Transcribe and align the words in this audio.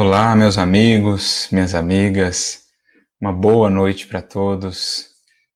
Olá, 0.00 0.36
meus 0.36 0.58
amigos, 0.58 1.48
minhas 1.50 1.74
amigas, 1.74 2.68
uma 3.20 3.32
boa 3.32 3.68
noite 3.68 4.06
para 4.06 4.22
todos. 4.22 5.08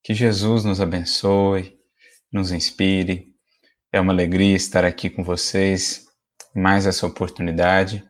Que 0.02 0.14
Jesus 0.14 0.64
nos 0.64 0.80
abençoe, 0.80 1.78
nos 2.32 2.50
inspire. 2.50 3.28
É 3.92 4.00
uma 4.00 4.12
alegria 4.12 4.56
estar 4.56 4.84
aqui 4.84 5.08
com 5.08 5.22
vocês, 5.22 6.08
mais 6.52 6.86
essa 6.86 7.06
oportunidade 7.06 8.04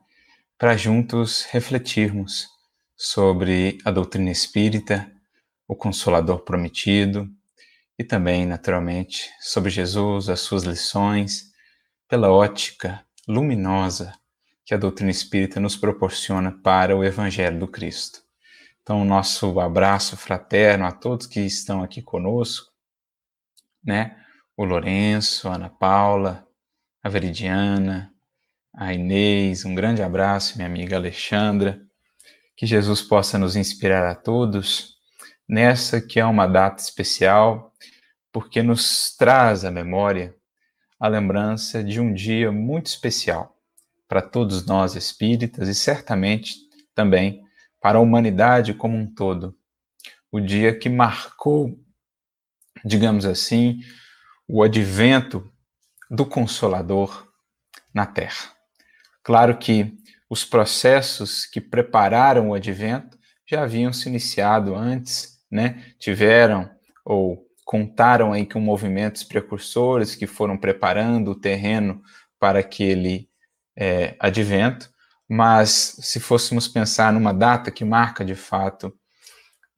para 0.56 0.74
juntos 0.74 1.45
refletirmos 1.51 2.49
sobre 2.96 3.76
a 3.85 3.90
doutrina 3.90 4.30
espírita, 4.30 5.12
o 5.69 5.76
Consolador 5.76 6.38
prometido 6.46 7.28
e 7.99 8.04
também, 8.04 8.46
naturalmente, 8.46 9.28
sobre 9.38 9.69
Jesus, 9.69 10.30
as 10.30 10.40
suas 10.40 10.62
lições, 10.62 11.53
pela 12.08 12.33
ótica 12.33 13.04
luminosa 13.28 14.14
que 14.65 14.74
a 14.74 14.79
doutrina 14.79 15.10
espírita 15.10 15.58
nos 15.58 15.76
proporciona 15.76 16.52
para 16.52 16.97
o 16.97 17.05
Evangelho 17.05 17.59
do 17.59 17.69
Cristo. 17.69 18.23
Então, 18.83 19.05
nosso 19.05 19.61
abraço 19.61 20.16
fraterno 20.16 20.87
a 20.87 20.93
todos 20.93 21.27
que 21.27 21.41
estão 21.41 21.83
aqui 21.83 22.02
conosco, 22.02 22.73
né? 23.83 24.16
O 24.57 24.65
Lourenço, 24.65 25.48
a 25.48 25.55
Ana 25.55 25.71
Paula, 25.71 26.47
a 27.02 27.09
Veridiana, 27.09 28.12
a 28.75 28.93
Inês, 28.93 29.65
um 29.65 29.75
grande 29.75 30.02
abraço, 30.02 30.57
minha 30.57 30.69
amiga 30.69 30.97
Alexandra. 30.97 31.80
Que 32.57 32.66
Jesus 32.66 33.02
possa 33.02 33.38
nos 33.38 33.57
inspirar 33.57 34.09
a 34.09 34.15
todos 34.15 34.97
nessa 35.49 36.01
que 36.01 36.21
é 36.21 36.24
uma 36.24 36.47
data 36.47 36.83
especial, 36.83 37.73
porque 38.33 38.63
nos 38.63 39.16
traz 39.16 39.65
à 39.65 39.71
memória 39.71 40.35
a 40.99 41.09
lembrança 41.09 41.83
de 41.83 42.01
um 42.01 42.15
dia 42.15 42.52
muito 42.52 42.87
especial 42.87 43.52
para 44.12 44.21
todos 44.21 44.66
nós 44.66 44.95
espíritas 44.95 45.71
e 45.71 45.75
certamente 45.75 46.57
também 46.95 47.43
para 47.80 47.97
a 47.97 48.01
humanidade 48.02 48.75
como 48.75 48.95
um 48.95 49.07
todo. 49.07 49.57
O 50.30 50.38
dia 50.38 50.79
que 50.79 50.91
marcou, 50.91 51.80
digamos 52.85 53.24
assim, 53.24 53.80
o 54.46 54.63
advento 54.63 55.51
do 56.10 56.27
Consolador 56.27 57.27
na 57.95 58.05
Terra. 58.05 58.52
Claro 59.23 59.57
que 59.57 59.96
os 60.29 60.45
processos 60.45 61.46
que 61.46 61.59
prepararam 61.59 62.51
o 62.51 62.55
advento 62.55 63.18
já 63.49 63.63
haviam 63.63 63.95
se 63.95 64.10
iniciado 64.10 64.74
antes, 64.74 65.38
né? 65.50 65.83
Tiveram 65.98 66.70
ou 67.02 67.46
contaram 67.64 68.34
aí 68.34 68.44
com 68.44 68.60
movimentos 68.60 69.24
precursores 69.24 70.14
que 70.14 70.27
foram 70.27 70.58
preparando 70.58 71.30
o 71.30 71.34
terreno 71.34 72.02
para 72.38 72.58
aquele 72.58 73.31
é, 73.76 74.16
advento, 74.18 74.90
mas 75.28 75.96
se 76.00 76.20
fôssemos 76.20 76.68
pensar 76.68 77.12
numa 77.12 77.32
data 77.32 77.70
que 77.70 77.84
marca 77.84 78.24
de 78.24 78.34
fato 78.34 78.92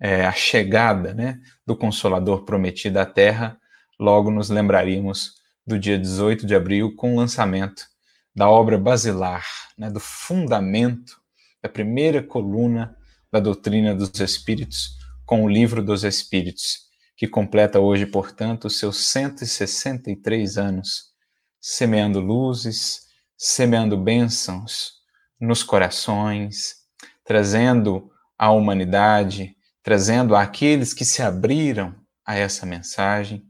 é, 0.00 0.26
a 0.26 0.32
chegada 0.32 1.14
né, 1.14 1.40
do 1.66 1.76
Consolador 1.76 2.44
prometido 2.44 2.98
à 2.98 3.06
Terra, 3.06 3.58
logo 3.98 4.30
nos 4.30 4.50
lembraríamos 4.50 5.34
do 5.66 5.78
dia 5.78 5.98
18 5.98 6.46
de 6.46 6.54
abril 6.54 6.94
com 6.94 7.14
o 7.14 7.16
lançamento 7.16 7.86
da 8.34 8.48
obra 8.48 8.76
basilar, 8.76 9.46
né, 9.78 9.90
do 9.90 10.00
fundamento, 10.00 11.16
da 11.62 11.68
primeira 11.68 12.22
coluna 12.22 12.96
da 13.32 13.40
doutrina 13.40 13.94
dos 13.94 14.18
Espíritos, 14.20 14.98
com 15.24 15.44
o 15.44 15.48
Livro 15.48 15.82
dos 15.82 16.04
Espíritos, 16.04 16.80
que 17.16 17.28
completa 17.28 17.80
hoje, 17.80 18.06
portanto, 18.06 18.66
os 18.66 18.78
seus 18.78 19.08
163 19.08 20.58
anos, 20.58 21.12
semeando 21.60 22.20
luzes, 22.20 23.03
semeando 23.36 23.96
bênçãos 23.96 24.92
nos 25.40 25.62
corações, 25.62 26.76
trazendo 27.24 28.10
à 28.38 28.50
humanidade, 28.50 29.56
trazendo 29.82 30.34
àqueles 30.34 30.94
que 30.94 31.04
se 31.04 31.22
abriram 31.22 31.94
a 32.24 32.36
essa 32.36 32.64
mensagem, 32.64 33.44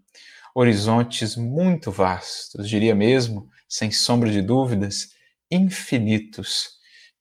horizontes 0.55 1.37
muito 1.37 1.91
vastos, 1.91 2.69
diria 2.69 2.95
mesmo, 2.95 3.49
sem 3.69 3.91
sombra 3.91 4.31
de 4.31 4.41
dúvidas, 4.41 5.11
infinitos, 5.51 6.71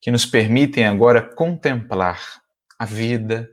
que 0.00 0.10
nos 0.10 0.26
permitem 0.26 0.84
agora 0.84 1.22
contemplar 1.22 2.20
a 2.78 2.84
vida, 2.84 3.48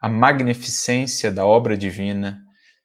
a 0.00 0.08
magnificência 0.08 1.30
da 1.30 1.46
obra 1.46 1.76
divina 1.76 2.42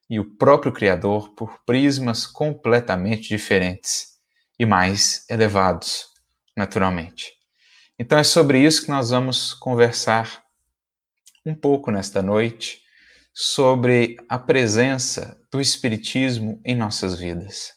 e 0.09 0.19
o 0.19 0.35
próprio 0.37 0.71
Criador 0.71 1.33
por 1.35 1.59
prismas 1.65 2.25
completamente 2.25 3.29
diferentes 3.29 4.18
e 4.59 4.65
mais 4.65 5.25
elevados, 5.29 6.07
naturalmente. 6.55 7.33
Então 7.97 8.17
é 8.17 8.23
sobre 8.23 8.59
isso 8.59 8.83
que 8.83 8.89
nós 8.89 9.09
vamos 9.09 9.53
conversar 9.53 10.43
um 11.45 11.55
pouco 11.55 11.89
nesta 11.89 12.21
noite, 12.21 12.81
sobre 13.33 14.17
a 14.27 14.37
presença 14.37 15.39
do 15.49 15.61
Espiritismo 15.61 16.61
em 16.65 16.75
nossas 16.75 17.17
vidas. 17.17 17.73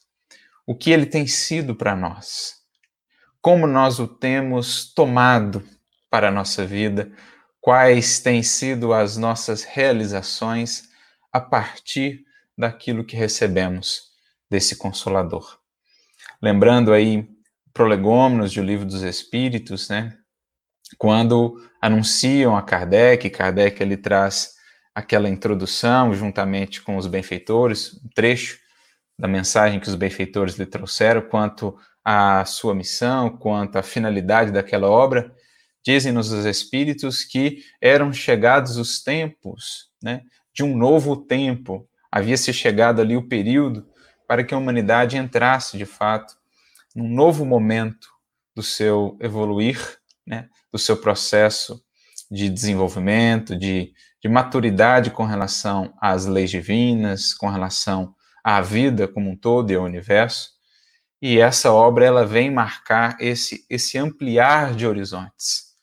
O 0.66 0.74
que 0.74 0.90
ele 0.90 1.06
tem 1.06 1.26
sido 1.26 1.74
para 1.74 1.94
nós, 1.94 2.56
como 3.40 3.66
nós 3.66 3.98
o 3.98 4.08
temos 4.08 4.92
tomado 4.92 5.66
para 6.10 6.28
a 6.28 6.32
nossa 6.32 6.66
vida, 6.66 7.12
quais 7.60 8.18
têm 8.18 8.42
sido 8.42 8.92
as 8.92 9.16
nossas 9.16 9.62
realizações 9.62 10.88
a 11.32 11.40
partir 11.40 12.24
daquilo 12.58 13.04
que 13.04 13.16
recebemos 13.16 14.10
desse 14.50 14.76
Consolador. 14.76 15.61
Lembrando 16.42 16.92
aí 16.92 17.28
prolegômenos 17.72 18.50
de 18.50 18.60
O 18.60 18.64
Livro 18.64 18.84
dos 18.84 19.02
Espíritos, 19.02 19.88
né? 19.88 20.16
Quando 20.98 21.56
anunciam 21.80 22.56
a 22.56 22.62
Kardec, 22.62 23.30
Kardec 23.30 23.80
ele 23.80 23.96
traz 23.96 24.54
aquela 24.92 25.28
introdução 25.28 26.12
juntamente 26.12 26.82
com 26.82 26.96
os 26.96 27.06
benfeitores, 27.06 27.94
um 28.04 28.08
trecho 28.14 28.58
da 29.16 29.28
mensagem 29.28 29.78
que 29.78 29.88
os 29.88 29.94
benfeitores 29.94 30.56
lhe 30.56 30.66
trouxeram 30.66 31.22
quanto 31.22 31.76
à 32.04 32.44
sua 32.44 32.74
missão, 32.74 33.30
quanto 33.30 33.78
à 33.78 33.82
finalidade 33.82 34.50
daquela 34.50 34.90
obra. 34.90 35.32
Dizem-nos 35.86 36.32
os 36.32 36.44
espíritos 36.44 37.22
que 37.22 37.62
eram 37.80 38.12
chegados 38.12 38.76
os 38.76 39.00
tempos, 39.00 39.90
né, 40.02 40.22
de 40.52 40.64
um 40.64 40.76
novo 40.76 41.16
tempo. 41.16 41.88
Havia 42.10 42.36
se 42.36 42.52
chegado 42.52 43.00
ali 43.00 43.16
o 43.16 43.28
período 43.28 43.86
para 44.32 44.42
que 44.42 44.54
a 44.54 44.56
humanidade 44.56 45.18
entrasse, 45.18 45.76
de 45.76 45.84
fato, 45.84 46.34
num 46.96 47.06
novo 47.06 47.44
momento 47.44 48.08
do 48.56 48.62
seu 48.62 49.14
evoluir, 49.20 49.98
né, 50.26 50.48
do 50.72 50.78
seu 50.78 50.96
processo 50.96 51.84
de 52.30 52.48
desenvolvimento, 52.48 53.54
de, 53.54 53.92
de 54.22 54.30
maturidade 54.30 55.10
com 55.10 55.26
relação 55.26 55.92
às 56.00 56.24
leis 56.24 56.50
divinas, 56.50 57.34
com 57.34 57.46
relação 57.46 58.14
à 58.42 58.62
vida 58.62 59.06
como 59.06 59.28
um 59.28 59.36
todo 59.36 59.70
e 59.70 59.74
ao 59.74 59.84
universo. 59.84 60.52
E 61.20 61.38
essa 61.38 61.70
obra 61.70 62.06
ela 62.06 62.24
vem 62.24 62.50
marcar 62.50 63.18
esse 63.20 63.66
esse 63.68 63.98
ampliar 63.98 64.74
de 64.74 64.86
horizontes. 64.86 65.74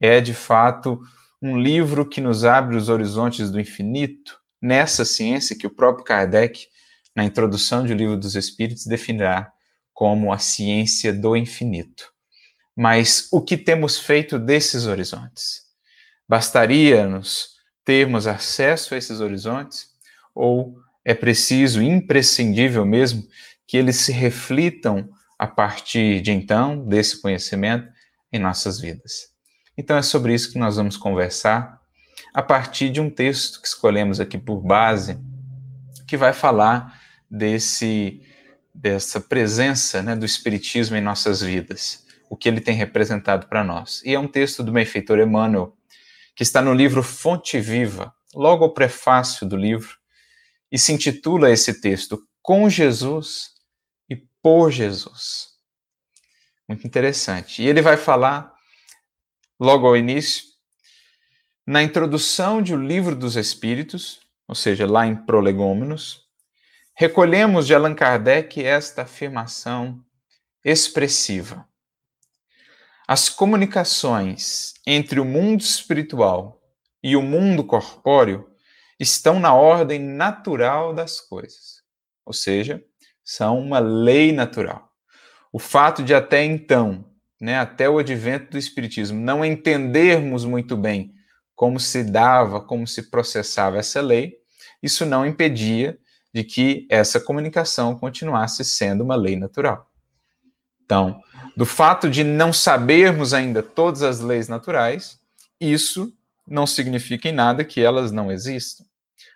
É 0.00 0.20
de 0.20 0.34
fato 0.34 1.00
um 1.40 1.56
livro 1.56 2.04
que 2.04 2.20
nos 2.20 2.44
abre 2.44 2.74
os 2.74 2.88
horizontes 2.88 3.48
do 3.48 3.60
infinito 3.60 4.40
nessa 4.60 5.04
ciência 5.04 5.56
que 5.56 5.68
o 5.68 5.74
próprio 5.74 6.04
Kardec 6.04 6.71
na 7.14 7.24
introdução 7.24 7.84
de 7.84 7.92
O 7.92 7.96
Livro 7.96 8.16
dos 8.16 8.34
Espíritos, 8.34 8.86
definirá 8.86 9.52
como 9.92 10.32
a 10.32 10.38
ciência 10.38 11.12
do 11.12 11.36
infinito. 11.36 12.10
Mas 12.74 13.28
o 13.30 13.40
que 13.40 13.56
temos 13.56 13.98
feito 13.98 14.38
desses 14.38 14.86
horizontes? 14.86 15.62
Bastaria-nos 16.28 17.50
termos 17.84 18.26
acesso 18.26 18.94
a 18.94 18.96
esses 18.96 19.20
horizontes? 19.20 19.88
Ou 20.34 20.74
é 21.04 21.14
preciso, 21.14 21.82
imprescindível 21.82 22.86
mesmo, 22.86 23.22
que 23.66 23.76
eles 23.76 23.96
se 23.96 24.12
reflitam 24.12 25.08
a 25.38 25.46
partir 25.46 26.20
de 26.22 26.30
então, 26.30 26.86
desse 26.86 27.20
conhecimento, 27.20 27.88
em 28.32 28.38
nossas 28.38 28.80
vidas? 28.80 29.32
Então 29.76 29.96
é 29.96 30.02
sobre 30.02 30.34
isso 30.34 30.52
que 30.52 30.58
nós 30.58 30.76
vamos 30.76 30.96
conversar 30.96 31.80
a 32.32 32.42
partir 32.42 32.90
de 32.90 33.00
um 33.00 33.10
texto 33.10 33.60
que 33.60 33.68
escolhemos 33.68 34.20
aqui 34.20 34.38
por 34.38 34.60
base, 34.60 35.18
que 36.06 36.16
vai 36.16 36.32
falar 36.32 37.01
desse 37.32 38.20
dessa 38.74 39.20
presença 39.20 40.02
né, 40.02 40.16
do 40.16 40.24
Espiritismo 40.24 40.96
em 40.96 41.00
nossas 41.00 41.42
vidas, 41.42 42.06
o 42.30 42.36
que 42.36 42.48
ele 42.48 42.60
tem 42.60 42.74
representado 42.74 43.46
para 43.46 43.62
nós. 43.62 44.02
E 44.02 44.14
é 44.14 44.18
um 44.18 44.26
texto 44.26 44.62
do 44.62 44.72
benfeitor 44.72 45.18
Emmanuel, 45.18 45.76
que 46.34 46.42
está 46.42 46.62
no 46.62 46.72
livro 46.72 47.02
Fonte 47.02 47.60
Viva, 47.60 48.14
logo 48.34 48.64
ao 48.64 48.72
prefácio 48.72 49.46
do 49.46 49.56
livro, 49.56 49.98
e 50.70 50.78
se 50.78 50.92
intitula 50.92 51.50
esse 51.50 51.82
texto 51.82 52.26
Com 52.40 52.70
Jesus 52.70 53.50
e 54.08 54.16
por 54.42 54.70
Jesus. 54.70 55.48
Muito 56.66 56.86
interessante. 56.86 57.62
E 57.62 57.68
ele 57.68 57.82
vai 57.82 57.98
falar, 57.98 58.54
logo 59.60 59.86
ao 59.86 59.96
início, 59.96 60.44
na 61.66 61.82
introdução 61.82 62.62
de 62.62 62.74
O 62.74 62.82
Livro 62.82 63.14
dos 63.14 63.36
Espíritos, 63.36 64.20
ou 64.48 64.54
seja, 64.54 64.86
lá 64.86 65.06
em 65.06 65.14
Prolegômenos, 65.14 66.21
Recolhemos 66.94 67.66
de 67.66 67.74
Allan 67.74 67.94
Kardec 67.94 68.62
esta 68.62 69.02
afirmação 69.02 70.04
expressiva. 70.64 71.66
as 73.06 73.28
comunicações 73.28 74.74
entre 74.86 75.20
o 75.20 75.24
mundo 75.24 75.60
espiritual 75.60 76.62
e 77.02 77.16
o 77.16 77.22
mundo 77.22 77.64
corpóreo 77.64 78.48
estão 78.98 79.40
na 79.40 79.54
ordem 79.54 79.98
natural 79.98 80.94
das 80.94 81.20
coisas, 81.20 81.82
ou 82.24 82.32
seja, 82.32 82.82
são 83.24 83.58
uma 83.58 83.80
lei 83.80 84.32
natural. 84.32 84.88
O 85.52 85.58
fato 85.58 86.02
de 86.02 86.14
até 86.14 86.44
então, 86.44 87.04
né, 87.40 87.58
até 87.58 87.88
o 87.90 87.98
advento 87.98 88.52
do 88.52 88.58
Espiritismo, 88.58 89.20
não 89.20 89.44
entendermos 89.44 90.44
muito 90.44 90.76
bem 90.76 91.12
como 91.54 91.78
se 91.78 92.04
dava, 92.04 92.60
como 92.60 92.86
se 92.86 93.10
processava 93.10 93.78
essa 93.78 94.00
lei, 94.00 94.36
isso 94.82 95.04
não 95.04 95.26
impedia 95.26 95.98
de 96.32 96.42
que 96.42 96.86
essa 96.88 97.20
comunicação 97.20 97.96
continuasse 97.96 98.64
sendo 98.64 99.04
uma 99.04 99.14
lei 99.14 99.36
natural. 99.36 99.90
Então, 100.84 101.22
do 101.56 101.66
fato 101.66 102.08
de 102.08 102.24
não 102.24 102.52
sabermos 102.52 103.34
ainda 103.34 103.62
todas 103.62 104.02
as 104.02 104.20
leis 104.20 104.48
naturais, 104.48 105.18
isso 105.60 106.12
não 106.46 106.66
significa 106.66 107.28
em 107.28 107.32
nada 107.32 107.64
que 107.64 107.80
elas 107.80 108.10
não 108.10 108.30
existam. 108.30 108.84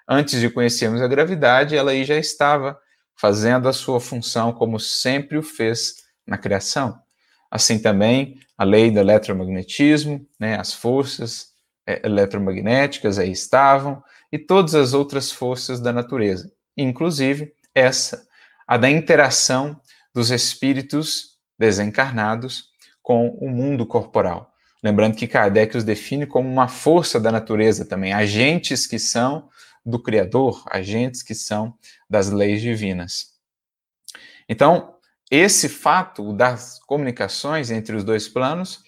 Antes 0.08 0.40
de 0.40 0.50
conhecermos 0.50 1.02
a 1.02 1.08
gravidade, 1.08 1.76
ela 1.76 1.90
aí 1.90 2.04
já 2.04 2.16
estava 2.16 2.78
fazendo 3.14 3.68
a 3.68 3.72
sua 3.72 4.00
função 4.00 4.52
como 4.52 4.78
sempre 4.78 5.38
o 5.38 5.42
fez 5.42 6.04
na 6.26 6.36
criação. 6.36 6.98
Assim 7.50 7.78
também 7.78 8.40
a 8.56 8.64
lei 8.64 8.90
do 8.90 8.98
eletromagnetismo, 8.98 10.26
né, 10.38 10.58
as 10.58 10.72
forças 10.72 11.48
é, 11.86 12.04
eletromagnéticas 12.04 13.18
aí 13.18 13.30
estavam, 13.30 14.02
e 14.32 14.38
todas 14.38 14.74
as 14.74 14.92
outras 14.92 15.30
forças 15.30 15.80
da 15.80 15.92
natureza, 15.92 16.50
inclusive 16.76 17.52
essa, 17.74 18.26
a 18.66 18.76
da 18.76 18.90
interação 18.90 19.80
dos 20.14 20.30
espíritos 20.30 21.36
desencarnados 21.58 22.70
com 23.02 23.28
o 23.28 23.48
mundo 23.48 23.86
corporal. 23.86 24.52
Lembrando 24.82 25.16
que 25.16 25.26
Kardec 25.26 25.76
os 25.76 25.84
define 25.84 26.26
como 26.26 26.48
uma 26.48 26.68
força 26.68 27.18
da 27.18 27.32
natureza 27.32 27.84
também, 27.84 28.12
agentes 28.12 28.86
que 28.86 28.98
são 28.98 29.48
do 29.84 30.02
Criador, 30.02 30.64
agentes 30.70 31.22
que 31.22 31.34
são 31.34 31.74
das 32.10 32.30
leis 32.30 32.60
divinas. 32.60 33.34
Então, 34.48 34.94
esse 35.30 35.68
fato 35.68 36.32
das 36.32 36.78
comunicações 36.80 37.70
entre 37.70 37.96
os 37.96 38.04
dois 38.04 38.28
planos 38.28 38.82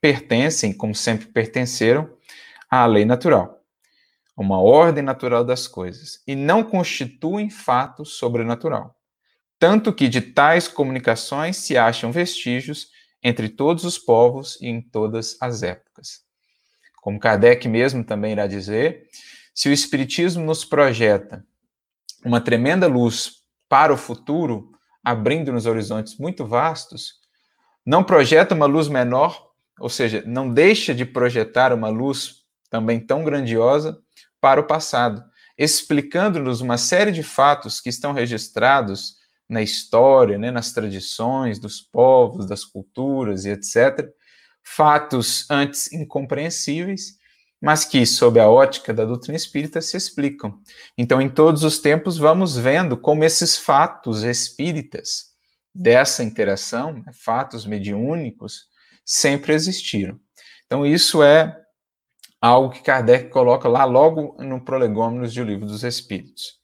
pertencem, 0.00 0.72
como 0.72 0.94
sempre 0.94 1.26
pertenceram, 1.26 2.10
à 2.68 2.84
lei 2.86 3.04
natural, 3.04 3.63
uma 4.36 4.60
ordem 4.60 5.02
natural 5.02 5.44
das 5.44 5.66
coisas, 5.66 6.22
e 6.26 6.34
não 6.34 6.64
constituem 6.64 7.48
fato 7.48 8.04
sobrenatural. 8.04 8.96
Tanto 9.58 9.92
que 9.92 10.08
de 10.08 10.20
tais 10.20 10.66
comunicações 10.66 11.56
se 11.58 11.76
acham 11.76 12.10
vestígios 12.10 12.88
entre 13.22 13.48
todos 13.48 13.84
os 13.84 13.98
povos 13.98 14.58
e 14.60 14.66
em 14.66 14.82
todas 14.82 15.36
as 15.40 15.62
épocas. 15.62 16.22
Como 17.00 17.20
Kardec 17.20 17.68
mesmo 17.68 18.04
também 18.04 18.32
irá 18.32 18.46
dizer, 18.46 19.08
se 19.54 19.68
o 19.68 19.72
Espiritismo 19.72 20.44
nos 20.44 20.64
projeta 20.64 21.44
uma 22.24 22.40
tremenda 22.40 22.86
luz 22.86 23.42
para 23.68 23.92
o 23.92 23.96
futuro, 23.96 24.72
abrindo-nos 25.02 25.66
horizontes 25.66 26.18
muito 26.18 26.44
vastos, 26.44 27.14
não 27.86 28.02
projeta 28.02 28.54
uma 28.54 28.66
luz 28.66 28.88
menor, 28.88 29.50
ou 29.78 29.88
seja, 29.88 30.22
não 30.26 30.48
deixa 30.50 30.94
de 30.94 31.04
projetar 31.04 31.72
uma 31.72 31.88
luz 31.88 32.44
também 32.70 32.98
tão 32.98 33.22
grandiosa 33.22 33.98
para 34.44 34.60
o 34.60 34.66
passado, 34.66 35.24
explicando-nos 35.56 36.60
uma 36.60 36.76
série 36.76 37.10
de 37.10 37.22
fatos 37.22 37.80
que 37.80 37.88
estão 37.88 38.12
registrados 38.12 39.16
na 39.48 39.62
história, 39.62 40.36
né, 40.36 40.50
nas 40.50 40.70
tradições 40.70 41.58
dos 41.58 41.80
povos, 41.80 42.46
das 42.46 42.62
culturas 42.62 43.46
e 43.46 43.48
etc. 43.48 44.06
Fatos 44.62 45.46
antes 45.48 45.90
incompreensíveis, 45.94 47.14
mas 47.58 47.86
que, 47.86 48.04
sob 48.04 48.38
a 48.38 48.46
ótica 48.46 48.92
da 48.92 49.06
doutrina 49.06 49.34
espírita, 49.34 49.80
se 49.80 49.96
explicam. 49.96 50.60
Então, 50.98 51.22
em 51.22 51.30
todos 51.30 51.64
os 51.64 51.78
tempos, 51.78 52.18
vamos 52.18 52.54
vendo 52.54 52.98
como 52.98 53.24
esses 53.24 53.56
fatos 53.56 54.24
espíritas 54.24 55.30
dessa 55.74 56.22
interação, 56.22 56.92
né, 56.92 57.12
fatos 57.14 57.64
mediúnicos, 57.64 58.66
sempre 59.06 59.54
existiram. 59.54 60.20
Então, 60.66 60.84
isso 60.84 61.22
é 61.22 61.63
algo 62.46 62.68
que 62.68 62.82
Kardec 62.82 63.30
coloca 63.30 63.66
lá 63.68 63.86
logo 63.86 64.36
no 64.38 64.62
Prolegômenos 64.62 65.32
de 65.32 65.40
O 65.40 65.44
Livro 65.44 65.64
dos 65.66 65.82
Espíritos. 65.82 66.60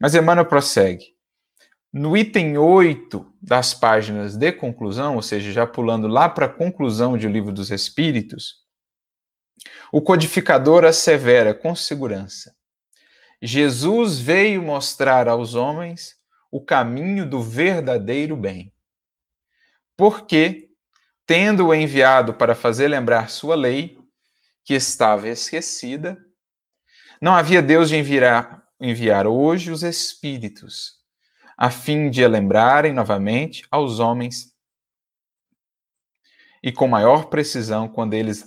Mas 0.00 0.14
Emmanuel 0.14 0.46
prossegue. 0.46 1.14
No 1.92 2.16
item 2.16 2.56
8 2.56 3.34
das 3.40 3.74
páginas 3.74 4.34
de 4.34 4.50
conclusão, 4.50 5.16
ou 5.16 5.22
seja, 5.22 5.52
já 5.52 5.66
pulando 5.66 6.08
lá 6.08 6.26
para 6.26 6.46
a 6.46 6.48
conclusão 6.48 7.18
de 7.18 7.26
O 7.26 7.30
Livro 7.30 7.52
dos 7.52 7.70
Espíritos, 7.70 8.64
o 9.92 10.00
codificador 10.00 10.86
assevera 10.86 11.52
com 11.52 11.74
segurança: 11.74 12.54
Jesus 13.42 14.18
veio 14.18 14.62
mostrar 14.62 15.28
aos 15.28 15.54
homens 15.54 16.16
o 16.50 16.64
caminho 16.64 17.28
do 17.28 17.42
verdadeiro 17.42 18.34
bem. 18.36 18.72
Porque, 19.98 20.70
tendo-o 21.26 21.74
enviado 21.74 22.32
para 22.32 22.54
fazer 22.54 22.88
lembrar 22.88 23.28
sua 23.28 23.54
lei, 23.54 23.97
que 24.68 24.74
estava 24.74 25.30
esquecida, 25.30 26.18
não 27.22 27.34
havia 27.34 27.62
Deus 27.62 27.88
de 27.88 27.96
enviar, 27.96 28.62
enviar 28.78 29.26
hoje 29.26 29.70
os 29.70 29.82
Espíritos, 29.82 30.96
a 31.56 31.70
fim 31.70 32.10
de 32.10 32.22
a 32.22 32.28
lembrarem 32.28 32.92
novamente 32.92 33.66
aos 33.70 33.98
homens 33.98 34.52
e 36.62 36.70
com 36.70 36.86
maior 36.86 37.30
precisão 37.30 37.88
quando 37.88 38.12
eles 38.12 38.44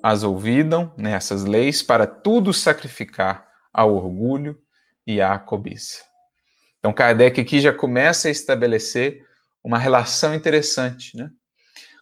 as 0.00 0.22
ouvidam 0.22 0.94
nessas 0.96 1.42
leis 1.42 1.82
para 1.82 2.06
tudo 2.06 2.52
sacrificar 2.52 3.44
ao 3.72 3.96
orgulho 3.96 4.56
e 5.04 5.20
à 5.20 5.36
cobiça. 5.40 6.04
Então 6.78 6.92
Kardec 6.92 7.40
aqui 7.40 7.58
já 7.58 7.72
começa 7.72 8.28
a 8.28 8.30
estabelecer 8.30 9.26
uma 9.60 9.76
relação 9.76 10.36
interessante, 10.36 11.16
né, 11.16 11.32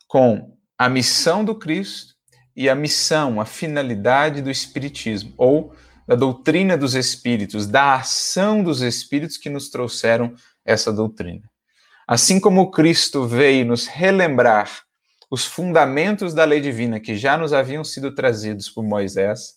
com 0.06 0.58
a 0.76 0.90
missão 0.90 1.42
do 1.42 1.58
Cristo 1.58 2.11
e 2.54 2.68
a 2.68 2.74
missão, 2.74 3.40
a 3.40 3.44
finalidade 3.44 4.42
do 4.42 4.50
Espiritismo, 4.50 5.32
ou 5.36 5.74
da 6.06 6.14
doutrina 6.14 6.76
dos 6.76 6.94
Espíritos, 6.94 7.66
da 7.66 7.96
ação 7.96 8.62
dos 8.62 8.82
Espíritos 8.82 9.36
que 9.36 9.48
nos 9.48 9.70
trouxeram 9.70 10.34
essa 10.64 10.92
doutrina. 10.92 11.42
Assim 12.06 12.40
como 12.40 12.70
Cristo 12.70 13.26
veio 13.26 13.64
nos 13.64 13.86
relembrar 13.86 14.82
os 15.30 15.46
fundamentos 15.46 16.34
da 16.34 16.44
lei 16.44 16.60
divina 16.60 17.00
que 17.00 17.16
já 17.16 17.38
nos 17.38 17.52
haviam 17.52 17.82
sido 17.82 18.14
trazidos 18.14 18.68
por 18.68 18.84
Moisés, 18.84 19.54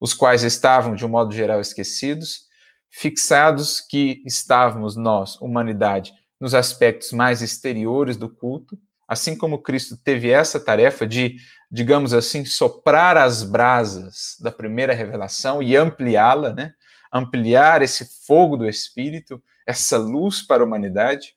os 0.00 0.12
quais 0.12 0.42
estavam, 0.42 0.94
de 0.94 1.06
um 1.06 1.08
modo 1.08 1.32
geral, 1.32 1.60
esquecidos, 1.60 2.46
fixados 2.90 3.80
que 3.80 4.22
estávamos 4.26 4.96
nós, 4.96 5.40
humanidade, 5.40 6.12
nos 6.40 6.54
aspectos 6.54 7.12
mais 7.12 7.42
exteriores 7.42 8.16
do 8.16 8.28
culto, 8.28 8.78
assim 9.14 9.36
como 9.36 9.62
Cristo 9.62 9.96
teve 9.96 10.30
essa 10.30 10.60
tarefa 10.60 11.06
de 11.06 11.36
digamos 11.74 12.14
assim, 12.14 12.44
soprar 12.44 13.16
as 13.16 13.42
brasas 13.42 14.36
da 14.40 14.52
primeira 14.52 14.94
revelação 14.94 15.60
e 15.60 15.76
ampliá-la, 15.76 16.52
né? 16.52 16.72
ampliar 17.12 17.82
esse 17.82 18.24
fogo 18.24 18.56
do 18.56 18.68
Espírito, 18.68 19.42
essa 19.66 19.98
luz 19.98 20.40
para 20.40 20.62
a 20.62 20.66
humanidade, 20.66 21.34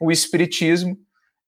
o 0.00 0.12
Espiritismo 0.12 0.96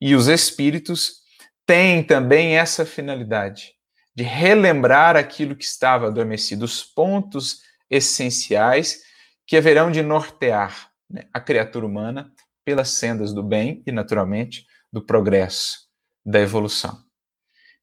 e 0.00 0.16
os 0.16 0.26
Espíritos 0.26 1.18
têm 1.64 2.02
também 2.02 2.56
essa 2.56 2.85
finalidade 2.85 3.75
de 4.12 4.25
relembrar 4.25 5.14
aquilo 5.14 5.54
que 5.54 5.64
estava 5.64 6.08
adormecido, 6.08 6.64
os 6.64 6.82
pontos 6.82 7.61
essenciais 7.88 9.02
que 9.46 9.56
haverão 9.56 9.88
de 9.88 10.02
nortear 10.02 10.90
né, 11.08 11.28
a 11.32 11.38
criatura 11.38 11.87
humana 11.87 12.32
pelas 12.64 12.90
sendas 12.90 13.32
do 13.32 13.44
bem 13.44 13.85
e, 13.87 13.92
naturalmente, 13.92 14.66
do 14.97 15.03
progresso, 15.03 15.81
da 16.25 16.41
evolução. 16.41 16.99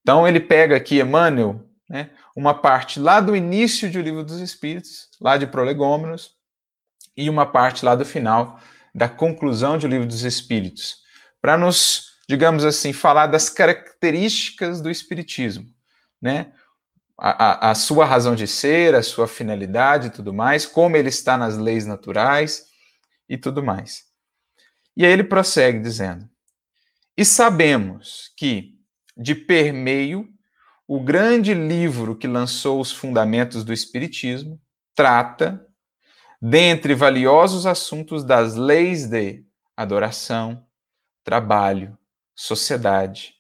Então 0.02 0.28
ele 0.28 0.40
pega 0.40 0.76
aqui 0.76 1.00
Emmanuel, 1.00 1.64
né, 1.88 2.10
uma 2.36 2.56
parte 2.56 3.00
lá 3.00 3.22
do 3.22 3.36
início 3.36 3.92
do 3.92 4.02
Livro 4.02 4.24
dos 4.24 4.40
Espíritos, 4.40 5.10
lá 5.22 5.38
de 5.38 5.46
Prolegômenos, 5.46 6.32
e 7.16 7.30
uma 7.30 7.46
parte 7.46 7.86
lá 7.86 7.94
do 7.94 8.04
final 8.04 8.60
da 8.96 9.08
conclusão 9.08 9.78
do 9.78 9.88
Livro 9.88 10.08
dos 10.08 10.24
Espíritos, 10.24 11.04
para 11.40 11.56
nos, 11.56 12.14
digamos 12.28 12.66
assim, 12.66 12.92
falar 12.92 13.28
das 13.28 13.48
características 13.48 14.82
do 14.82 14.90
Espiritismo, 14.90 15.70
né? 16.20 16.52
A, 17.16 17.68
a, 17.68 17.72
a 17.72 17.76
sua 17.76 18.06
razão 18.06 18.34
de 18.34 18.48
ser, 18.48 18.96
a 18.96 19.04
sua 19.04 19.28
finalidade 19.28 20.08
e 20.08 20.10
tudo 20.10 20.34
mais, 20.34 20.66
como 20.66 20.98
ele 20.98 21.10
está 21.10 21.38
nas 21.38 21.56
leis 21.58 21.86
naturais 21.86 22.66
e 23.30 23.38
tudo 23.38 23.62
mais. 23.62 24.06
E 24.98 25.06
aí 25.06 25.12
ele 25.12 25.24
prossegue 25.24 25.80
dizendo: 25.80 26.28
E 27.16 27.24
sabemos 27.24 28.32
que 28.36 28.74
de 29.16 29.36
permeio, 29.36 30.28
o 30.88 31.00
grande 31.00 31.54
livro 31.54 32.16
que 32.16 32.28
lançou 32.28 32.82
os 32.82 32.92
fundamentos 32.92 33.64
do 33.64 33.72
Espiritismo 33.72 34.60
trata, 34.96 35.66
dentre 36.42 36.96
valiosos 36.96 37.66
assuntos, 37.66 38.24
das 38.24 38.56
leis 38.56 39.08
de 39.08 39.46
adoração, 39.78 40.66
trabalho, 41.24 41.98
sociedade, 42.36 43.36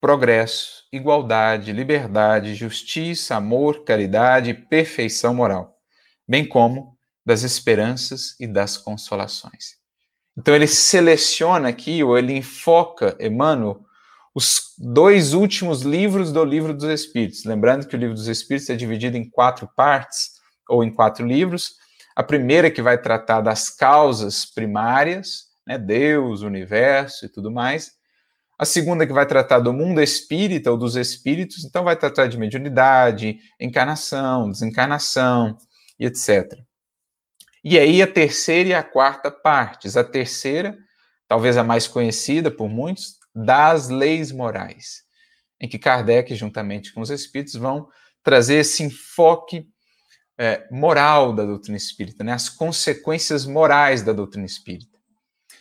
progresso, 0.00 0.84
igualdade, 0.92 1.72
liberdade, 1.72 2.56
justiça, 2.56 3.36
amor, 3.36 3.84
caridade 3.84 4.50
e 4.50 4.54
perfeição 4.54 5.32
moral, 5.32 5.78
bem 6.26 6.46
como 6.46 6.98
das 7.24 7.44
esperanças 7.44 8.34
e 8.40 8.48
das 8.48 8.76
consolações. 8.76 9.81
Então 10.36 10.54
ele 10.54 10.66
seleciona 10.66 11.68
aqui, 11.68 12.02
ou 12.02 12.16
ele 12.16 12.36
enfoca, 12.36 13.16
Emmanuel, 13.20 13.80
os 14.34 14.74
dois 14.78 15.34
últimos 15.34 15.82
livros 15.82 16.32
do 16.32 16.42
Livro 16.44 16.72
dos 16.72 16.88
Espíritos. 16.88 17.44
Lembrando 17.44 17.86
que 17.86 17.94
o 17.94 17.98
Livro 17.98 18.14
dos 18.14 18.28
Espíritos 18.28 18.70
é 18.70 18.76
dividido 18.76 19.16
em 19.16 19.28
quatro 19.28 19.68
partes, 19.76 20.30
ou 20.68 20.82
em 20.82 20.90
quatro 20.90 21.26
livros. 21.26 21.74
A 22.16 22.22
primeira 22.22 22.70
que 22.70 22.82
vai 22.82 22.98
tratar 22.98 23.40
das 23.40 23.70
causas 23.70 24.44
primárias, 24.44 25.46
né, 25.66 25.78
Deus, 25.78 26.42
universo 26.42 27.26
e 27.26 27.28
tudo 27.28 27.50
mais. 27.50 27.92
A 28.58 28.64
segunda 28.64 29.06
que 29.06 29.12
vai 29.12 29.26
tratar 29.26 29.58
do 29.58 29.72
mundo 29.72 30.00
espírita 30.00 30.70
ou 30.70 30.76
dos 30.76 30.96
espíritos, 30.96 31.64
então 31.64 31.84
vai 31.84 31.96
tratar 31.96 32.26
de 32.26 32.38
mediunidade, 32.38 33.38
encarnação, 33.60 34.50
desencarnação 34.50 35.56
e 35.98 36.06
etc. 36.06 36.58
E 37.64 37.78
aí 37.78 38.02
a 38.02 38.06
terceira 38.06 38.68
e 38.70 38.74
a 38.74 38.82
quarta 38.82 39.30
partes. 39.30 39.96
A 39.96 40.02
terceira, 40.02 40.76
talvez 41.28 41.56
a 41.56 41.64
mais 41.64 41.86
conhecida 41.86 42.50
por 42.50 42.68
muitos, 42.68 43.18
das 43.34 43.88
leis 43.88 44.30
morais, 44.30 45.04
em 45.60 45.68
que 45.68 45.78
Kardec, 45.78 46.34
juntamente 46.34 46.92
com 46.92 47.00
os 47.00 47.10
espíritos, 47.10 47.54
vão 47.54 47.88
trazer 48.22 48.56
esse 48.56 48.82
enfoque 48.82 49.66
é, 50.36 50.66
moral 50.70 51.32
da 51.32 51.44
doutrina 51.44 51.76
espírita, 51.76 52.24
né? 52.24 52.32
as 52.32 52.48
consequências 52.48 53.46
morais 53.46 54.02
da 54.02 54.12
doutrina 54.12 54.46
espírita. 54.46 54.98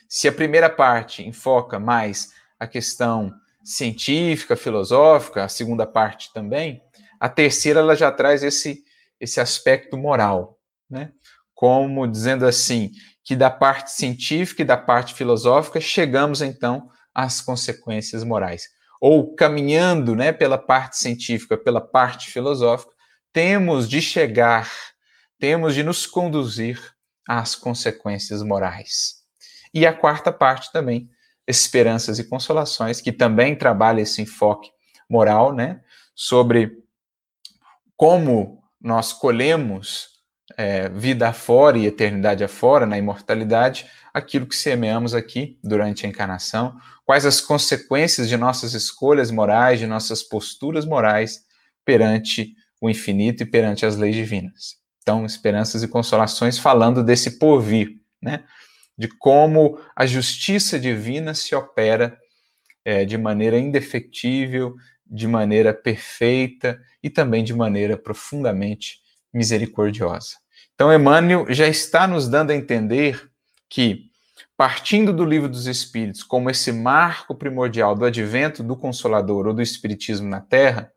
Se 0.09 0.27
a 0.27 0.31
primeira 0.31 0.69
parte 0.69 1.25
enfoca 1.25 1.79
mais 1.79 2.33
a 2.59 2.67
questão 2.67 3.33
científica, 3.63 4.55
filosófica, 4.55 5.43
a 5.43 5.47
segunda 5.47 5.85
parte 5.85 6.33
também, 6.33 6.81
a 7.19 7.29
terceira 7.29 7.79
ela 7.79 7.95
já 7.95 8.11
traz 8.11 8.43
esse, 8.43 8.83
esse 9.19 9.39
aspecto 9.39 9.97
moral, 9.97 10.59
né? 10.89 11.13
Como 11.61 12.07
dizendo 12.07 12.47
assim, 12.47 12.89
que 13.23 13.35
da 13.35 13.51
parte 13.51 13.91
científica 13.91 14.63
e 14.63 14.65
da 14.65 14.75
parte 14.75 15.13
filosófica 15.13 15.79
chegamos 15.79 16.41
então 16.41 16.89
às 17.13 17.39
consequências 17.39 18.23
morais. 18.23 18.63
Ou 18.99 19.35
caminhando 19.35 20.15
né, 20.15 20.31
pela 20.31 20.57
parte 20.57 20.97
científica, 20.97 21.55
pela 21.55 21.79
parte 21.79 22.31
filosófica, 22.31 22.91
temos 23.31 23.87
de 23.87 24.01
chegar, 24.01 24.71
temos 25.37 25.75
de 25.75 25.83
nos 25.83 26.07
conduzir 26.07 26.81
às 27.29 27.53
consequências 27.53 28.41
morais. 28.41 29.17
E 29.71 29.85
a 29.85 29.93
quarta 29.93 30.31
parte 30.31 30.71
também, 30.71 31.11
esperanças 31.47 32.17
e 32.17 32.23
consolações, 32.23 32.99
que 32.99 33.11
também 33.11 33.55
trabalha 33.55 34.01
esse 34.01 34.19
enfoque 34.19 34.71
moral, 35.07 35.53
né, 35.53 35.79
sobre 36.15 36.71
como 37.95 38.63
nós 38.81 39.13
colhemos 39.13 40.11
é, 40.57 40.89
vida 40.89 41.29
afora 41.29 41.77
e 41.77 41.85
eternidade 41.85 42.43
afora, 42.43 42.85
na 42.85 42.97
imortalidade, 42.97 43.85
aquilo 44.13 44.45
que 44.45 44.55
semeamos 44.55 45.13
aqui 45.13 45.57
durante 45.63 46.05
a 46.05 46.09
encarnação, 46.09 46.77
quais 47.05 47.25
as 47.25 47.41
consequências 47.41 48.27
de 48.29 48.37
nossas 48.37 48.73
escolhas 48.73 49.31
morais, 49.31 49.79
de 49.79 49.87
nossas 49.87 50.23
posturas 50.23 50.85
morais 50.85 51.41
perante 51.85 52.55
o 52.79 52.89
infinito 52.89 53.43
e 53.43 53.45
perante 53.45 53.85
as 53.85 53.95
leis 53.95 54.15
divinas. 54.15 54.75
Então, 55.01 55.25
esperanças 55.25 55.83
e 55.83 55.87
consolações 55.87 56.57
falando 56.57 57.03
desse 57.03 57.39
porvir, 57.39 57.97
né? 58.21 58.43
De 58.97 59.07
como 59.07 59.79
a 59.95 60.05
justiça 60.05 60.79
divina 60.79 61.33
se 61.33 61.55
opera 61.55 62.17
é, 62.85 63.03
de 63.03 63.17
maneira 63.17 63.57
indefectível, 63.57 64.75
de 65.05 65.27
maneira 65.27 65.73
perfeita 65.73 66.79
e 67.03 67.09
também 67.09 67.43
de 67.43 67.53
maneira 67.53 67.97
profundamente 67.97 69.00
misericordiosa. 69.33 70.35
Então, 70.73 70.93
Emmanuel 70.93 71.45
já 71.49 71.67
está 71.67 72.07
nos 72.07 72.27
dando 72.27 72.51
a 72.51 72.55
entender 72.55 73.29
que, 73.69 74.09
partindo 74.57 75.13
do 75.13 75.23
livro 75.23 75.47
dos 75.47 75.67
Espíritos 75.67 76.23
como 76.23 76.49
esse 76.49 76.71
marco 76.71 77.35
primordial 77.35 77.95
do 77.95 78.05
advento 78.05 78.63
do 78.63 78.75
Consolador 78.75 79.47
ou 79.47 79.53
do 79.53 79.61
Espiritismo 79.61 80.27
na 80.27 80.41
Terra, 80.41 80.91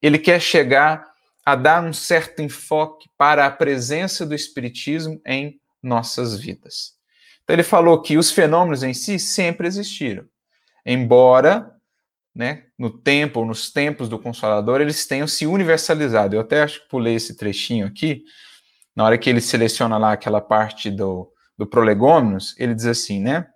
ele 0.00 0.18
quer 0.18 0.40
chegar 0.40 1.10
a 1.44 1.56
dar 1.56 1.82
um 1.82 1.92
certo 1.92 2.42
enfoque 2.42 3.08
para 3.16 3.46
a 3.46 3.50
presença 3.50 4.24
do 4.24 4.34
Espiritismo 4.34 5.20
em 5.26 5.60
nossas 5.82 6.38
vidas. 6.38 6.94
Então, 7.42 7.54
ele 7.54 7.64
falou 7.64 8.00
que 8.00 8.16
os 8.16 8.30
fenômenos 8.30 8.82
em 8.82 8.94
si 8.94 9.18
sempre 9.18 9.66
existiram, 9.66 10.24
embora 10.86 11.74
né, 12.34 12.64
no 12.78 12.90
tempo 12.90 13.44
nos 13.44 13.70
tempos 13.70 14.08
do 14.08 14.18
Consolador, 14.18 14.80
eles 14.80 15.06
tenham 15.06 15.26
se 15.26 15.46
universalizado. 15.46 16.34
Eu 16.34 16.40
até 16.40 16.62
acho 16.62 16.82
que 16.82 16.88
pulei 16.88 17.14
esse 17.14 17.36
trechinho 17.36 17.86
aqui, 17.86 18.24
na 18.94 19.04
hora 19.04 19.18
que 19.18 19.28
ele 19.28 19.40
seleciona 19.40 19.98
lá 19.98 20.12
aquela 20.12 20.40
parte 20.40 20.90
do, 20.90 21.30
do 21.56 21.66
prolegômenos, 21.66 22.54
ele 22.58 22.74
diz 22.74 22.86
assim, 22.86 23.20
né, 23.20 23.46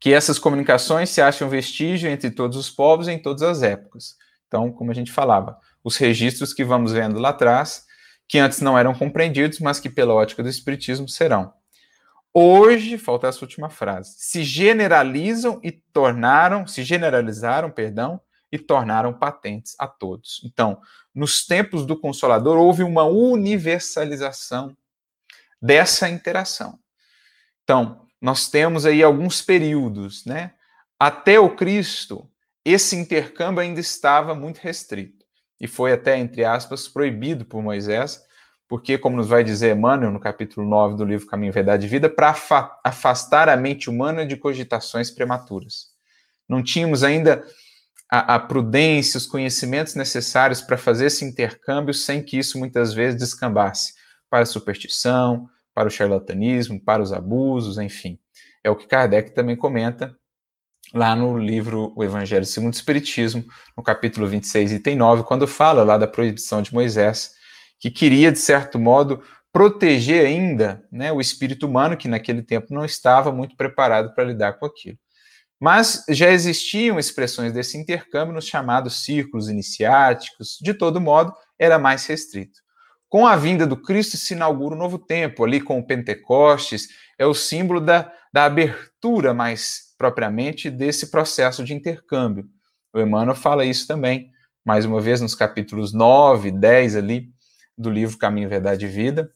que 0.00 0.12
essas 0.12 0.38
comunicações 0.38 1.10
se 1.10 1.20
acham 1.20 1.48
vestígio 1.48 2.08
entre 2.10 2.30
todos 2.30 2.56
os 2.56 2.70
povos 2.70 3.08
em 3.08 3.18
todas 3.18 3.42
as 3.42 3.62
épocas. 3.62 4.16
Então, 4.46 4.70
como 4.72 4.90
a 4.90 4.94
gente 4.94 5.12
falava, 5.12 5.58
os 5.82 5.96
registros 5.96 6.52
que 6.52 6.64
vamos 6.64 6.92
vendo 6.92 7.18
lá 7.18 7.30
atrás, 7.30 7.84
que 8.28 8.38
antes 8.38 8.60
não 8.60 8.78
eram 8.78 8.94
compreendidos, 8.94 9.58
mas 9.58 9.80
que 9.80 9.88
pela 9.88 10.14
ótica 10.14 10.42
do 10.42 10.48
Espiritismo 10.48 11.08
serão. 11.08 11.52
Hoje, 12.40 12.96
falta 12.98 13.26
essa 13.26 13.44
última 13.44 13.68
frase, 13.68 14.14
se 14.16 14.44
generalizam 14.44 15.58
e 15.60 15.72
tornaram, 15.72 16.68
se 16.68 16.84
generalizaram, 16.84 17.68
perdão, 17.68 18.20
e 18.52 18.56
tornaram 18.56 19.12
patentes 19.12 19.74
a 19.76 19.88
todos. 19.88 20.40
Então, 20.44 20.80
nos 21.12 21.44
tempos 21.44 21.84
do 21.84 21.98
Consolador, 21.98 22.56
houve 22.56 22.84
uma 22.84 23.02
universalização 23.02 24.76
dessa 25.60 26.08
interação. 26.08 26.78
Então, 27.64 28.06
nós 28.20 28.48
temos 28.48 28.86
aí 28.86 29.02
alguns 29.02 29.42
períodos, 29.42 30.24
né? 30.24 30.52
Até 30.96 31.40
o 31.40 31.56
Cristo, 31.56 32.30
esse 32.64 32.94
intercâmbio 32.94 33.62
ainda 33.62 33.80
estava 33.80 34.32
muito 34.32 34.58
restrito 34.58 35.26
e 35.60 35.66
foi 35.66 35.92
até, 35.92 36.16
entre 36.16 36.44
aspas, 36.44 36.86
proibido 36.86 37.44
por 37.44 37.60
Moisés, 37.64 38.24
porque, 38.68 38.98
como 38.98 39.16
nos 39.16 39.28
vai 39.28 39.42
dizer 39.42 39.74
Emmanuel 39.74 40.12
no 40.12 40.20
capítulo 40.20 40.68
9 40.68 40.96
do 40.96 41.04
livro 41.04 41.26
Caminho, 41.26 41.52
Verdade 41.52 41.86
e 41.86 41.88
Vida, 41.88 42.10
para 42.10 42.36
afastar 42.84 43.48
a 43.48 43.56
mente 43.56 43.88
humana 43.88 44.26
de 44.26 44.36
cogitações 44.36 45.10
prematuras. 45.10 45.86
Não 46.46 46.62
tínhamos 46.62 47.02
ainda 47.02 47.42
a, 48.10 48.34
a 48.34 48.38
prudência, 48.38 49.16
os 49.16 49.26
conhecimentos 49.26 49.94
necessários 49.94 50.60
para 50.60 50.76
fazer 50.76 51.06
esse 51.06 51.24
intercâmbio 51.24 51.94
sem 51.94 52.22
que 52.22 52.38
isso 52.38 52.58
muitas 52.58 52.92
vezes 52.92 53.18
descambasse 53.18 53.94
para 54.28 54.42
a 54.42 54.46
superstição, 54.46 55.48
para 55.74 55.88
o 55.88 55.90
charlatanismo, 55.90 56.78
para 56.78 57.02
os 57.02 57.12
abusos, 57.12 57.78
enfim. 57.78 58.18
É 58.62 58.70
o 58.70 58.76
que 58.76 58.86
Kardec 58.86 59.30
também 59.30 59.56
comenta 59.56 60.14
lá 60.92 61.16
no 61.16 61.38
livro 61.38 61.92
O 61.96 62.04
Evangelho 62.04 62.44
segundo 62.44 62.74
o 62.74 62.76
Espiritismo, 62.76 63.44
no 63.74 63.82
capítulo 63.82 64.26
26, 64.26 64.72
item 64.72 64.96
9, 64.96 65.22
quando 65.22 65.46
fala 65.46 65.82
lá 65.84 65.96
da 65.96 66.06
proibição 66.06 66.60
de 66.60 66.74
Moisés 66.74 67.37
que 67.78 67.90
queria, 67.90 68.32
de 68.32 68.38
certo 68.38 68.78
modo, 68.78 69.22
proteger 69.52 70.26
ainda 70.26 70.84
né, 70.90 71.12
o 71.12 71.20
espírito 71.20 71.66
humano, 71.66 71.96
que 71.96 72.08
naquele 72.08 72.42
tempo 72.42 72.74
não 72.74 72.84
estava 72.84 73.32
muito 73.32 73.56
preparado 73.56 74.14
para 74.14 74.24
lidar 74.24 74.54
com 74.54 74.66
aquilo. 74.66 74.98
Mas 75.60 76.04
já 76.08 76.30
existiam 76.30 76.98
expressões 76.98 77.52
desse 77.52 77.76
intercâmbio 77.76 78.34
nos 78.34 78.46
chamados 78.46 79.04
círculos 79.04 79.48
iniciáticos, 79.48 80.58
de 80.60 80.72
todo 80.72 81.00
modo, 81.00 81.32
era 81.58 81.78
mais 81.78 82.06
restrito. 82.06 82.60
Com 83.08 83.26
a 83.26 83.34
vinda 83.36 83.66
do 83.66 83.76
Cristo 83.76 84.16
se 84.16 84.34
inaugura 84.34 84.74
um 84.74 84.78
novo 84.78 84.98
tempo, 84.98 85.44
ali 85.44 85.60
com 85.60 85.78
o 85.78 85.86
Pentecostes, 85.86 86.88
é 87.18 87.26
o 87.26 87.34
símbolo 87.34 87.80
da, 87.80 88.12
da 88.32 88.44
abertura 88.44 89.34
mais 89.34 89.94
propriamente 89.96 90.70
desse 90.70 91.10
processo 91.10 91.64
de 91.64 91.74
intercâmbio. 91.74 92.44
O 92.92 93.00
Emmanuel 93.00 93.34
fala 93.34 93.64
isso 93.64 93.86
também, 93.86 94.30
mais 94.64 94.84
uma 94.84 95.00
vez, 95.00 95.20
nos 95.20 95.34
capítulos 95.34 95.92
9, 95.92 96.52
10 96.52 96.96
ali, 96.96 97.30
do 97.78 97.90
livro 97.90 98.18
Caminho, 98.18 98.48
Verdade 98.48 98.86
e 98.86 98.88
Vida, 98.88 99.32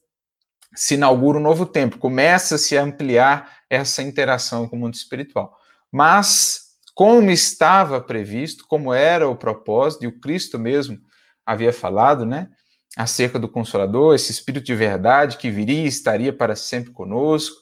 se 0.75 0.95
inaugura 0.95 1.39
um 1.39 1.43
novo 1.43 1.65
tempo, 1.67 1.99
começa 1.99 2.57
a 2.57 2.83
ampliar 2.83 3.59
essa 3.69 4.03
interação 4.03 4.69
com 4.69 4.77
o 4.77 4.79
mundo 4.81 4.95
espiritual. 4.95 5.57
Mas, 5.91 6.73
como 6.95 7.31
estava 7.31 8.01
previsto, 8.01 8.67
como 8.67 8.93
era 8.93 9.29
o 9.29 9.37
propósito, 9.37 10.05
e 10.05 10.07
o 10.07 10.19
Cristo 10.19 10.59
mesmo 10.59 10.99
havia 11.45 11.73
falado, 11.73 12.25
né, 12.25 12.49
acerca 12.97 13.39
do 13.39 13.49
Consolador, 13.49 14.15
esse 14.15 14.33
Espírito 14.33 14.67
de 14.67 14.75
verdade 14.75 15.37
que 15.37 15.51
viria 15.51 15.85
e 15.85 15.87
estaria 15.87 16.33
para 16.33 16.57
sempre 16.57 16.93
conosco, 16.93 17.57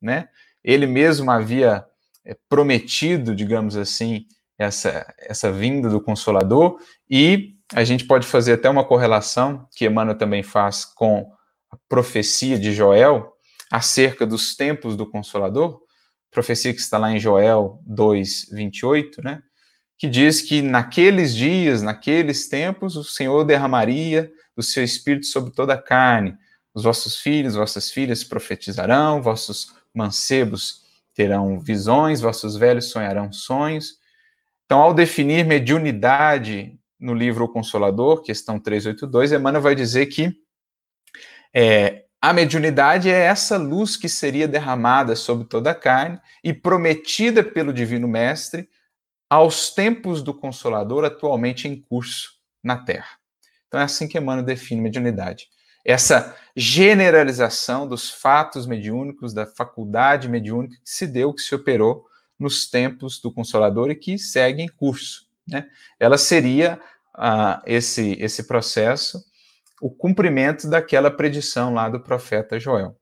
né, 0.00 0.28
ele 0.62 0.86
mesmo 0.86 1.30
havia 1.30 1.84
eh, 2.24 2.36
prometido, 2.48 3.34
digamos 3.34 3.76
assim, 3.76 4.26
essa, 4.58 5.06
essa 5.18 5.52
vinda 5.52 5.88
do 5.88 6.00
Consolador, 6.00 6.78
e 7.08 7.55
a 7.74 7.84
gente 7.84 8.04
pode 8.04 8.26
fazer 8.26 8.54
até 8.54 8.68
uma 8.68 8.84
correlação, 8.84 9.68
que 9.74 9.86
Emmanuel 9.86 10.16
também 10.16 10.42
faz 10.42 10.84
com 10.84 11.32
a 11.70 11.76
profecia 11.88 12.58
de 12.58 12.72
Joel, 12.72 13.32
acerca 13.70 14.26
dos 14.26 14.54
tempos 14.54 14.96
do 14.96 15.08
Consolador, 15.10 15.80
profecia 16.30 16.72
que 16.72 16.80
está 16.80 16.98
lá 16.98 17.10
em 17.10 17.18
Joel 17.18 17.80
2, 17.86 18.50
28, 18.52 19.22
né? 19.22 19.42
que 19.98 20.06
diz 20.06 20.42
que 20.42 20.60
naqueles 20.60 21.34
dias, 21.34 21.82
naqueles 21.82 22.48
tempos, 22.48 22.96
o 22.96 23.04
Senhor 23.04 23.44
derramaria 23.44 24.30
do 24.54 24.62
seu 24.62 24.84
espírito 24.84 25.26
sobre 25.26 25.52
toda 25.52 25.74
a 25.74 25.82
carne. 25.82 26.34
Os 26.74 26.84
vossos 26.84 27.16
filhos, 27.16 27.54
vossas 27.54 27.90
filhas 27.90 28.22
profetizarão, 28.22 29.22
vossos 29.22 29.74
mancebos 29.94 30.84
terão 31.14 31.58
visões, 31.58 32.20
vossos 32.20 32.56
velhos 32.56 32.90
sonharão 32.90 33.32
sonhos. 33.32 33.94
Então, 34.66 34.80
ao 34.80 34.92
definir 34.92 35.46
mediunidade 35.46 36.75
no 36.98 37.14
livro 37.14 37.44
O 37.44 37.48
Consolador, 37.48 38.22
questão 38.22 38.58
382, 38.58 39.32
Emmanuel 39.32 39.62
vai 39.62 39.74
dizer 39.74 40.06
que 40.06 40.34
é, 41.54 42.04
a 42.20 42.32
mediunidade 42.32 43.08
é 43.10 43.20
essa 43.20 43.56
luz 43.56 43.96
que 43.96 44.08
seria 44.08 44.48
derramada 44.48 45.14
sobre 45.14 45.46
toda 45.46 45.70
a 45.70 45.74
carne 45.74 46.20
e 46.42 46.52
prometida 46.52 47.44
pelo 47.44 47.72
Divino 47.72 48.08
Mestre 48.08 48.68
aos 49.28 49.70
tempos 49.70 50.22
do 50.22 50.32
Consolador 50.32 51.04
atualmente 51.04 51.68
em 51.68 51.80
curso 51.80 52.34
na 52.62 52.76
Terra. 52.76 53.18
Então 53.68 53.80
é 53.80 53.84
assim 53.84 54.08
que 54.08 54.18
Emmanuel 54.18 54.44
define 54.44 54.80
mediunidade. 54.80 55.48
Essa 55.84 56.36
generalização 56.56 57.86
dos 57.86 58.10
fatos 58.10 58.66
mediúnicos, 58.66 59.32
da 59.32 59.46
faculdade 59.46 60.28
mediúnica 60.28 60.74
que 60.82 60.90
se 60.90 61.06
deu, 61.06 61.32
que 61.32 61.42
se 61.42 61.54
operou 61.54 62.06
nos 62.38 62.68
tempos 62.68 63.20
do 63.20 63.32
Consolador 63.32 63.90
e 63.90 63.94
que 63.94 64.18
segue 64.18 64.62
em 64.62 64.68
curso. 64.68 65.25
Né? 65.48 65.66
Ela 65.98 66.18
seria 66.18 66.80
ah, 67.14 67.62
esse, 67.66 68.16
esse 68.20 68.46
processo 68.46 69.22
o 69.80 69.90
cumprimento 69.90 70.68
daquela 70.68 71.10
predição 71.10 71.74
lá 71.74 71.88
do 71.88 72.00
profeta 72.00 72.58
Joel. 72.58 72.96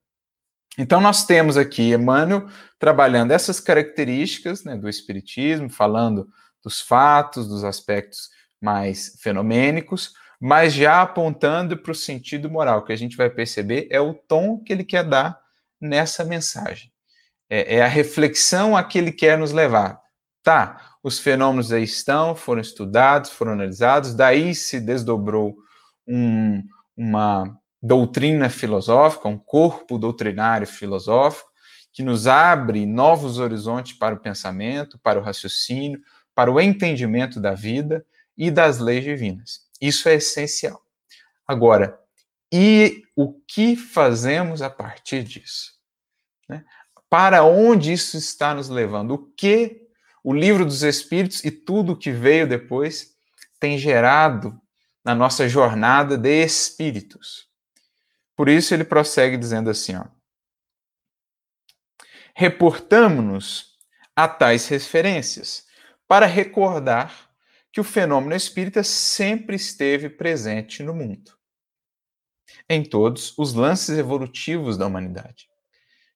Então, 0.77 1.01
nós 1.01 1.25
temos 1.25 1.57
aqui 1.57 1.93
Emmanuel 1.93 2.49
trabalhando 2.79 3.31
essas 3.31 3.61
características 3.61 4.65
né, 4.65 4.77
do 4.77 4.89
Espiritismo, 4.89 5.71
falando 5.71 6.29
dos 6.63 6.81
fatos, 6.81 7.47
dos 7.47 7.63
aspectos 7.63 8.29
mais 8.61 9.17
fenomênicos, 9.21 10.15
mas 10.41 10.73
já 10.73 11.01
apontando 11.01 11.77
para 11.77 11.93
o 11.93 11.95
sentido 11.95 12.51
moral, 12.51 12.85
que 12.85 12.93
a 12.93 12.97
gente 12.97 13.17
vai 13.17 13.31
perceber 13.31 13.87
é 13.91 14.01
o 14.01 14.15
tom 14.15 14.59
que 14.59 14.73
ele 14.73 14.85
quer 14.85 15.05
dar 15.05 15.39
nessa 15.81 16.25
mensagem. 16.25 16.91
É, 17.49 17.77
é 17.77 17.83
a 17.83 17.87
reflexão 17.87 18.77
a 18.77 18.83
que 18.83 18.99
ele 18.99 19.13
quer 19.13 19.39
nos 19.39 19.53
levar. 19.53 20.01
Tá, 20.43 20.94
os 21.05 21.19
fenômenos 21.19 21.71
aí 21.71 21.85
estão, 21.85 22.35
foram 22.35 22.63
estudados, 22.63 23.31
foram 23.31 23.53
analisados, 23.53 24.15
daí 24.15 24.55
se 24.55 24.81
desdobrou 24.81 25.55
um, 26.09 26.63
uma 26.97 27.61
doutrina 27.83 28.49
filosófica, 28.49 29.29
um 29.29 29.37
corpo 29.37 29.99
doutrinário 29.99 30.67
filosófico, 30.67 31.51
que 31.93 32.03
nos 32.03 32.27
abre 32.27 32.87
novos 32.87 33.39
horizontes 33.39 33.93
para 33.99 34.15
o 34.15 34.19
pensamento, 34.19 34.99
para 34.99 35.21
o 35.21 35.23
raciocínio, 35.23 36.01
para 36.35 36.51
o 36.51 36.59
entendimento 36.59 37.39
da 37.39 37.53
vida 37.53 38.05
e 38.35 38.51
das 38.51 38.79
leis 38.79 39.05
divinas. 39.05 39.61
Isso 39.79 40.09
é 40.09 40.15
essencial. 40.15 40.83
Agora, 41.47 42.01
e 42.51 43.03
o 43.15 43.35
que 43.47 43.77
fazemos 43.77 44.63
a 44.63 44.71
partir 44.71 45.23
disso? 45.23 45.75
Né? 46.49 46.65
Para 47.11 47.45
onde 47.45 47.93
isso 47.93 48.17
está 48.17 48.55
nos 48.55 48.71
levando? 48.71 49.13
O 49.13 49.19
que 49.37 49.84
o 50.25 50.33
livro 50.33 50.65
dos 50.65 50.83
Espíritos 50.83 51.45
e 51.45 51.51
tudo 51.51 51.93
o 51.93 51.97
que 51.97 52.11
veio 52.11 52.49
depois 52.49 53.15
tem 53.61 53.77
gerado 53.77 54.59
na 55.05 55.15
nossa 55.15 55.47
jornada 55.47 56.17
de 56.17 56.43
espíritos. 56.43 57.47
Por 58.35 58.49
isso 58.49 58.73
ele 58.73 58.85
prossegue 58.85 59.37
dizendo 59.37 59.69
assim, 59.69 59.95
ó: 59.97 60.07
Reportamos-nos 62.35 63.75
a 64.17 64.27
tais 64.27 64.67
referências 64.67 65.67
para 66.09 66.25
recordar 66.25 67.31
que 67.71 67.81
o 67.81 67.85
fenômeno 67.85 68.35
espírita 68.35 68.83
sempre 68.83 69.57
esteve 69.57 70.09
presente 70.09 70.83
no 70.83 70.95
mundo, 70.95 71.33
em 72.69 72.83
todos 72.83 73.37
os 73.37 73.53
lances 73.53 73.99
evolutivos 73.99 74.79
da 74.79 74.87
humanidade. 74.87 75.49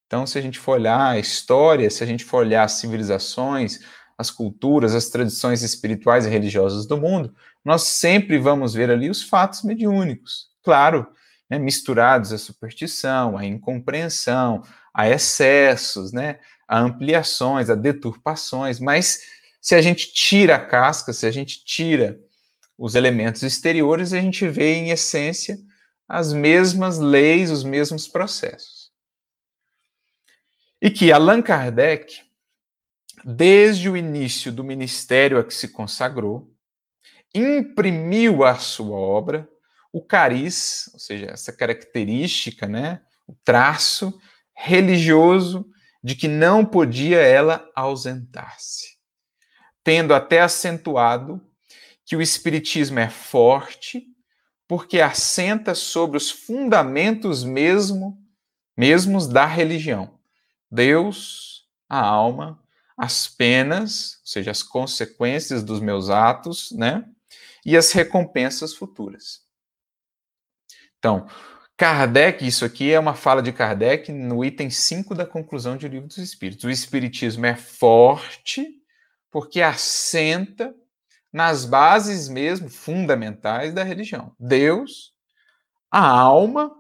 Então, 0.06 0.26
se 0.26 0.38
a 0.38 0.40
gente 0.40 0.58
for 0.58 0.72
olhar 0.72 1.10
a 1.10 1.18
história, 1.18 1.90
se 1.90 2.02
a 2.02 2.06
gente 2.06 2.24
for 2.24 2.38
olhar 2.38 2.64
as 2.64 2.72
civilizações, 2.72 3.80
as 4.18 4.30
culturas, 4.32 4.96
as 4.96 5.08
tradições 5.08 5.62
espirituais 5.62 6.26
e 6.26 6.28
religiosas 6.28 6.86
do 6.86 6.98
mundo, 6.98 7.32
nós 7.64 7.84
sempre 7.84 8.36
vamos 8.36 8.74
ver 8.74 8.90
ali 8.90 9.08
os 9.08 9.22
fatos 9.22 9.62
mediúnicos. 9.62 10.48
Claro, 10.64 11.06
né, 11.48 11.58
misturados 11.58 12.32
à 12.32 12.38
superstição, 12.38 13.38
à 13.38 13.46
incompreensão, 13.46 14.62
a 14.92 15.08
excessos, 15.08 16.12
né, 16.12 16.40
a 16.66 16.80
ampliações, 16.80 17.70
a 17.70 17.76
deturpações, 17.76 18.80
mas 18.80 19.20
se 19.60 19.74
a 19.74 19.80
gente 19.80 20.12
tira 20.12 20.56
a 20.56 20.66
casca, 20.66 21.12
se 21.12 21.24
a 21.24 21.30
gente 21.30 21.64
tira 21.64 22.18
os 22.76 22.94
elementos 22.94 23.42
exteriores, 23.42 24.12
a 24.12 24.20
gente 24.20 24.46
vê 24.48 24.74
em 24.74 24.90
essência 24.90 25.58
as 26.08 26.32
mesmas 26.32 26.98
leis, 26.98 27.50
os 27.50 27.62
mesmos 27.62 28.08
processos. 28.08 28.90
E 30.80 30.90
que 30.90 31.12
Allan 31.12 31.42
Kardec, 31.42 32.27
desde 33.24 33.88
o 33.88 33.96
início 33.96 34.52
do 34.52 34.64
ministério 34.64 35.38
a 35.38 35.44
que 35.44 35.54
se 35.54 35.68
consagrou, 35.68 36.52
imprimiu 37.34 38.44
à 38.44 38.56
sua 38.56 38.96
obra 38.96 39.48
o 39.92 40.02
cariz, 40.04 40.90
ou 40.92 41.00
seja, 41.00 41.26
essa 41.26 41.52
característica, 41.52 42.66
né, 42.66 43.00
o 43.26 43.34
traço 43.44 44.18
religioso 44.54 45.66
de 46.02 46.14
que 46.14 46.28
não 46.28 46.64
podia 46.64 47.18
ela 47.18 47.68
ausentar-se, 47.74 48.96
tendo 49.82 50.14
até 50.14 50.40
acentuado 50.40 51.40
que 52.04 52.16
o 52.16 52.22
espiritismo 52.22 52.98
é 52.98 53.08
forte 53.08 54.04
porque 54.66 55.00
assenta 55.00 55.74
sobre 55.74 56.16
os 56.16 56.30
fundamentos 56.30 57.42
mesmo 57.42 58.18
mesmos 58.76 59.26
da 59.26 59.44
religião. 59.44 60.20
Deus, 60.70 61.66
a 61.88 61.98
alma, 61.98 62.62
as 62.98 63.28
penas, 63.28 64.18
ou 64.22 64.26
seja, 64.26 64.50
as 64.50 64.62
consequências 64.62 65.62
dos 65.62 65.78
meus 65.78 66.10
atos, 66.10 66.72
né? 66.72 67.04
E 67.64 67.76
as 67.76 67.92
recompensas 67.92 68.74
futuras. 68.74 69.42
Então, 70.98 71.28
Kardec, 71.76 72.44
isso 72.44 72.64
aqui 72.64 72.90
é 72.90 72.98
uma 72.98 73.14
fala 73.14 73.40
de 73.40 73.52
Kardec 73.52 74.10
no 74.10 74.44
item 74.44 74.68
5 74.68 75.14
da 75.14 75.24
conclusão 75.24 75.76
de 75.76 75.86
Livro 75.86 76.08
dos 76.08 76.18
Espíritos. 76.18 76.64
O 76.64 76.70
Espiritismo 76.70 77.46
é 77.46 77.54
forte 77.54 78.66
porque 79.30 79.62
assenta 79.62 80.74
nas 81.32 81.64
bases 81.64 82.28
mesmo 82.28 82.68
fundamentais 82.68 83.72
da 83.72 83.84
religião. 83.84 84.34
Deus, 84.40 85.12
a 85.88 86.04
alma 86.04 86.74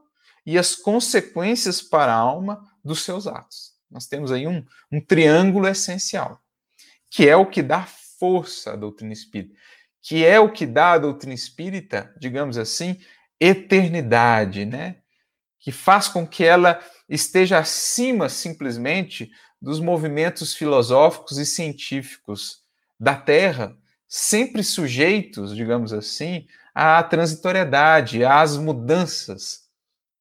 e 0.44 0.58
as 0.58 0.74
consequências 0.74 1.80
para 1.80 2.12
a 2.12 2.16
alma 2.16 2.60
dos 2.82 3.04
seus 3.04 3.28
atos. 3.28 3.67
Nós 3.90 4.06
temos 4.06 4.30
aí 4.30 4.46
um, 4.46 4.64
um 4.90 5.00
triângulo 5.00 5.66
essencial, 5.66 6.40
que 7.10 7.28
é 7.28 7.36
o 7.36 7.46
que 7.46 7.62
dá 7.62 7.86
força 8.18 8.72
à 8.72 8.76
doutrina 8.76 9.12
espírita, 9.12 9.54
que 10.02 10.24
é 10.24 10.38
o 10.38 10.52
que 10.52 10.66
dá 10.66 10.92
à 10.92 10.98
doutrina 10.98 11.34
espírita, 11.34 12.14
digamos 12.18 12.58
assim, 12.58 13.00
eternidade, 13.40 14.64
né? 14.64 14.96
Que 15.60 15.72
faz 15.72 16.08
com 16.08 16.26
que 16.26 16.44
ela 16.44 16.80
esteja 17.08 17.58
acima 17.58 18.28
simplesmente 18.28 19.30
dos 19.60 19.80
movimentos 19.80 20.54
filosóficos 20.54 21.38
e 21.38 21.46
científicos 21.46 22.62
da 22.98 23.16
Terra, 23.16 23.76
sempre 24.06 24.62
sujeitos, 24.62 25.54
digamos 25.54 25.92
assim, 25.92 26.46
à 26.74 27.02
transitoriedade, 27.02 28.24
às 28.24 28.56
mudanças, 28.56 29.68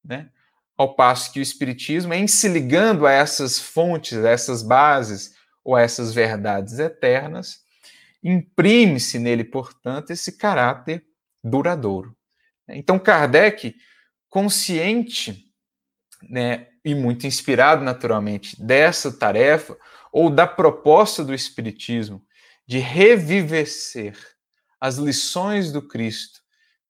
né? 0.04 0.30
Ao 0.78 0.94
passo 0.94 1.32
que 1.32 1.40
o 1.40 1.42
Espiritismo, 1.42 2.14
em 2.14 2.28
se 2.28 2.48
ligando 2.48 3.06
a 3.06 3.12
essas 3.12 3.58
fontes, 3.58 4.24
a 4.24 4.30
essas 4.30 4.62
bases 4.62 5.34
ou 5.64 5.74
a 5.74 5.82
essas 5.82 6.14
verdades 6.14 6.78
eternas, 6.78 7.58
imprime-se 8.22 9.18
nele, 9.18 9.42
portanto, 9.44 10.12
esse 10.12 10.38
caráter 10.38 11.04
duradouro. 11.42 12.16
Então, 12.68 12.98
Kardec, 12.98 13.74
consciente 14.28 15.46
né, 16.30 16.68
e 16.84 16.94
muito 16.94 17.26
inspirado, 17.26 17.82
naturalmente, 17.82 18.60
dessa 18.62 19.10
tarefa 19.10 19.76
ou 20.12 20.30
da 20.30 20.46
proposta 20.46 21.24
do 21.24 21.34
Espiritismo 21.34 22.24
de 22.66 22.78
revivecer 22.78 24.16
as 24.80 24.96
lições 24.96 25.72
do 25.72 25.82
Cristo 25.82 26.40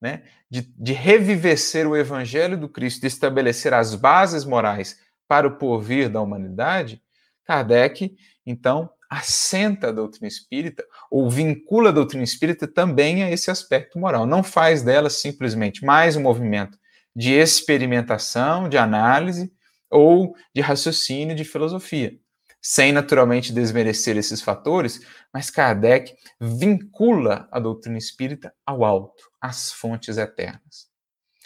né, 0.01 0.22
de, 0.51 0.63
de 0.77 0.93
revivecer 0.93 1.87
o 1.87 1.97
evangelho 1.97 2.59
do 2.59 2.69
Cristo, 2.69 3.03
de 3.03 3.07
estabelecer 3.07 3.75
as 3.75 3.95
bases 3.95 4.45
morais 4.45 4.97
para 5.27 5.47
o 5.47 5.59
porvir 5.59 6.09
da 6.09 6.21
humanidade, 6.21 7.03
Kardec, 7.45 8.15
então, 8.45 8.91
assenta 9.11 9.89
a 9.89 9.93
doutrina 9.93 10.29
espírita, 10.29 10.85
ou 11.11 11.31
vincula 11.31 11.89
a 11.89 11.93
doutrina 11.93 12.25
espírita 12.25 12.69
também 12.69 13.23
a 13.23 13.31
esse 13.31 13.51
aspecto 13.51 13.99
moral. 13.99 14.27
Não 14.27 14.43
faz 14.43 14.83
dela 14.83 15.09
simplesmente 15.09 15.85
mais 15.85 16.17
um 16.17 16.23
movimento 16.23 16.79
de 17.17 17.33
experimentação, 17.33 18.69
de 18.69 18.77
análise 18.77 19.51
ou 19.91 20.35
de 20.55 20.61
raciocínio, 20.61 21.35
de 21.35 21.45
filosofia, 21.45 22.13
sem 22.61 22.93
naturalmente 22.93 23.53
desmerecer 23.53 24.17
esses 24.17 24.43
fatores, 24.43 25.01
mas 25.33 25.51
Kardec 25.51 26.15
vincula 26.41 27.49
a 27.51 27.59
doutrina 27.59 27.97
espírita 27.97 28.53
ao 28.67 28.85
alto, 28.85 29.25
às 29.40 29.72
fontes 29.72 30.18
eternas. 30.18 30.88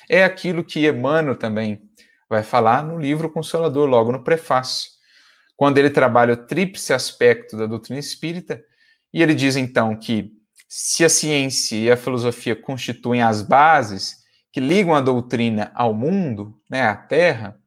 É 0.09 0.24
aquilo 0.24 0.64
que 0.64 0.87
Emmanuel 0.87 1.37
também 1.37 1.83
vai 2.28 2.42
falar 2.42 2.83
no 2.83 2.98
livro 2.98 3.31
Consolador, 3.31 3.88
logo 3.88 4.11
no 4.11 4.24
prefácio, 4.24 4.90
quando 5.57 5.78
ele 5.78 5.90
trabalha 5.90 6.35
o 6.35 6.46
tríplice 6.46 6.92
aspecto 6.92 7.57
da 7.57 7.66
doutrina 7.66 8.00
espírita, 8.00 8.62
e 9.12 9.22
ele 9.22 9.35
diz 9.35 9.57
então 9.57 9.94
que 9.96 10.33
se 10.68 11.05
a 11.05 11.09
ciência 11.09 11.76
e 11.76 11.90
a 11.90 11.96
filosofia 11.96 12.57
constituem 12.57 13.22
as 13.22 13.42
bases 13.42 14.22
que 14.50 14.61
ligam 14.61 14.94
a 14.94 15.00
doutrina 15.00 15.70
ao 15.74 15.92
mundo, 15.92 16.59
né, 16.70 16.83
à 16.83 16.96
Terra, 16.96 17.59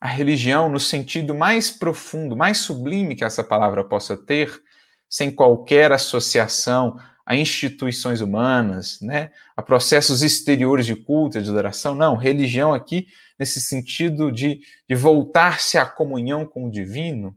a 0.00 0.06
religião, 0.06 0.68
no 0.68 0.78
sentido 0.78 1.34
mais 1.34 1.70
profundo, 1.70 2.36
mais 2.36 2.58
sublime 2.58 3.16
que 3.16 3.24
essa 3.24 3.42
palavra 3.42 3.82
possa 3.82 4.16
ter, 4.16 4.62
sem 5.08 5.30
qualquer 5.30 5.92
associação 5.92 6.98
a 7.26 7.34
instituições 7.34 8.20
humanas, 8.20 9.00
né, 9.00 9.32
a 9.56 9.60
processos 9.60 10.22
exteriores 10.22 10.86
de 10.86 10.94
culto, 10.94 11.42
de 11.42 11.50
adoração. 11.50 11.92
Não, 11.92 12.14
religião 12.14 12.72
aqui, 12.72 13.08
nesse 13.36 13.60
sentido 13.60 14.30
de, 14.30 14.60
de 14.88 14.94
voltar-se 14.94 15.76
à 15.76 15.84
comunhão 15.84 16.46
com 16.46 16.66
o 16.66 16.70
divino. 16.70 17.36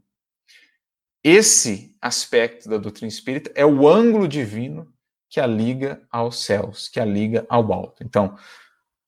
Esse 1.24 1.94
aspecto 2.00 2.68
da 2.68 2.78
doutrina 2.78 3.08
espírita 3.08 3.50
é 3.56 3.66
o 3.66 3.88
ângulo 3.88 4.28
divino 4.28 4.90
que 5.28 5.40
a 5.40 5.46
liga 5.46 6.00
aos 6.10 6.44
céus, 6.44 6.88
que 6.88 7.00
a 7.00 7.04
liga 7.04 7.44
ao 7.48 7.72
alto. 7.72 8.02
Então, 8.04 8.36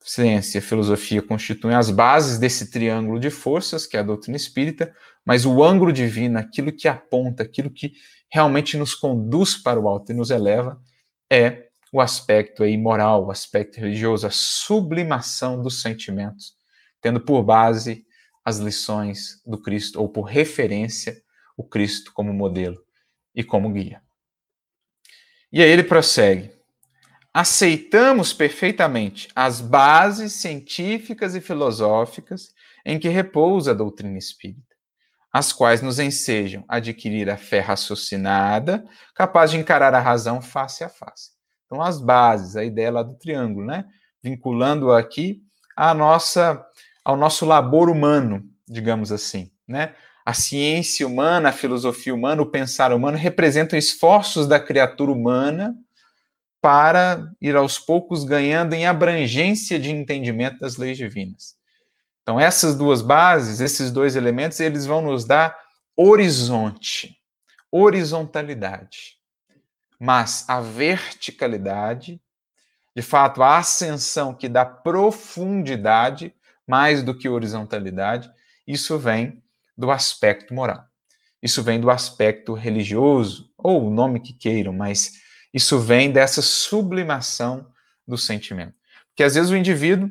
ciência 0.01 0.59
e 0.59 0.61
filosofia 0.61 1.23
constituem 1.23 1.77
as 1.77 1.91
bases 1.91 2.39
desse 2.39 2.71
triângulo 2.71 3.21
de 3.21 3.31
forças, 3.31 3.87
que 3.87 3.97
é 3.97 4.01
a 4.01 4.05
doutrina 4.05 4.37
espírita, 4.37 4.93
mas 5.25 5.47
o 5.47 5.63
ângulo 5.63 5.93
divino, 5.93 6.39
aquilo 6.39 6.73
que 6.73 6.89
aponta, 6.89 7.45
aquilo 7.45 7.71
que 7.71 7.93
realmente 8.33 8.77
nos 8.77 8.95
conduz 8.95 9.57
para 9.57 9.79
o 9.79 9.87
alto 9.89 10.11
e 10.11 10.15
nos 10.15 10.31
eleva, 10.31 10.81
é 11.31 11.69
o 11.93 12.01
aspecto 12.01 12.63
aí 12.63 12.77
moral, 12.79 13.27
o 13.27 13.31
aspecto 13.31 13.79
religioso, 13.79 14.27
a 14.27 14.31
sublimação 14.31 15.61
dos 15.61 15.83
sentimentos, 15.83 16.55
tendo 17.01 17.21
por 17.21 17.43
base 17.43 18.07
as 18.45 18.59
lições 18.59 19.43
do 19.47 19.59
Cristo, 19.59 20.01
ou 20.01 20.09
por 20.09 20.23
referência 20.23 21.23
o 21.57 21.63
Cristo 21.63 22.13
como 22.15 22.33
modelo 22.33 22.83
e 23.35 23.45
como 23.45 23.71
guia. 23.71 24.03
E 25.53 25.63
aí 25.63 25.69
ele 25.69 25.85
prossegue 25.85 26.51
aceitamos 27.33 28.33
perfeitamente 28.33 29.29
as 29.35 29.61
bases 29.61 30.35
científicas 30.35 31.35
e 31.35 31.41
filosóficas 31.41 32.53
em 32.85 32.99
que 32.99 33.09
repousa 33.09 33.71
a 33.71 33.75
doutrina 33.75 34.19
espírita, 34.19 34.72
as 35.33 35.53
quais 35.53 35.81
nos 35.81 35.99
ensejam 35.99 36.65
adquirir 36.69 37.31
a 37.31 37.39
fé 37.39 37.61
raciocinada, 37.61 38.85
capaz 39.15 39.51
de 39.51 39.57
encarar 39.57 39.95
a 39.95 40.01
razão 40.01 40.43
face 40.43 40.85
a 40.85 40.89
face. 40.89 41.31
Então, 41.65 41.81
as 41.81 41.99
bases, 42.01 42.55
a 42.55 42.65
ideia 42.65 42.93
lá 42.93 43.03
do 43.03 43.15
triângulo, 43.15 43.67
né? 43.67 43.87
Vinculando 44.23 44.93
aqui 44.93 45.43
a 45.75 45.95
nossa, 45.95 46.63
ao 47.03 47.17
nosso 47.17 47.47
labor 47.47 47.89
humano, 47.89 48.45
digamos 48.69 49.11
assim, 49.11 49.51
né? 49.67 49.95
A 50.25 50.35
ciência 50.35 51.07
humana, 51.07 51.49
a 51.49 51.53
filosofia 51.53 52.15
humana, 52.15 52.43
o 52.43 52.51
pensar 52.51 52.93
humano 52.93 53.17
representam 53.17 53.79
esforços 53.79 54.47
da 54.47 54.61
criatura 54.61 55.11
humana 55.11 55.75
para 56.61 57.27
ir 57.41 57.57
aos 57.57 57.79
poucos 57.79 58.23
ganhando 58.23 58.75
em 58.75 58.87
abrangência 58.87 59.81
de 59.81 59.91
entendimento 59.91 60.61
das 60.61 60.77
leis 60.77 60.97
divinas. 60.97 61.57
Então, 62.23 62.39
essas 62.39 62.77
duas 62.77 63.03
bases, 63.03 63.61
esses 63.61 63.91
dois 63.91 64.15
elementos, 64.15 64.61
eles 64.61 64.87
vão 64.87 65.03
nos 65.03 65.25
dar 65.25 65.59
horizonte, 65.97 67.17
horizontalidade. 67.71 69.19
Mas 69.99 70.49
a 70.49 70.61
verticalidade, 70.61 72.21
de 72.95 73.03
fato, 73.03 73.43
a 73.43 73.59
ascensão 73.59 74.35
que 74.35 74.49
dá 74.49 74.65
profundidade, 74.65 76.35
mais 76.67 77.03
do 77.03 77.17
que 77.17 77.29
horizontalidade, 77.29 78.31
isso 78.67 78.99
vem 78.99 79.43
do 79.77 79.91
aspecto 79.91 80.55
moral. 80.55 80.85
Isso 81.43 81.63
vem 81.63 81.81
do 81.81 81.91
aspecto 81.91 82.55
religioso, 82.55 83.51
ou 83.59 83.87
o 83.87 83.91
nome 83.91 84.21
que 84.21 84.33
queiram, 84.33 84.73
mas 84.73 85.13
isso 85.53 85.79
vem 85.81 86.13
dessa 86.13 86.41
sublimação 86.41 87.67
do 88.07 88.17
sentimento. 88.17 88.75
Porque 89.09 89.25
às 89.25 89.35
vezes 89.35 89.51
o 89.51 89.57
indivíduo 89.57 90.09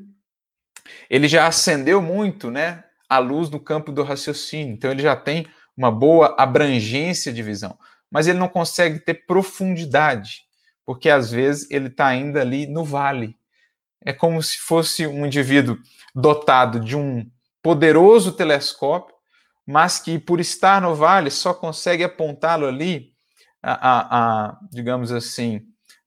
ele 1.10 1.28
já 1.28 1.48
acendeu 1.48 2.02
muito, 2.02 2.50
né, 2.50 2.84
a 3.10 3.18
luz 3.18 3.50
no 3.50 3.60
campo 3.60 3.92
do 3.92 4.04
raciocínio, 4.04 4.74
então 4.74 4.90
ele 4.92 5.02
já 5.02 5.16
tem 5.16 5.46
uma 5.76 5.92
boa 5.92 6.36
abrangência 6.38 7.32
de 7.34 7.44
visão, 7.44 7.78
mas 8.10 8.28
ele 8.28 8.40
não 8.40 8.48
consegue 8.48 9.00
ter 9.00 9.26
profundidade, 9.26 10.44
porque 10.86 11.10
às 11.10 11.32
vezes 11.32 11.70
ele 11.70 11.88
está 11.88 12.08
ainda 12.08 12.42
ali 12.42 12.68
no 12.68 12.84
vale. 12.84 13.38
É 14.04 14.12
como 14.12 14.42
se 14.42 14.58
fosse 14.58 15.06
um 15.06 15.26
indivíduo 15.26 15.78
dotado 16.14 16.80
de 16.80 16.96
um 16.96 17.30
poderoso 17.62 18.32
telescópio, 18.32 19.16
mas 19.66 20.00
que 20.00 20.18
por 20.18 20.40
estar 20.40 20.82
no 20.82 20.96
vale 20.96 21.30
só 21.30 21.54
consegue 21.54 22.04
apontá-lo 22.04 22.68
ali 22.68 23.12
a, 23.62 23.74
a, 23.74 24.46
a, 24.48 24.60
digamos 24.72 25.12
assim, 25.12 25.62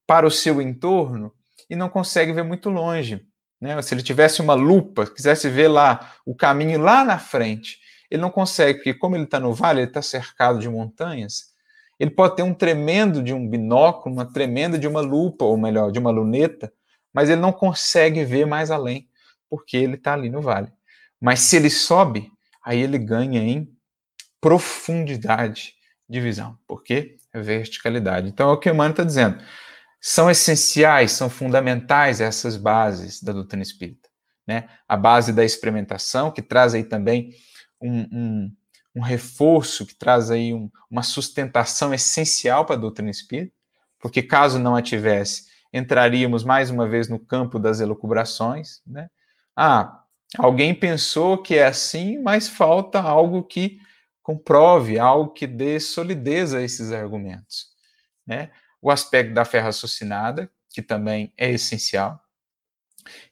para 0.06 0.26
o 0.26 0.30
seu 0.30 0.60
entorno 0.60 1.32
e 1.70 1.76
não 1.76 1.88
consegue 1.88 2.32
ver 2.32 2.42
muito 2.44 2.68
longe. 2.68 3.24
Né? 3.64 3.80
Se 3.80 3.94
ele 3.94 4.02
tivesse 4.02 4.42
uma 4.42 4.52
lupa, 4.52 5.06
quisesse 5.06 5.48
ver 5.48 5.68
lá 5.68 6.12
o 6.26 6.34
caminho 6.34 6.78
lá 6.78 7.02
na 7.02 7.18
frente, 7.18 7.78
ele 8.10 8.20
não 8.20 8.30
consegue, 8.30 8.74
porque 8.80 8.92
como 8.92 9.16
ele 9.16 9.24
está 9.24 9.40
no 9.40 9.54
vale, 9.54 9.80
ele 9.80 9.88
está 9.88 10.02
cercado 10.02 10.58
de 10.58 10.68
montanhas, 10.68 11.54
ele 11.98 12.10
pode 12.10 12.36
ter 12.36 12.42
um 12.42 12.52
tremendo 12.52 13.22
de 13.22 13.32
um 13.32 13.48
binóculo, 13.48 14.14
uma 14.14 14.30
tremenda 14.30 14.78
de 14.78 14.86
uma 14.86 15.00
lupa, 15.00 15.46
ou 15.46 15.56
melhor, 15.56 15.90
de 15.90 15.98
uma 15.98 16.10
luneta, 16.10 16.70
mas 17.10 17.30
ele 17.30 17.40
não 17.40 17.52
consegue 17.52 18.22
ver 18.22 18.46
mais 18.46 18.70
além, 18.70 19.08
porque 19.48 19.78
ele 19.78 19.94
está 19.94 20.12
ali 20.12 20.28
no 20.28 20.42
vale. 20.42 20.70
Mas 21.18 21.40
se 21.40 21.56
ele 21.56 21.70
sobe, 21.70 22.30
aí 22.62 22.78
ele 22.78 22.98
ganha 22.98 23.40
em 23.40 23.66
profundidade 24.42 25.72
de 26.06 26.20
visão, 26.20 26.58
porque 26.68 27.16
verticalidade. 27.32 28.28
Então, 28.28 28.50
é 28.50 28.52
o 28.52 28.58
que 28.58 28.68
Emmanuel 28.68 28.90
está 28.90 29.04
dizendo. 29.04 29.38
São 30.06 30.30
essenciais, 30.30 31.12
são 31.12 31.30
fundamentais 31.30 32.20
essas 32.20 32.58
bases 32.58 33.22
da 33.22 33.32
doutrina 33.32 33.62
espírita. 33.62 34.10
Né? 34.46 34.68
A 34.86 34.98
base 34.98 35.32
da 35.32 35.42
experimentação, 35.42 36.30
que 36.30 36.42
traz 36.42 36.74
aí 36.74 36.84
também 36.84 37.34
um, 37.80 38.00
um, 38.12 38.56
um 38.96 39.00
reforço, 39.00 39.86
que 39.86 39.94
traz 39.94 40.30
aí 40.30 40.52
um, 40.52 40.70
uma 40.90 41.02
sustentação 41.02 41.94
essencial 41.94 42.66
para 42.66 42.76
a 42.76 42.78
doutrina 42.78 43.10
espírita, 43.10 43.54
porque 43.98 44.22
caso 44.22 44.58
não 44.58 44.76
a 44.76 44.82
tivesse, 44.82 45.46
entraríamos 45.72 46.44
mais 46.44 46.68
uma 46.68 46.86
vez 46.86 47.08
no 47.08 47.18
campo 47.18 47.58
das 47.58 47.80
elucubrações. 47.80 48.82
Né? 48.86 49.08
Ah, 49.56 50.04
alguém 50.36 50.74
pensou 50.74 51.38
que 51.38 51.54
é 51.54 51.64
assim, 51.64 52.18
mas 52.18 52.46
falta 52.46 53.00
algo 53.00 53.42
que 53.42 53.78
comprove 54.22 54.98
algo 54.98 55.32
que 55.32 55.46
dê 55.46 55.80
solidez 55.80 56.52
a 56.52 56.60
esses 56.60 56.92
argumentos. 56.92 57.68
Né? 58.26 58.50
O 58.84 58.90
aspecto 58.90 59.32
da 59.32 59.46
fé 59.46 59.60
raciocinada, 59.60 60.50
que 60.68 60.82
também 60.82 61.32
é 61.38 61.50
essencial, 61.50 62.22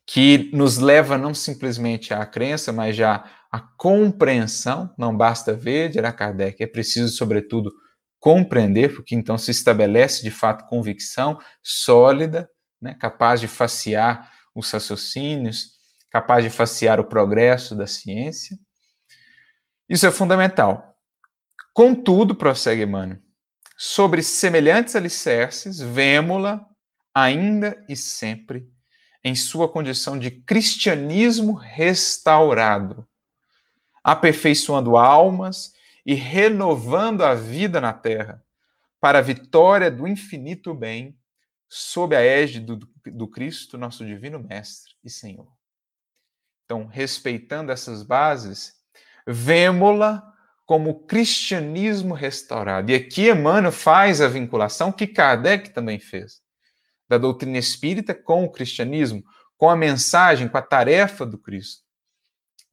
que 0.07 0.51
nos 0.55 0.79
leva 0.79 1.19
não 1.19 1.35
simplesmente 1.35 2.15
à 2.15 2.25
crença, 2.25 2.73
mas 2.73 2.97
já 2.97 3.23
à 3.53 3.61
compreensão. 3.61 4.95
Não 4.97 5.15
basta 5.15 5.53
ver, 5.53 5.91
dirá 5.91 6.11
Kardec, 6.11 6.62
é 6.62 6.67
preciso, 6.67 7.15
sobretudo, 7.15 7.71
compreender, 8.19 8.95
porque 8.95 9.15
então 9.15 9.37
se 9.37 9.51
estabelece 9.51 10.23
de 10.23 10.31
fato 10.31 10.67
convicção 10.71 11.38
sólida, 11.62 12.49
né, 12.81 12.95
capaz 12.95 13.38
de 13.38 13.47
facear 13.47 14.33
os 14.55 14.71
raciocínios, 14.71 15.73
capaz 16.11 16.45
de 16.45 16.49
facear 16.49 16.99
o 16.99 17.05
progresso 17.05 17.77
da 17.77 17.87
ciência. 17.87 18.57
Isso 19.87 20.07
é 20.07 20.11
fundamental. 20.11 20.97
Contudo, 21.75 22.35
prossegue 22.35 22.85
Emmanuel, 22.85 23.19
sobre 23.85 24.23
semelhantes 24.23 24.95
alicerces, 24.95 25.81
vemos-la 25.81 26.64
ainda 27.12 27.85
e 27.88 27.97
sempre 27.97 28.71
em 29.25 29.35
sua 29.35 29.68
condição 29.68 30.16
de 30.16 30.31
cristianismo 30.31 31.55
restaurado, 31.55 33.05
aperfeiçoando 34.05 34.97
almas 34.97 35.75
e 36.07 36.14
renovando 36.14 37.23
a 37.23 37.35
vida 37.35 37.81
na 37.81 37.92
terra, 37.92 38.40
para 39.01 39.18
a 39.18 39.23
vitória 39.23 39.90
do 39.90 40.07
infinito 40.07 40.73
bem, 40.73 41.18
sob 41.68 42.14
a 42.14 42.21
égide 42.21 42.64
do, 42.64 42.77
do 43.05 43.27
Cristo, 43.27 43.77
nosso 43.77 44.07
divino 44.07 44.38
Mestre 44.38 44.95
e 45.03 45.11
Senhor. 45.11 45.53
Então, 46.66 46.87
respeitando 46.87 47.73
essas 47.73 48.05
bases, 48.05 48.77
vemos-la 49.27 50.32
como 50.73 51.01
cristianismo 51.01 52.15
restaurado. 52.15 52.91
E 52.91 52.95
aqui 52.95 53.29
Emmanuel 53.29 53.71
faz 53.71 54.23
a 54.23 54.27
vinculação 54.27 54.91
que 54.91 55.07
Kardec 55.07 55.69
também 55.69 55.99
fez, 55.99 56.41
da 57.07 57.19
doutrina 57.19 57.59
espírita 57.59 58.15
com 58.15 58.43
o 58.43 58.51
cristianismo, 58.51 59.23
com 59.59 59.69
a 59.69 59.77
mensagem, 59.77 60.49
com 60.49 60.57
a 60.57 60.63
tarefa 60.63 61.27
do 61.27 61.37
Cristo. 61.37 61.83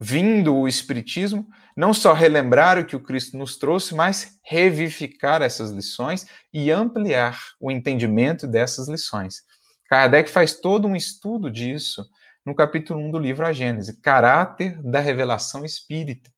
vindo 0.00 0.56
o 0.56 0.66
Espiritismo, 0.66 1.46
não 1.76 1.92
só 1.92 2.14
relembrar 2.14 2.78
o 2.78 2.86
que 2.86 2.96
o 2.96 3.02
Cristo 3.02 3.36
nos 3.36 3.58
trouxe, 3.58 3.94
mas 3.94 4.38
revivificar 4.42 5.42
essas 5.42 5.70
lições 5.70 6.26
e 6.50 6.70
ampliar 6.70 7.38
o 7.60 7.70
entendimento 7.70 8.46
dessas 8.46 8.88
lições. 8.88 9.42
Kardec 9.90 10.30
faz 10.30 10.54
todo 10.54 10.88
um 10.88 10.96
estudo 10.96 11.50
disso 11.50 12.02
no 12.46 12.54
capítulo 12.54 12.98
1 12.98 13.10
do 13.10 13.18
livro 13.18 13.44
A 13.44 13.52
Gênese, 13.52 14.00
caráter 14.00 14.80
da 14.82 15.00
revelação 15.00 15.66
espírita. 15.66 16.30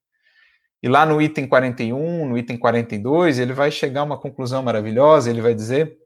E 0.83 0.89
lá 0.89 1.07
no 1.07 1.23
item 1.23 1.47
41, 1.47 2.29
no 2.29 2.37
item 2.37 2.57
42, 2.57 3.39
ele 3.39 3.53
vai 3.53 3.71
chegar 3.71 4.01
a 4.01 4.05
uma 4.05 4.19
conclusão 4.19 4.63
maravilhosa, 4.63 5.31
ele 5.31 5.41
vai 5.41 5.55
dizer: 5.55 5.97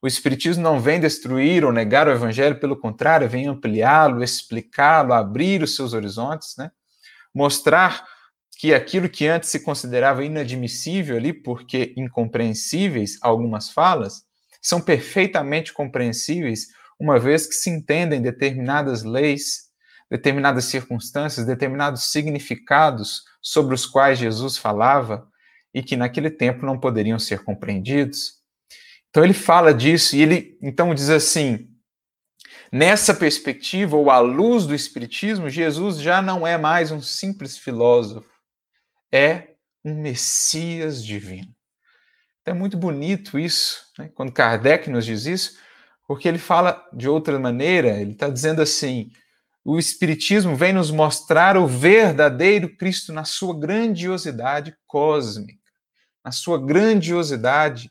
o 0.00 0.06
Espiritismo 0.06 0.62
não 0.62 0.78
vem 0.78 1.00
destruir 1.00 1.64
ou 1.64 1.72
negar 1.72 2.06
o 2.06 2.12
Evangelho, 2.12 2.60
pelo 2.60 2.76
contrário, 2.76 3.28
vem 3.28 3.46
ampliá-lo, 3.46 4.22
explicá-lo, 4.22 5.12
abrir 5.12 5.62
os 5.62 5.74
seus 5.74 5.94
horizontes, 5.94 6.54
né? 6.58 6.70
mostrar 7.34 8.06
que 8.58 8.72
aquilo 8.72 9.08
que 9.08 9.26
antes 9.26 9.48
se 9.48 9.60
considerava 9.60 10.24
inadmissível 10.24 11.16
ali, 11.16 11.32
porque 11.32 11.92
incompreensíveis, 11.96 13.18
algumas 13.20 13.70
falas, 13.70 14.22
são 14.62 14.80
perfeitamente 14.80 15.72
compreensíveis, 15.72 16.68
uma 16.98 17.18
vez 17.18 17.46
que 17.46 17.54
se 17.54 17.68
entendem 17.68 18.22
determinadas 18.22 19.02
leis, 19.02 19.70
determinadas 20.10 20.66
circunstâncias, 20.66 21.46
determinados 21.46 22.04
significados 22.04 23.22
sobre 23.42 23.74
os 23.74 23.86
quais 23.86 24.18
Jesus 24.18 24.56
falava 24.56 25.28
e 25.72 25.82
que 25.82 25.96
naquele 25.96 26.30
tempo 26.30 26.64
não 26.64 26.78
poderiam 26.78 27.18
ser 27.18 27.42
compreendidos. 27.42 28.34
Então 29.10 29.24
ele 29.24 29.34
fala 29.34 29.74
disso 29.74 30.16
e 30.16 30.22
ele 30.22 30.58
então 30.62 30.94
diz 30.94 31.08
assim: 31.10 31.68
nessa 32.70 33.14
perspectiva 33.14 33.96
ou 33.96 34.10
à 34.10 34.18
luz 34.18 34.66
do 34.66 34.74
espiritismo, 34.74 35.48
Jesus 35.48 35.98
já 35.98 36.22
não 36.22 36.46
é 36.46 36.56
mais 36.56 36.90
um 36.90 37.00
simples 37.00 37.56
filósofo, 37.56 38.28
é 39.12 39.54
um 39.84 39.94
Messias 40.00 41.04
divino. 41.04 41.54
Então 42.42 42.54
é 42.54 42.58
muito 42.58 42.76
bonito 42.76 43.38
isso, 43.38 43.86
né? 43.98 44.10
quando 44.14 44.32
Kardec 44.32 44.90
nos 44.90 45.06
diz 45.06 45.26
isso, 45.26 45.58
porque 46.06 46.28
ele 46.28 46.38
fala 46.38 46.86
de 46.92 47.08
outra 47.08 47.38
maneira, 47.38 48.00
ele 48.00 48.12
está 48.12 48.28
dizendo 48.28 48.60
assim: 48.60 49.10
o 49.64 49.78
Espiritismo 49.78 50.54
vem 50.54 50.74
nos 50.74 50.90
mostrar 50.90 51.56
o 51.56 51.66
verdadeiro 51.66 52.76
Cristo 52.76 53.12
na 53.12 53.24
sua 53.24 53.58
grandiosidade 53.58 54.76
cósmica, 54.86 55.58
na 56.22 56.30
sua 56.30 56.60
grandiosidade, 56.62 57.90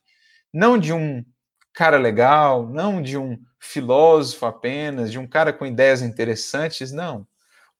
não 0.53 0.77
de 0.77 0.93
um 0.93 1.25
cara 1.73 1.97
legal, 1.97 2.67
não 2.69 3.01
de 3.01 3.17
um 3.17 3.39
filósofo 3.59 4.45
apenas, 4.45 5.11
de 5.11 5.17
um 5.17 5.25
cara 5.25 5.51
com 5.51 5.65
ideias 5.65 6.03
interessantes, 6.03 6.91
não. 6.91 7.25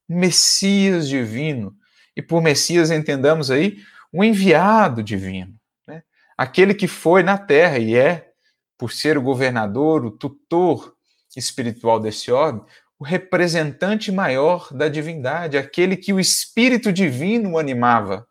Messias 0.09 1.07
divino. 1.07 1.75
E 2.15 2.21
por 2.21 2.41
Messias 2.41 2.89
entendamos 2.89 3.51
aí 3.51 3.77
um 4.11 4.23
enviado 4.23 5.03
divino, 5.03 5.53
né? 5.87 6.03
aquele 6.37 6.73
que 6.73 6.87
foi 6.87 7.21
na 7.21 7.37
terra 7.37 7.77
e 7.77 7.95
é, 7.95 8.31
por 8.77 8.91
ser 8.91 9.17
o 9.17 9.21
governador, 9.21 10.05
o 10.05 10.11
tutor 10.11 10.95
espiritual 11.35 11.99
desse 11.99 12.31
orbe, 12.31 12.63
o 13.03 13.05
representante 13.05 14.13
maior 14.13 14.73
da 14.73 14.87
divindade, 14.87 15.57
aquele 15.57 15.97
que 15.97 16.13
o 16.13 16.21
Espírito 16.21 16.89
Divino 16.89 17.57
animava, 17.57 18.25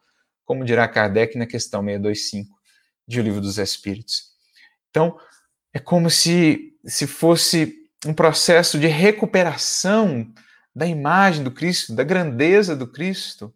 como 0.46 0.64
dirá 0.64 0.88
Kardec 0.88 1.36
na 1.36 1.44
questão 1.44 1.84
625 1.84 2.48
de 3.06 3.20
O 3.20 3.22
Livro 3.22 3.42
dos 3.42 3.58
Espíritos. 3.58 4.30
Então, 4.88 5.14
é 5.74 5.78
como 5.78 6.08
se, 6.08 6.74
se 6.86 7.06
fosse 7.06 7.82
um 8.06 8.14
processo 8.14 8.78
de 8.78 8.86
recuperação 8.86 10.32
da 10.74 10.86
imagem 10.86 11.44
do 11.44 11.50
Cristo, 11.50 11.94
da 11.94 12.02
grandeza 12.02 12.74
do 12.74 12.86
Cristo, 12.86 13.52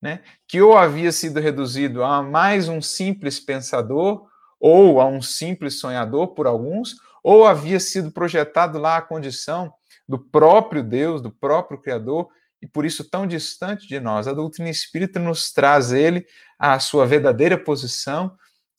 né? 0.00 0.22
que 0.48 0.62
ou 0.62 0.74
havia 0.74 1.12
sido 1.12 1.38
reduzido 1.38 2.02
a 2.02 2.22
mais 2.22 2.66
um 2.66 2.80
simples 2.80 3.38
pensador, 3.38 4.26
ou 4.58 5.02
a 5.02 5.06
um 5.06 5.20
simples 5.20 5.78
sonhador 5.78 6.28
por 6.28 6.46
alguns, 6.46 6.94
ou 7.22 7.46
havia 7.46 7.78
sido 7.78 8.10
projetado 8.10 8.78
lá 8.78 8.96
a 8.96 9.02
condição 9.02 9.70
do 10.08 10.18
próprio 10.18 10.82
Deus, 10.82 11.20
do 11.20 11.30
próprio 11.30 11.80
Criador, 11.80 12.28
e 12.62 12.66
por 12.66 12.84
isso 12.84 13.08
tão 13.08 13.26
distante 13.26 13.86
de 13.86 14.00
nós. 14.00 14.26
A 14.26 14.32
doutrina 14.32 14.70
espírita 14.70 15.18
nos 15.18 15.52
traz 15.52 15.92
ele 15.92 16.26
à 16.58 16.78
sua 16.78 17.06
verdadeira 17.06 17.58
posição 17.58 18.36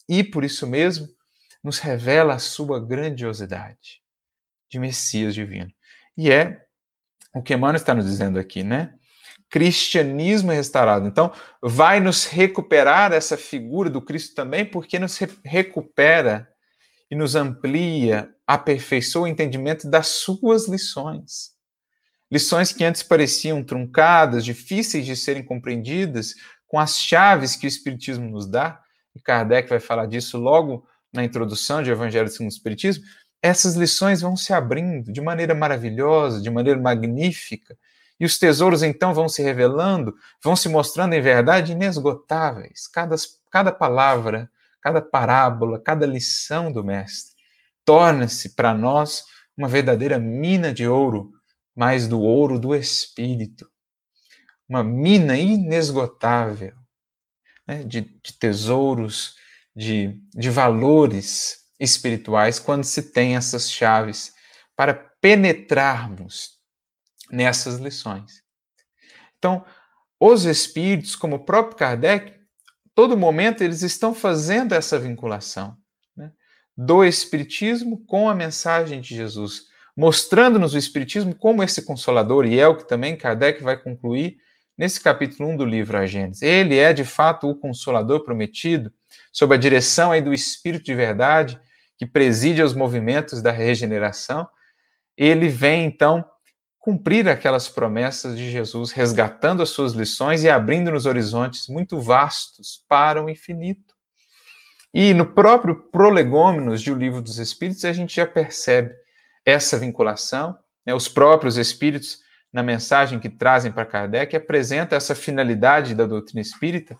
e 0.10 0.24
por 0.24 0.44
isso 0.44 0.66
mesmo 0.66 1.08
nos 1.64 1.80
revela 1.80 2.36
a 2.36 2.40
sua 2.40 2.80
grandiosidade 2.80 4.02
de 4.70 4.80
Messias 4.80 5.34
divino. 5.34 5.72
E 6.18 6.32
é 6.32 6.66
o 7.34 7.42
que 7.42 7.54
Emmanuel 7.54 7.76
está 7.76 7.94
nos 7.94 8.06
dizendo 8.06 8.40
aqui, 8.40 8.64
né? 8.64 8.94
Cristianismo 9.50 10.52
restaurado. 10.52 11.08
Então, 11.08 11.32
vai 11.62 12.00
nos 12.00 12.26
recuperar 12.26 13.14
essa 13.14 13.38
figura 13.38 13.90
do 13.90 14.02
Cristo 14.02 14.36
também, 14.36 14.66
porque 14.66 15.00
nos 15.00 15.18
recupera 15.44 16.50
e 17.10 17.16
nos 17.16 17.36
amplia, 17.36 18.30
aperfeiçoa 18.48 19.24
o 19.24 19.28
entendimento 19.28 19.90
das 19.90 20.08
suas 20.08 20.68
lições. 20.68 21.52
Lições 22.32 22.72
que 22.72 22.84
antes 22.84 23.04
pareciam 23.04 23.64
truncadas, 23.64 24.44
difíceis 24.44 25.06
de 25.06 25.16
serem 25.16 25.44
compreendidas, 25.44 26.34
com 26.66 26.80
as 26.80 26.98
chaves 26.98 27.56
que 27.56 27.66
o 27.66 27.70
Espiritismo 27.70 28.30
nos 28.30 28.48
dá, 28.48 28.82
e 29.16 29.20
Kardec 29.20 29.70
vai 29.70 29.80
falar 29.80 30.06
disso 30.06 30.38
logo 30.38 30.88
na 31.14 31.24
introdução 31.24 31.84
de 31.84 31.92
Evangelho 31.92 32.30
segundo 32.30 32.50
o 32.50 32.54
Espiritismo, 32.54 33.04
essas 33.42 33.76
lições 33.76 34.22
vão 34.22 34.36
se 34.36 34.54
abrindo 34.54 35.12
de 35.12 35.22
maneira 35.22 35.54
maravilhosa, 35.54 36.42
de 36.42 36.50
maneira 36.50 36.80
magnífica, 36.80 37.78
e 38.20 38.26
os 38.26 38.40
tesouros 38.40 38.82
então 38.82 39.14
vão 39.14 39.30
se 39.30 39.44
revelando, 39.44 40.16
vão 40.44 40.56
se 40.56 40.68
mostrando 40.68 41.14
em 41.14 41.22
verdade 41.22 41.74
inesgotáveis. 41.74 42.88
Cada, 42.88 43.16
cada 43.52 43.72
palavra 43.72 44.50
cada 44.88 45.02
parábola, 45.02 45.80
cada 45.80 46.06
lição 46.06 46.72
do 46.72 46.82
Mestre 46.82 47.37
torna-se 47.88 48.50
para 48.50 48.74
nós 48.74 49.24
uma 49.58 49.70
verdadeira 49.70 50.20
mina 50.20 50.74
de 50.74 50.86
ouro, 50.86 51.32
mas 51.74 52.06
do 52.06 52.20
ouro 52.20 52.60
do 52.60 52.76
Espírito. 52.76 53.66
Uma 54.68 54.84
mina 54.84 55.38
inesgotável 55.38 56.76
né, 57.66 57.86
de, 57.86 58.02
de, 58.02 58.34
tesouros, 58.38 59.38
de, 59.74 60.22
de 60.36 60.50
valores 60.50 61.60
espirituais, 61.80 62.60
quando 62.60 62.84
se 62.84 63.04
tem 63.04 63.38
essas 63.38 63.72
chaves 63.72 64.34
para 64.76 64.94
penetrarmos 64.94 66.58
nessas 67.32 67.80
lições. 67.80 68.44
Então, 69.38 69.66
os 70.20 70.44
espíritos, 70.44 71.16
como 71.16 71.38
o 71.38 71.46
próprio 71.46 71.78
Kardec, 71.78 72.34
todo 72.94 73.16
momento 73.16 73.64
eles 73.64 73.82
estão 73.82 74.14
fazendo 74.14 74.74
essa 74.74 75.00
vinculação 75.00 75.78
do 76.78 77.04
Espiritismo 77.04 78.06
com 78.06 78.30
a 78.30 78.36
mensagem 78.36 79.02
de 79.02 79.16
Jesus, 79.16 79.64
mostrando-nos 79.96 80.76
o 80.76 80.78
Espiritismo 80.78 81.34
como 81.34 81.64
esse 81.64 81.82
consolador, 81.82 82.46
e 82.46 82.60
é 82.60 82.68
o 82.68 82.76
que 82.76 82.88
também 82.88 83.16
Kardec 83.16 83.64
vai 83.64 83.76
concluir 83.76 84.38
nesse 84.78 85.02
capítulo 85.02 85.50
1 85.50 85.58
do 85.58 85.66
livro 85.66 85.98
A 85.98 86.06
Gênesis. 86.06 86.44
Ele 86.44 86.78
é, 86.78 86.94
de 86.94 87.04
fato, 87.04 87.50
o 87.50 87.56
consolador 87.56 88.24
prometido, 88.24 88.94
sob 89.32 89.56
a 89.56 89.58
direção 89.58 90.12
aí 90.12 90.22
do 90.22 90.32
Espírito 90.32 90.86
de 90.86 90.94
verdade, 90.94 91.60
que 91.98 92.06
preside 92.06 92.62
os 92.62 92.76
movimentos 92.76 93.42
da 93.42 93.52
regeneração. 93.52 94.48
Ele 95.18 95.50
vem, 95.50 95.86
então, 95.86 96.24
cumprir 96.78 97.28
aquelas 97.28 97.68
promessas 97.68 98.38
de 98.38 98.52
Jesus, 98.52 98.92
resgatando 98.92 99.64
as 99.64 99.70
suas 99.70 99.94
lições 99.94 100.44
e 100.44 100.50
abrindo-nos 100.50 101.08
horizontes 101.08 101.68
muito 101.68 102.00
vastos 102.00 102.84
para 102.88 103.24
o 103.24 103.30
infinito. 103.30 103.87
E 104.94 105.14
no 105.14 105.26
próprio 105.26 105.76
Prolegômenos 105.76 106.82
de 106.82 106.92
O 106.92 106.96
Livro 106.96 107.22
dos 107.22 107.38
Espíritos, 107.38 107.86
a 107.86 107.94
gente 107.94 108.16
já 108.16 108.26
percebe 108.26 108.94
essa 109.46 109.78
vinculação. 109.78 110.58
Né? 110.86 110.94
Os 110.94 111.08
próprios 111.08 111.58
Espíritos, 111.58 112.20
na 112.52 112.64
mensagem 112.64 113.20
que 113.20 113.30
trazem 113.30 113.72
para 113.72 113.86
Kardec, 113.86 114.36
apresentam 114.36 114.98
essa 114.98 115.14
finalidade 115.14 115.94
da 115.94 116.06
doutrina 116.06 116.42
espírita, 116.42 116.98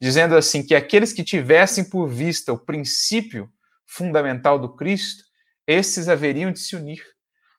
dizendo 0.00 0.36
assim 0.36 0.64
que 0.64 0.74
aqueles 0.74 1.12
que 1.12 1.24
tivessem 1.24 1.84
por 1.84 2.08
vista 2.08 2.52
o 2.52 2.58
princípio 2.58 3.50
fundamental 3.86 4.58
do 4.58 4.74
Cristo, 4.74 5.24
esses 5.66 6.08
haveriam 6.08 6.52
de 6.52 6.60
se 6.60 6.76
unir 6.76 7.02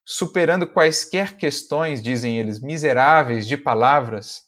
superando 0.06 0.68
quaisquer 0.68 1.36
questões, 1.36 2.02
dizem 2.02 2.38
eles, 2.38 2.62
miseráveis 2.62 3.48
de 3.48 3.58
palavras, 3.58 4.44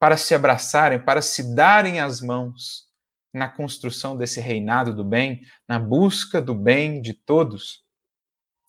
para 0.00 0.16
se 0.16 0.34
abraçarem, 0.34 0.98
para 0.98 1.20
se 1.20 1.54
darem 1.54 2.00
as 2.00 2.22
mãos 2.22 2.86
na 3.32 3.48
construção 3.48 4.16
desse 4.16 4.40
reinado 4.40 4.94
do 4.94 5.04
bem, 5.04 5.42
na 5.66 5.78
busca 5.78 6.40
do 6.40 6.54
bem 6.54 7.00
de 7.00 7.14
todos. 7.14 7.82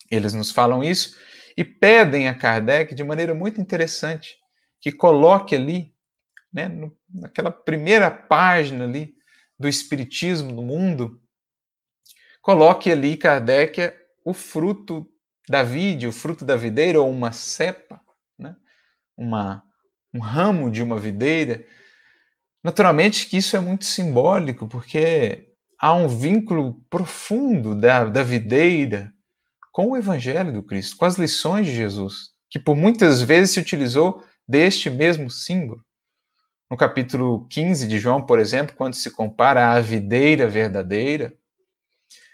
Eles 0.10 0.34
nos 0.34 0.52
falam 0.52 0.84
isso 0.84 1.17
e 1.58 1.63
pedem 1.63 2.28
a 2.28 2.36
Kardec 2.36 2.95
de 2.95 3.04
maneira 3.04 3.34
muito 3.34 3.60
interessante 3.60 4.38
que 4.80 4.91
coloque 4.91 5.56
ali, 5.56 5.93
né, 6.52 6.69
naquela 7.10 7.52
primeira 7.52 8.12
página 8.12 8.84
ali 8.86 9.15
do 9.58 9.67
Espiritismo 9.67 10.52
no 10.52 10.62
mundo, 10.62 11.21
coloque 12.41 12.91
ali 12.91 13.15
Kardec 13.15 13.93
o 14.26 14.34
fruto 14.34 15.10
da 15.47 15.63
vide, 15.63 16.08
o 16.08 16.12
fruto 16.12 16.45
da 16.45 16.56
videira, 16.56 17.02
ou 17.02 17.10
uma 17.10 17.32
cepa, 17.32 18.02
né? 18.38 18.56
uma, 19.15 19.63
um 20.13 20.19
ramo 20.19 20.71
de 20.71 20.82
uma 20.82 20.99
videira, 20.99 21.65
naturalmente 22.63 23.28
que 23.28 23.38
isso 23.38 23.58
é 23.58 23.60
muito 23.60 23.86
simbólico, 23.86 24.67
porque 24.67 25.49
há 25.80 25.93
um 25.93 26.08
vínculo 26.08 26.82
profundo 26.89 27.76
da, 27.76 28.06
da 28.06 28.23
videira 28.23 29.12
com 29.71 29.89
o 29.89 29.97
Evangelho 29.97 30.54
do 30.54 30.63
Cristo, 30.63 30.95
com 30.95 31.06
as 31.06 31.17
lições 31.17 31.65
de 31.65 31.76
Jesus, 31.76 32.30
que 32.49 32.60
por 32.60 32.76
muitas 32.76 33.21
vezes 33.21 33.52
se 33.56 33.60
utilizou 33.60 34.23
deste 34.47 34.89
mesmo 34.89 35.30
símbolo. 35.30 35.84
No 36.69 36.78
capítulo 36.78 37.47
15 37.49 37.88
de 37.88 37.99
João, 37.99 38.26
por 38.26 38.39
exemplo, 38.39 38.76
quando 38.76 38.93
se 38.93 39.12
compara 39.12 39.71
à 39.71 39.82
videira 39.82 40.47
verdadeira, 40.47 41.34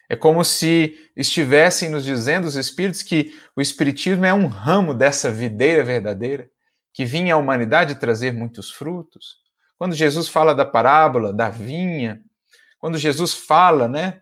é 0.09 0.15
como 0.15 0.43
se 0.43 0.97
estivessem 1.15 1.89
nos 1.89 2.03
dizendo 2.03 2.45
os 2.45 2.55
Espíritos 2.55 3.03
que 3.03 3.33
o 3.55 3.61
Espiritismo 3.61 4.25
é 4.25 4.33
um 4.33 4.47
ramo 4.47 4.93
dessa 4.93 5.31
videira 5.31 5.83
verdadeira, 5.83 6.49
que 6.93 7.05
vinha 7.05 7.35
à 7.35 7.37
humanidade 7.37 7.99
trazer 7.99 8.33
muitos 8.33 8.71
frutos. 8.71 9.37
Quando 9.79 9.95
Jesus 9.95 10.27
fala 10.27 10.53
da 10.53 10.65
parábola 10.65 11.31
da 11.31 11.49
vinha, 11.49 12.21
quando 12.77 12.97
Jesus 12.97 13.33
fala, 13.33 13.87
né, 13.87 14.19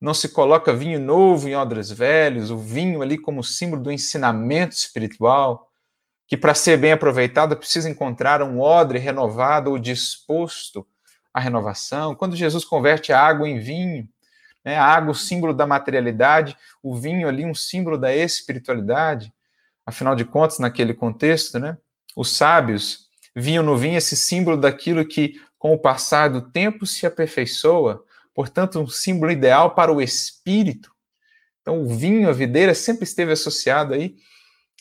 não 0.00 0.12
se 0.12 0.30
coloca 0.30 0.74
vinho 0.74 0.98
novo 0.98 1.48
em 1.48 1.54
odres 1.54 1.92
velhos, 1.92 2.50
o 2.50 2.58
vinho 2.58 3.00
ali 3.00 3.16
como 3.16 3.44
símbolo 3.44 3.80
do 3.80 3.92
ensinamento 3.92 4.74
espiritual, 4.74 5.70
que 6.26 6.36
para 6.36 6.54
ser 6.54 6.76
bem 6.76 6.90
aproveitado 6.90 7.56
precisa 7.56 7.88
encontrar 7.88 8.42
um 8.42 8.60
odre 8.60 8.98
renovado 8.98 9.70
ou 9.70 9.78
disposto 9.78 10.84
à 11.32 11.38
renovação. 11.38 12.16
Quando 12.16 12.34
Jesus 12.34 12.64
converte 12.64 13.12
a 13.12 13.20
água 13.20 13.48
em 13.48 13.60
vinho, 13.60 14.08
né, 14.64 14.76
a 14.76 14.84
água, 14.84 15.12
o 15.12 15.14
símbolo 15.14 15.54
da 15.54 15.68
materialidade, 15.68 16.56
o 16.82 16.96
vinho 16.96 17.28
ali, 17.28 17.46
um 17.46 17.54
símbolo 17.54 17.96
da 17.96 18.12
espiritualidade. 18.12 19.32
Afinal 19.86 20.16
de 20.16 20.24
contas, 20.24 20.58
naquele 20.58 20.92
contexto, 20.92 21.60
né, 21.60 21.78
os 22.16 22.36
sábios 22.36 23.05
viam 23.36 23.62
no 23.62 23.76
vinho 23.76 23.98
esse 23.98 24.16
símbolo 24.16 24.56
daquilo 24.56 25.06
que, 25.06 25.40
com 25.58 25.72
o 25.72 25.78
passar 25.78 26.28
do 26.28 26.50
tempo, 26.50 26.86
se 26.86 27.06
aperfeiçoa 27.06 28.04
portanto, 28.36 28.78
um 28.78 28.86
símbolo 28.86 29.32
ideal 29.32 29.74
para 29.74 29.90
o 29.90 30.00
espírito. 30.00 30.92
Então, 31.62 31.82
o 31.82 31.88
vinho, 31.88 32.28
a 32.28 32.32
videira, 32.32 32.74
sempre 32.74 33.04
esteve 33.04 33.32
associado 33.32 33.94
aí, 33.94 34.14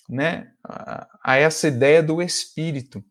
né, 0.10 0.52
a, 0.62 1.08
a 1.24 1.38
essa 1.38 1.70
ideia 1.70 2.04
do 2.04 2.22
espírito. 2.22 3.02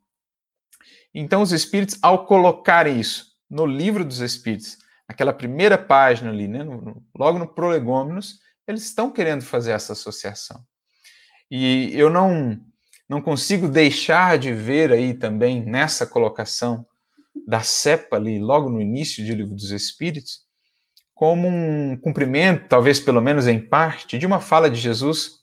Então, 1.14 1.40
os 1.40 1.50
espíritos, 1.50 1.98
ao 2.02 2.26
colocarem 2.26 3.00
isso 3.00 3.32
no 3.48 3.64
livro 3.64 4.04
dos 4.04 4.20
espíritos, 4.20 4.76
aquela 5.08 5.32
primeira 5.32 5.78
página 5.78 6.30
ali, 6.30 6.46
né, 6.46 6.62
no, 6.62 6.80
no, 6.80 7.06
logo 7.18 7.38
no 7.38 7.48
Prolegômenos, 7.48 8.38
eles 8.68 8.84
estão 8.84 9.10
querendo 9.10 9.42
fazer 9.42 9.72
essa 9.72 9.94
associação. 9.94 10.62
E 11.50 11.90
eu 11.94 12.10
não, 12.10 12.60
não 13.08 13.20
consigo 13.20 13.68
deixar 13.68 14.38
de 14.38 14.52
ver 14.52 14.92
aí 14.92 15.14
também 15.14 15.64
nessa 15.64 16.06
colocação 16.06 16.86
da 17.46 17.60
cepa 17.60 18.16
ali, 18.16 18.38
logo 18.38 18.70
no 18.70 18.80
início 18.80 19.24
do 19.24 19.34
Livro 19.34 19.54
dos 19.54 19.70
Espíritos, 19.70 20.40
como 21.14 21.46
um 21.46 21.96
cumprimento, 21.96 22.68
talvez 22.68 22.98
pelo 22.98 23.20
menos 23.20 23.46
em 23.46 23.60
parte, 23.60 24.18
de 24.18 24.26
uma 24.26 24.40
fala 24.40 24.70
de 24.70 24.80
Jesus 24.80 25.42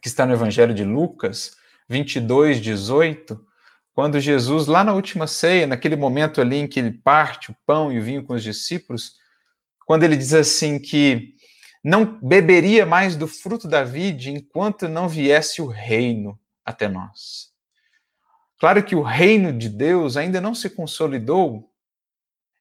que 0.00 0.08
está 0.08 0.24
no 0.24 0.32
Evangelho 0.32 0.72
de 0.72 0.84
Lucas 0.84 1.56
22, 1.88 2.60
18, 2.60 3.44
quando 3.92 4.20
Jesus, 4.20 4.66
lá 4.66 4.84
na 4.84 4.94
última 4.94 5.26
ceia, 5.26 5.66
naquele 5.66 5.96
momento 5.96 6.40
ali 6.40 6.56
em 6.56 6.68
que 6.68 6.78
ele 6.78 6.92
parte 6.92 7.50
o 7.50 7.56
pão 7.66 7.92
e 7.92 7.98
o 7.98 8.02
vinho 8.02 8.24
com 8.24 8.34
os 8.34 8.42
discípulos, 8.42 9.14
quando 9.84 10.04
ele 10.04 10.16
diz 10.16 10.32
assim 10.32 10.78
que 10.78 11.34
não 11.82 12.18
beberia 12.22 12.86
mais 12.86 13.16
do 13.16 13.26
fruto 13.26 13.66
da 13.66 13.82
vide 13.82 14.30
enquanto 14.30 14.88
não 14.88 15.08
viesse 15.08 15.60
o 15.60 15.66
reino 15.66 16.38
até 16.64 16.88
nós. 16.88 17.50
Claro 18.58 18.84
que 18.84 18.94
o 18.94 19.02
reino 19.02 19.56
de 19.56 19.68
Deus 19.68 20.16
ainda 20.16 20.40
não 20.40 20.54
se 20.54 20.68
consolidou 20.68 21.70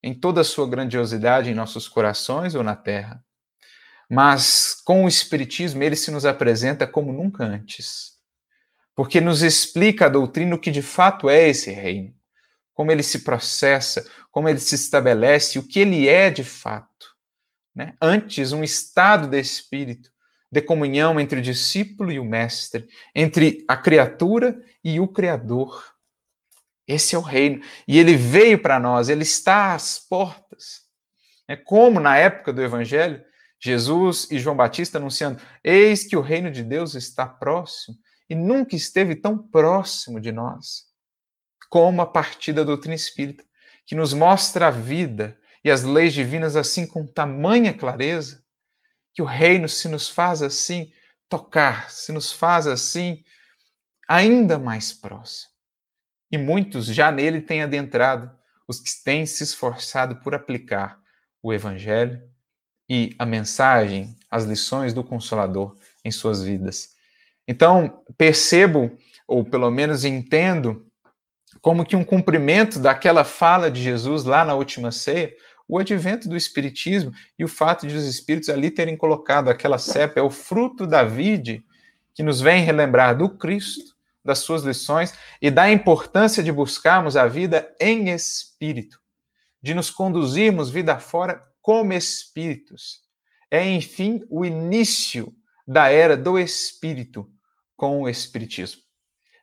em 0.02 0.14
toda 0.14 0.42
a 0.42 0.46
sua 0.46 0.68
grandiosidade 0.68 1.50
em 1.50 1.54
nossos 1.54 1.88
corações 1.88 2.56
ou 2.56 2.64
na 2.64 2.76
terra. 2.76 3.24
Mas 4.10 4.82
com 4.86 5.04
o 5.04 5.08
Espiritismo 5.08 5.84
ele 5.84 5.96
se 5.96 6.10
nos 6.10 6.26
apresenta 6.26 6.88
como 6.88 7.12
nunca 7.12 7.44
antes. 7.44 8.18
Porque 8.96 9.22
nos 9.22 9.44
explica 9.44 10.06
a 10.06 10.10
doutrina 10.10 10.56
o 10.56 10.60
que 10.60 10.72
de 10.72 10.82
fato 10.82 11.30
é 11.30 11.48
esse 11.48 11.72
reino, 11.72 12.14
como 12.74 12.92
ele 12.92 13.04
se 13.04 13.20
processa, 13.20 14.10
como 14.32 14.50
ele 14.50 14.60
se 14.60 14.76
estabelece, 14.76 15.60
o 15.60 15.68
que 15.68 15.80
ele 15.80 16.08
é 16.08 16.30
de 16.30 16.44
fato. 16.44 16.90
Né? 17.76 17.94
Antes, 18.02 18.52
um 18.52 18.64
estado 18.64 19.28
de 19.28 19.40
espírito, 19.40 20.12
de 20.52 20.62
comunhão 20.62 21.20
entre 21.20 21.40
o 21.40 21.42
discípulo 21.42 22.12
e 22.12 22.20
o 22.20 22.26
mestre, 22.26 22.88
entre 23.14 23.64
a 23.68 23.78
criatura 23.78 24.60
e 24.84 25.00
o 25.00 25.08
Criador. 25.08 25.96
Esse 26.88 27.16
é 27.16 27.18
o 27.18 27.22
reino. 27.22 27.62
E 27.88 28.00
ele 28.00 28.16
veio 28.16 28.60
para 28.60 28.80
nós, 28.80 29.10
ele 29.10 29.24
está 29.24 29.74
às 29.74 30.00
portas. 30.00 30.82
É 31.48 31.56
como 31.56 32.00
na 32.00 32.18
época 32.18 32.52
do 32.52 32.62
Evangelho, 32.62 33.24
Jesus 33.60 34.28
e 34.32 34.40
João 34.40 34.56
Batista 34.56 34.98
anunciando: 34.98 35.42
Eis 35.64 36.04
que 36.04 36.16
o 36.16 36.22
reino 36.22 36.50
de 36.50 36.64
Deus 36.64 36.96
está 36.96 37.28
próximo. 37.28 37.98
E 38.30 38.36
nunca 38.36 38.76
esteve 38.76 39.16
tão 39.16 39.38
próximo 39.38 40.20
de 40.20 40.32
nós 40.32 40.90
como 41.70 42.02
a 42.02 42.06
partir 42.06 42.52
da 42.52 42.64
doutrina 42.64 42.96
espírita, 42.96 43.44
que 43.86 43.96
nos 43.96 44.14
mostra 44.14 44.68
a 44.68 44.72
vida 44.72 45.38
e 45.64 45.70
as 45.70 45.84
leis 45.84 46.14
divinas 46.14 46.56
assim 46.56 46.86
com 46.86 47.06
tamanha 47.06 47.74
clareza, 47.74 48.39
que 49.20 49.22
o 49.22 49.26
reino 49.26 49.68
se 49.68 49.90
nos 49.90 50.08
faz 50.08 50.42
assim 50.42 50.94
tocar, 51.28 51.92
se 51.92 52.14
nos 52.14 52.32
faz 52.32 52.66
assim 52.66 53.22
ainda 54.08 54.58
mais 54.58 54.94
próximo. 54.94 55.52
E 56.32 56.38
muitos 56.38 56.86
já 56.86 57.12
nele 57.12 57.42
têm 57.42 57.62
adentrado, 57.62 58.32
os 58.66 58.80
que 58.80 58.90
têm 59.04 59.26
se 59.26 59.44
esforçado 59.44 60.22
por 60.22 60.34
aplicar 60.34 60.98
o 61.44 61.54
Evangelho 61.54 62.24
e 62.88 63.14
a 63.20 63.26
mensagem, 63.26 64.16
as 64.32 64.46
lições 64.46 64.94
do 64.94 65.04
Consolador 65.04 65.76
em 66.06 66.12
suas 66.12 66.42
vidas. 66.42 66.96
Então, 67.46 68.02
percebo, 68.18 68.98
ou 69.28 69.44
pelo 69.44 69.70
menos 69.70 70.06
entendo, 70.06 70.90
como 71.60 71.86
que 71.86 71.98
um 71.98 72.06
cumprimento 72.06 72.80
daquela 72.80 73.26
fala 73.26 73.70
de 73.70 73.84
Jesus 73.84 74.24
lá 74.24 74.46
na 74.46 74.56
última 74.56 74.94
ceia, 74.94 75.36
o 75.70 75.78
advento 75.78 76.28
do 76.28 76.36
Espiritismo 76.36 77.14
e 77.38 77.46
o 77.46 77.48
fato 77.48 77.86
de 77.86 77.96
os 77.96 78.04
Espíritos 78.04 78.50
ali 78.50 78.72
terem 78.72 78.98
colocado 78.98 79.50
aquela 79.50 79.78
cepa, 79.78 80.20
é 80.20 80.24
o 80.24 80.32
fruto 80.32 80.88
da 80.88 81.04
vide 81.04 81.64
que 82.16 82.24
nos 82.24 82.42
vem 82.42 82.64
relembrar 82.64 83.16
do 83.16 83.30
Cristo, 83.30 83.96
das 84.26 84.40
suas 84.40 84.64
lições 84.64 85.14
e 85.40 85.52
da 85.52 85.72
importância 85.72 86.42
de 86.42 86.52
buscarmos 86.52 87.16
a 87.16 87.28
vida 87.28 87.72
em 87.80 88.10
espírito, 88.10 89.00
de 89.62 89.76
nos 89.76 89.92
conduzirmos 89.92 90.72
vida 90.72 91.00
fora 91.00 91.48
como 91.62 91.94
espíritos. 91.94 93.02
É, 93.52 93.64
enfim, 93.70 94.24
o 94.28 94.44
início 94.44 95.32
da 95.68 95.90
era 95.90 96.18
do 96.18 96.40
espírito 96.40 97.30
com 97.76 98.02
o 98.02 98.10
espiritismo. 98.10 98.82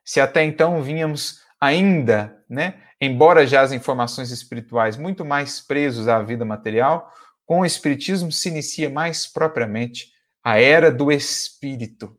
Se 0.05 0.21
até 0.21 0.43
então 0.43 0.83
vínhamos 0.83 1.41
ainda, 1.61 2.43
né, 2.49 2.83
embora 3.01 3.47
já 3.47 3.63
as 3.63 3.73
informações 3.73 4.31
espirituais 4.31 4.97
muito 4.97 5.25
mais 5.25 5.61
presos 5.61 6.09
à 6.09 6.23
vida 6.23 6.45
material, 6.45 7.13
com 7.45 7.61
o 7.61 7.67
espiritismo 7.67 8.33
se 8.33 8.49
inicia 8.49 8.91
mais 8.91 9.27
propriamente 9.27 10.13
a 10.43 10.59
era 10.59 10.91
do 10.91 11.11
espírito 11.11 12.17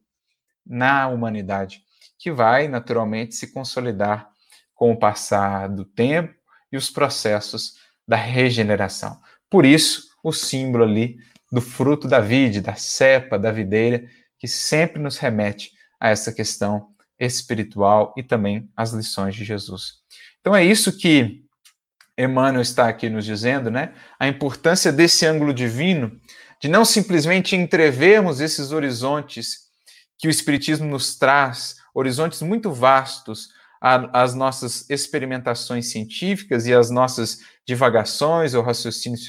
na 0.66 1.08
humanidade 1.08 1.82
que 2.18 2.32
vai 2.32 2.68
naturalmente 2.68 3.36
se 3.36 3.54
consolidar 3.54 4.30
com 4.74 4.92
o 4.92 4.98
passar 4.98 5.70
do 5.70 5.86
tempo 5.86 6.34
e 6.72 6.78
os 6.78 6.90
processos 6.90 7.76
da 8.08 8.16
regeneração. 8.16 9.20
Por 9.50 9.66
isso, 9.66 10.10
o 10.24 10.34
símbolo 10.34 10.84
ali 10.84 11.18
do 11.52 11.62
fruto 11.62 12.08
da 12.08 12.20
vide, 12.20 12.60
da 12.60 12.76
cepa, 12.76 13.40
da 13.40 13.52
videira, 13.52 14.08
que 14.38 14.48
sempre 14.48 15.02
nos 15.02 15.18
remete 15.18 15.72
a 16.00 16.10
essa 16.10 16.34
questão 16.34 16.90
espiritual 17.20 18.14
e 18.18 18.24
também 18.24 18.70
às 18.76 18.92
lições 18.92 19.36
de 19.36 19.44
Jesus. 19.44 19.96
Então 20.40 20.56
é 20.56 20.64
isso 20.64 20.98
que 20.98 21.44
Emmanuel 22.18 22.62
está 22.62 22.88
aqui 22.88 23.10
nos 23.10 23.26
dizendo, 23.26 23.70
né? 23.70 23.94
A 24.20 24.28
importância 24.28 24.92
desse 24.92 25.26
ângulo 25.26 25.54
divino, 25.54 26.20
de 26.60 26.68
não 26.68 26.84
simplesmente 26.84 27.56
entrevermos 27.56 28.42
esses 28.42 28.72
horizontes 28.72 29.68
que 30.18 30.28
o 30.28 30.32
Espiritismo 30.32 30.88
nos 30.88 31.16
traz 31.16 31.76
horizontes 31.94 32.42
muito 32.42 32.72
vastos 32.72 33.50
às 33.80 34.34
nossas 34.34 34.90
experimentações 34.90 35.92
científicas 35.92 36.66
e 36.66 36.74
às 36.74 36.90
nossas 36.90 37.40
divagações 37.68 38.56
ou 38.56 38.64
raciocínios 38.64 39.24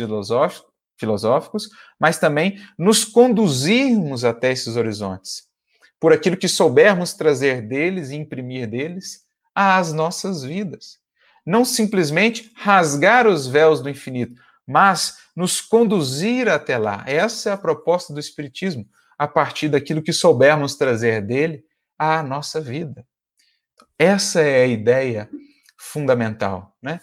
filosóficos, 0.99 1.69
mas 2.01 2.19
também 2.19 2.59
nos 2.79 3.05
conduzirmos 3.05 4.25
até 4.25 4.51
esses 4.51 4.77
horizontes, 4.77 5.43
por 6.01 6.13
aquilo 6.13 6.37
que 6.37 6.49
soubermos 6.49 7.15
trazer 7.15 7.63
deles 7.63 8.11
e 8.11 8.17
imprimir 8.17 8.69
deles 8.69 9.25
às 9.55 9.93
nossas 9.93 10.43
vidas. 10.43 10.99
Não 11.45 11.65
simplesmente 11.65 12.53
rasgar 12.55 13.27
os 13.27 13.47
véus 13.47 13.81
do 13.81 13.89
infinito, 13.89 14.41
mas 14.67 15.17
nos 15.35 15.61
conduzir 15.61 16.49
até 16.49 16.77
lá. 16.77 17.03
Essa 17.07 17.51
é 17.51 17.53
a 17.53 17.57
proposta 17.57 18.13
do 18.13 18.21
Espiritismo, 18.21 18.87
a 19.19 19.27
partir 19.27 19.69
daquilo 19.69 20.03
que 20.03 20.13
soubermos 20.13 20.77
trazer 20.77 21.23
dele 21.23 21.65
à 21.99 22.23
nossa 22.23 22.61
vida. 22.61 23.05
Essa 23.99 24.43
é 24.43 24.63
a 24.63 24.67
ideia 24.67 25.29
fundamental, 25.77 26.77
né? 26.83 27.01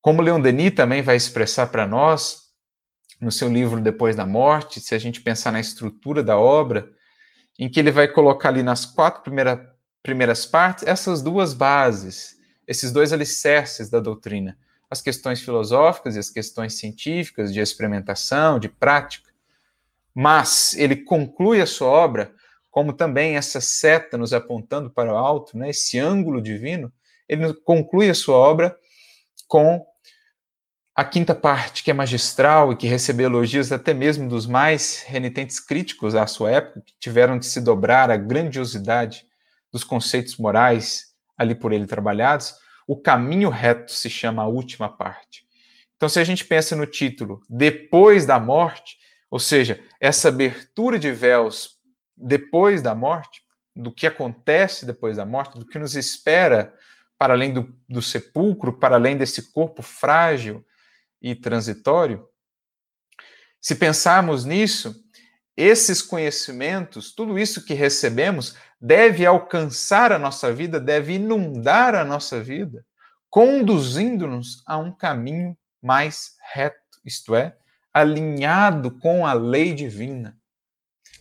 Como 0.00 0.22
Leon 0.22 0.40
Denis 0.40 0.74
também 0.74 1.02
vai 1.02 1.16
expressar 1.16 1.66
para 1.66 1.86
nós 1.86 2.46
no 3.20 3.30
seu 3.30 3.48
livro 3.48 3.80
Depois 3.80 4.16
da 4.16 4.24
Morte, 4.24 4.80
se 4.80 4.94
a 4.94 4.98
gente 4.98 5.20
pensar 5.20 5.52
na 5.52 5.60
estrutura 5.60 6.22
da 6.22 6.38
obra, 6.38 6.88
em 7.58 7.68
que 7.68 7.80
ele 7.80 7.90
vai 7.90 8.08
colocar 8.08 8.50
ali 8.50 8.62
nas 8.62 8.84
quatro 8.84 9.22
primeira, 9.22 9.74
primeiras 10.02 10.44
partes 10.44 10.86
essas 10.86 11.22
duas 11.22 11.54
bases, 11.54 12.36
esses 12.66 12.92
dois 12.92 13.12
alicerces 13.12 13.88
da 13.88 14.00
doutrina, 14.00 14.58
as 14.90 15.00
questões 15.00 15.40
filosóficas 15.40 16.16
e 16.16 16.18
as 16.18 16.30
questões 16.30 16.74
científicas, 16.74 17.52
de 17.52 17.60
experimentação, 17.60 18.58
de 18.58 18.68
prática. 18.68 19.30
Mas 20.14 20.74
ele 20.74 20.96
conclui 20.96 21.60
a 21.60 21.66
sua 21.66 21.88
obra, 21.88 22.32
como 22.70 22.92
também 22.92 23.36
essa 23.36 23.60
seta 23.60 24.16
nos 24.16 24.32
apontando 24.32 24.90
para 24.90 25.12
o 25.12 25.16
alto, 25.16 25.56
né, 25.56 25.70
esse 25.70 25.98
ângulo 25.98 26.40
divino, 26.40 26.92
ele 27.28 27.52
conclui 27.54 28.08
a 28.08 28.14
sua 28.14 28.36
obra 28.36 28.76
com 29.48 29.84
a 30.96 31.04
quinta 31.04 31.34
parte, 31.34 31.84
que 31.84 31.90
é 31.90 31.94
magistral 31.94 32.72
e 32.72 32.76
que 32.76 32.86
recebeu 32.86 33.26
elogios 33.26 33.70
até 33.70 33.92
mesmo 33.92 34.30
dos 34.30 34.46
mais 34.46 35.02
renitentes 35.06 35.60
críticos 35.60 36.14
à 36.14 36.26
sua 36.26 36.50
época, 36.50 36.80
que 36.80 36.94
tiveram 36.98 37.38
de 37.38 37.44
se 37.44 37.60
dobrar 37.60 38.10
à 38.10 38.16
grandiosidade 38.16 39.26
dos 39.70 39.84
conceitos 39.84 40.38
morais 40.38 41.14
ali 41.36 41.54
por 41.54 41.70
ele 41.70 41.86
trabalhados, 41.86 42.54
o 42.88 42.96
caminho 42.96 43.50
reto 43.50 43.92
se 43.92 44.08
chama 44.08 44.42
a 44.42 44.46
última 44.46 44.88
parte. 44.88 45.44
Então, 45.96 46.08
se 46.08 46.18
a 46.18 46.24
gente 46.24 46.46
pensa 46.46 46.74
no 46.74 46.86
título 46.86 47.42
Depois 47.46 48.24
da 48.24 48.40
Morte, 48.40 48.96
ou 49.30 49.38
seja, 49.38 49.78
essa 50.00 50.28
abertura 50.28 50.98
de 50.98 51.12
véus 51.12 51.76
depois 52.16 52.80
da 52.80 52.94
morte, 52.94 53.42
do 53.74 53.92
que 53.92 54.06
acontece 54.06 54.86
depois 54.86 55.18
da 55.18 55.26
morte, 55.26 55.58
do 55.58 55.66
que 55.66 55.78
nos 55.78 55.94
espera 55.94 56.72
para 57.18 57.34
além 57.34 57.52
do, 57.52 57.74
do 57.86 58.00
sepulcro, 58.00 58.72
para 58.72 58.96
além 58.96 59.14
desse 59.14 59.52
corpo 59.52 59.82
frágil, 59.82 60.64
e 61.20 61.34
transitório, 61.34 62.26
se 63.60 63.74
pensarmos 63.74 64.44
nisso, 64.44 64.94
esses 65.56 66.02
conhecimentos, 66.02 67.12
tudo 67.14 67.38
isso 67.38 67.64
que 67.64 67.74
recebemos, 67.74 68.54
deve 68.80 69.24
alcançar 69.24 70.12
a 70.12 70.18
nossa 70.18 70.52
vida, 70.52 70.78
deve 70.78 71.14
inundar 71.14 71.94
a 71.94 72.04
nossa 72.04 72.40
vida, 72.40 72.84
conduzindo-nos 73.30 74.62
a 74.66 74.76
um 74.76 74.92
caminho 74.92 75.56
mais 75.82 76.36
reto, 76.52 77.00
isto 77.04 77.34
é, 77.34 77.56
alinhado 77.92 78.90
com 78.98 79.26
a 79.26 79.32
lei 79.32 79.72
divina, 79.72 80.38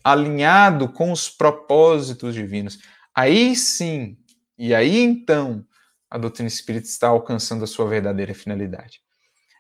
alinhado 0.04 0.92
com 0.92 1.12
os 1.12 1.30
propósitos 1.30 2.36
divinos. 2.36 2.80
Aí 3.16 3.56
sim, 3.56 4.18
e 4.58 4.76
aí 4.76 5.00
então, 5.00 5.66
a 6.10 6.18
doutrina 6.18 6.48
espírita 6.48 6.88
está 6.88 7.08
alcançando 7.08 7.64
a 7.64 7.68
sua 7.68 7.88
verdadeira 7.88 8.34
finalidade. 8.34 9.05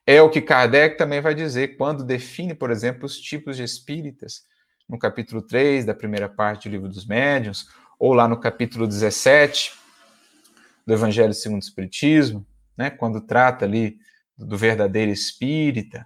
É 0.07 0.21
o 0.21 0.29
que 0.29 0.39
Kardec 0.39 0.97
também 0.97 1.19
vai 1.19 1.33
dizer 1.33 1.77
quando 1.77 2.03
define, 2.03 2.53
por 2.53 2.69
exemplo, 2.69 3.05
os 3.05 3.19
tipos 3.19 3.57
de 3.57 3.63
espíritas, 3.63 4.43
no 4.87 4.99
capítulo 4.99 5.41
3 5.41 5.83
da 5.83 5.95
primeira 5.95 6.29
parte 6.29 6.69
do 6.69 6.71
Livro 6.73 6.87
dos 6.87 7.07
Médiuns, 7.07 7.67
ou 7.97 8.13
lá 8.13 8.27
no 8.27 8.39
capítulo 8.39 8.85
17 8.85 9.73
do 10.85 10.93
Evangelho 10.93 11.33
segundo 11.33 11.61
o 11.61 11.65
Espiritismo, 11.65 12.45
né, 12.77 12.91
quando 12.91 13.19
trata 13.19 13.65
ali 13.65 13.97
do 14.37 14.55
verdadeiro 14.55 15.11
espírita. 15.11 16.05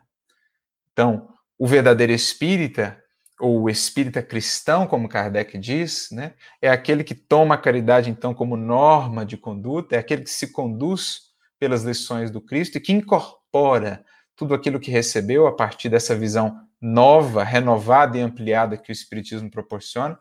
Então, 0.93 1.27
o 1.57 1.67
verdadeiro 1.67 2.13
espírita, 2.13 2.97
ou 3.37 3.63
o 3.63 3.69
espírita 3.69 4.21
cristão, 4.21 4.87
como 4.87 5.09
Kardec 5.09 5.57
diz, 5.57 6.07
né, 6.09 6.35
é 6.61 6.69
aquele 6.69 7.03
que 7.03 7.15
toma 7.15 7.55
a 7.55 7.57
caridade, 7.57 8.09
então, 8.09 8.33
como 8.33 8.55
norma 8.55 9.25
de 9.25 9.35
conduta, 9.35 9.97
é 9.97 9.99
aquele 9.99 10.23
que 10.23 10.29
se 10.29 10.53
conduz 10.53 11.28
pelas 11.59 11.83
lições 11.83 12.31
do 12.31 12.39
Cristo 12.39 12.77
e 12.77 12.81
que 12.81 12.93
incorpora 12.93 14.03
tudo 14.35 14.53
aquilo 14.53 14.79
que 14.79 14.89
recebeu 14.89 15.45
a 15.45 15.55
partir 15.55 15.89
dessa 15.89 16.15
visão 16.15 16.57
nova, 16.81 17.43
renovada 17.43 18.17
e 18.17 18.21
ampliada 18.21 18.77
que 18.77 18.91
o 18.91 18.93
Espiritismo 18.93 19.51
proporciona, 19.51 20.17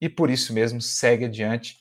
e 0.00 0.08
por 0.08 0.30
isso 0.30 0.54
mesmo 0.54 0.80
segue 0.80 1.26
adiante, 1.26 1.76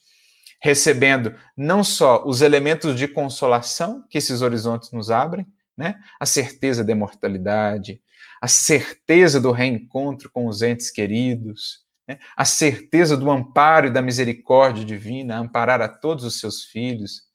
recebendo 0.61 1.33
não 1.55 1.83
só 1.83 2.25
os 2.25 2.41
elementos 2.41 2.95
de 2.97 3.07
consolação 3.07 4.03
que 4.09 4.17
esses 4.17 4.41
horizontes 4.41 4.91
nos 4.91 5.09
abrem, 5.09 5.45
né? 5.77 5.99
a 6.19 6.25
certeza 6.25 6.83
da 6.83 6.91
imortalidade, 6.91 8.01
a 8.41 8.47
certeza 8.47 9.39
do 9.39 9.51
reencontro 9.51 10.29
com 10.29 10.47
os 10.47 10.61
entes 10.61 10.89
queridos, 10.89 11.85
né? 12.07 12.17
a 12.35 12.43
certeza 12.43 13.15
do 13.15 13.29
amparo 13.29 13.87
e 13.87 13.91
da 13.91 14.01
misericórdia 14.01 14.83
divina, 14.83 15.37
amparar 15.37 15.81
a 15.81 15.87
todos 15.87 16.23
os 16.25 16.39
seus 16.39 16.65
filhos, 16.65 17.26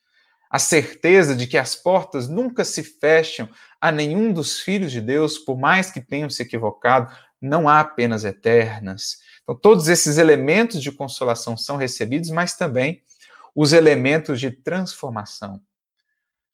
a 0.52 0.58
certeza 0.58 1.34
de 1.34 1.46
que 1.46 1.56
as 1.56 1.74
portas 1.74 2.28
nunca 2.28 2.62
se 2.62 2.82
fecham 2.82 3.48
a 3.80 3.90
nenhum 3.90 4.30
dos 4.30 4.60
filhos 4.60 4.92
de 4.92 5.00
Deus, 5.00 5.38
por 5.38 5.58
mais 5.58 5.90
que 5.90 5.98
tenham 5.98 6.28
se 6.28 6.42
equivocado, 6.42 7.10
não 7.40 7.66
há 7.66 7.82
penas 7.82 8.22
eternas. 8.22 9.16
Então, 9.42 9.58
todos 9.58 9.88
esses 9.88 10.18
elementos 10.18 10.82
de 10.82 10.92
consolação 10.92 11.56
são 11.56 11.78
recebidos, 11.78 12.28
mas 12.28 12.54
também 12.54 13.02
os 13.54 13.72
elementos 13.72 14.38
de 14.38 14.50
transformação, 14.50 15.58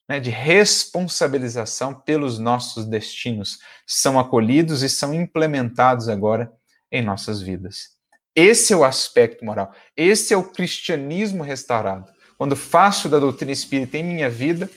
né, 0.09 0.21
de 0.21 0.31
responsabilização 0.31 1.93
pelos 1.93 2.39
nossos 2.39 2.87
destinos 2.87 3.59
são 3.85 4.17
acolhidos 4.17 4.85
e 4.85 4.89
são 4.89 5.13
implementados 5.13 6.09
agora 6.09 6.53
em 6.91 7.03
nossas 7.03 7.43
vidas. 7.43 7.99
Esse 8.33 8.73
é 8.73 8.77
o 8.77 8.85
aspecto 8.85 9.45
moral, 9.45 9.73
esse 9.97 10.33
é 10.33 10.37
o 10.37 10.45
cristianismo 10.45 11.43
restaurado 11.43 12.17
quando 12.39 12.57
faço 12.57 13.09
da 13.09 13.19
doutrina 13.19 13.53
espírita 13.53 13.99
em 13.99 14.05
minha 14.05 14.31
vida 14.31 14.71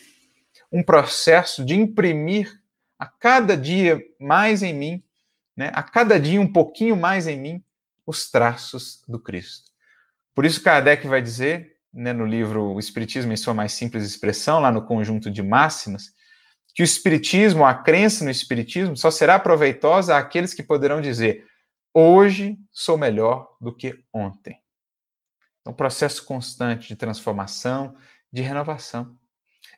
um 0.72 0.82
processo 0.82 1.64
de 1.64 1.76
imprimir 1.76 2.60
a 2.98 3.06
cada 3.06 3.56
dia 3.56 4.02
mais 4.20 4.64
em 4.64 4.74
mim, 4.74 5.04
né, 5.56 5.72
a 5.74 5.84
cada 5.84 6.20
dia 6.20 6.42
um 6.42 6.52
pouquinho 6.52 6.96
mais 6.96 7.28
em 7.28 7.38
mim, 7.38 7.64
os 8.06 8.32
traços 8.32 9.04
do 9.08 9.20
Cristo. 9.20 9.70
Por 10.34 10.46
isso, 10.46 10.64
Kardec 10.64 11.08
vai 11.08 11.22
dizer, 11.22 11.76
né, 11.94 12.14
no 12.14 12.26
livro 12.26 12.74
O 12.74 12.80
Espiritismo 12.80 13.34
em 13.34 13.38
Sua 13.38 13.54
Mais 13.54 13.74
Simples 13.74 14.06
Expressão, 14.06 14.60
lá 14.60 14.72
no 14.72 14.86
conjunto 14.86 15.30
de 15.30 15.44
máximas, 15.44 16.14
que 16.74 16.82
o 16.82 16.86
Espiritismo, 16.86 17.66
a 17.66 17.74
crença 17.74 18.24
no 18.24 18.32
Espiritismo, 18.32 18.96
só 18.96 19.12
será 19.12 19.38
proveitosa 19.38 20.18
àqueles 20.18 20.54
que 20.54 20.64
poderão 20.64 21.02
dizer: 21.02 21.46
hoje 21.94 22.58
sou 22.72 22.98
melhor 22.98 23.56
do 23.60 23.76
que 23.76 24.00
ontem. 24.14 24.61
É 25.66 25.70
um 25.70 25.74
processo 25.74 26.26
constante 26.26 26.88
de 26.88 26.96
transformação, 26.96 27.96
de 28.32 28.42
renovação. 28.42 29.18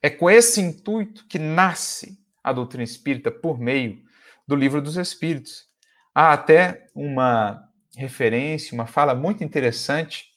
É 0.01 0.09
com 0.09 0.29
esse 0.29 0.61
intuito 0.61 1.25
que 1.27 1.39
nasce 1.39 2.17
a 2.43 2.51
doutrina 2.51 2.83
espírita 2.83 3.31
por 3.31 3.59
meio 3.59 4.03
do 4.47 4.55
Livro 4.55 4.81
dos 4.81 4.97
Espíritos. 4.97 5.65
Há 6.13 6.33
até 6.33 6.87
uma 6.93 7.69
referência, 7.95 8.73
uma 8.73 8.85
fala 8.85 9.15
muito 9.15 9.43
interessante 9.43 10.27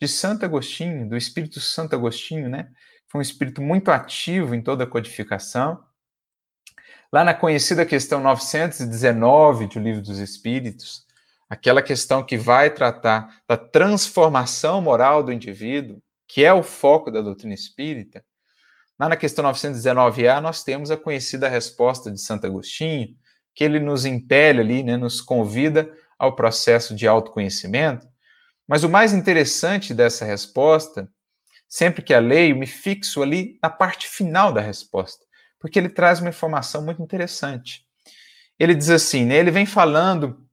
de 0.00 0.06
Santo 0.06 0.44
Agostinho, 0.44 1.08
do 1.08 1.16
Espírito 1.16 1.60
Santo 1.60 1.94
Agostinho, 1.94 2.48
né? 2.48 2.70
Foi 3.08 3.20
um 3.20 3.22
espírito 3.22 3.62
muito 3.62 3.90
ativo 3.90 4.54
em 4.54 4.62
toda 4.62 4.84
a 4.84 4.86
codificação. 4.86 5.82
Lá 7.10 7.24
na 7.24 7.32
conhecida 7.32 7.86
questão 7.86 8.20
919 8.20 9.66
do 9.66 9.80
Livro 9.80 10.02
dos 10.02 10.18
Espíritos, 10.18 11.06
aquela 11.48 11.82
questão 11.82 12.24
que 12.24 12.36
vai 12.36 12.70
tratar 12.70 13.40
da 13.48 13.56
transformação 13.56 14.80
moral 14.80 15.22
do 15.22 15.32
indivíduo, 15.32 16.02
que 16.26 16.44
é 16.44 16.52
o 16.52 16.62
foco 16.62 17.10
da 17.10 17.22
doutrina 17.22 17.54
espírita, 17.54 18.22
lá 18.98 19.08
na 19.08 19.16
questão 19.16 19.44
919A 19.44 20.40
nós 20.40 20.62
temos 20.62 20.90
a 20.90 20.96
conhecida 20.96 21.48
resposta 21.48 22.10
de 22.10 22.20
Santo 22.20 22.46
Agostinho, 22.46 23.08
que 23.54 23.64
ele 23.64 23.80
nos 23.80 24.04
impele 24.04 24.60
ali, 24.60 24.82
né, 24.82 24.96
nos 24.96 25.20
convida 25.20 25.90
ao 26.18 26.36
processo 26.36 26.94
de 26.94 27.08
autoconhecimento. 27.08 28.06
Mas 28.66 28.84
o 28.84 28.88
mais 28.88 29.14
interessante 29.14 29.94
dessa 29.94 30.24
resposta, 30.24 31.10
sempre 31.68 32.02
que 32.02 32.12
a 32.12 32.20
leio, 32.20 32.56
me 32.56 32.66
fixo 32.66 33.22
ali 33.22 33.58
na 33.62 33.70
parte 33.70 34.06
final 34.06 34.52
da 34.52 34.60
resposta, 34.60 35.24
porque 35.58 35.78
ele 35.78 35.88
traz 35.88 36.20
uma 36.20 36.28
informação 36.28 36.84
muito 36.84 37.02
interessante. 37.02 37.82
Ele 38.58 38.74
diz 38.74 38.90
assim, 38.90 39.24
né, 39.24 39.36
ele 39.36 39.50
vem 39.50 39.64
falando 39.64 40.47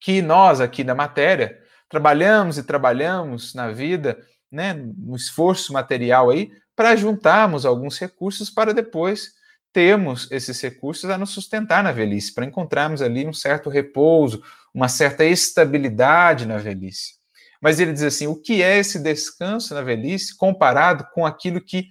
que 0.00 0.22
nós 0.22 0.60
aqui 0.60 0.84
da 0.84 0.94
matéria 0.94 1.58
trabalhamos 1.88 2.58
e 2.58 2.62
trabalhamos 2.62 3.54
na 3.54 3.70
vida, 3.70 4.18
né, 4.50 4.72
no 4.72 5.16
esforço 5.16 5.72
material 5.72 6.30
aí, 6.30 6.50
para 6.76 6.94
juntarmos 6.94 7.66
alguns 7.66 7.98
recursos 7.98 8.50
para 8.50 8.72
depois 8.72 9.32
termos 9.72 10.30
esses 10.30 10.60
recursos 10.60 11.08
a 11.10 11.18
nos 11.18 11.30
sustentar 11.30 11.82
na 11.82 11.92
velhice, 11.92 12.34
para 12.34 12.44
encontrarmos 12.44 13.02
ali 13.02 13.26
um 13.26 13.32
certo 13.32 13.68
repouso, 13.68 14.42
uma 14.72 14.88
certa 14.88 15.24
estabilidade 15.24 16.46
na 16.46 16.56
velhice. 16.56 17.14
Mas 17.60 17.80
ele 17.80 17.92
diz 17.92 18.02
assim: 18.02 18.26
o 18.26 18.36
que 18.36 18.62
é 18.62 18.78
esse 18.78 18.98
descanso 18.98 19.74
na 19.74 19.82
velhice 19.82 20.36
comparado 20.36 21.06
com 21.12 21.26
aquilo 21.26 21.60
que 21.60 21.88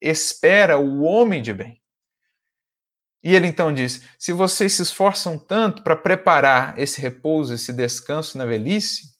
espera 0.00 0.78
o 0.78 1.02
homem 1.02 1.42
de 1.42 1.52
bem? 1.52 1.79
E 3.22 3.34
ele 3.34 3.46
então 3.46 3.72
diz: 3.72 4.02
se 4.18 4.32
vocês 4.32 4.72
se 4.72 4.82
esforçam 4.82 5.38
tanto 5.38 5.82
para 5.82 5.96
preparar 5.96 6.78
esse 6.78 7.00
repouso, 7.00 7.54
esse 7.54 7.72
descanso 7.72 8.38
na 8.38 8.44
velhice, 8.44 9.10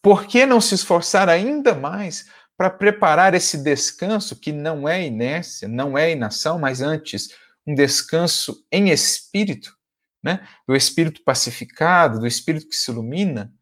por 0.00 0.26
que 0.26 0.46
não 0.46 0.60
se 0.60 0.74
esforçar 0.74 1.28
ainda 1.28 1.74
mais 1.74 2.26
para 2.56 2.70
preparar 2.70 3.34
esse 3.34 3.58
descanso 3.58 4.36
que 4.36 4.52
não 4.52 4.88
é 4.88 5.04
inércia, 5.04 5.68
não 5.68 5.98
é 5.98 6.10
inação, 6.12 6.58
mas 6.58 6.80
antes 6.80 7.28
um 7.66 7.74
descanso 7.74 8.64
em 8.70 8.90
espírito, 8.90 9.76
né? 10.22 10.46
do 10.66 10.74
espírito 10.74 11.22
pacificado, 11.24 12.20
do 12.20 12.26
espírito 12.26 12.68
que 12.68 12.76
se 12.76 12.90
ilumina, 12.90 13.52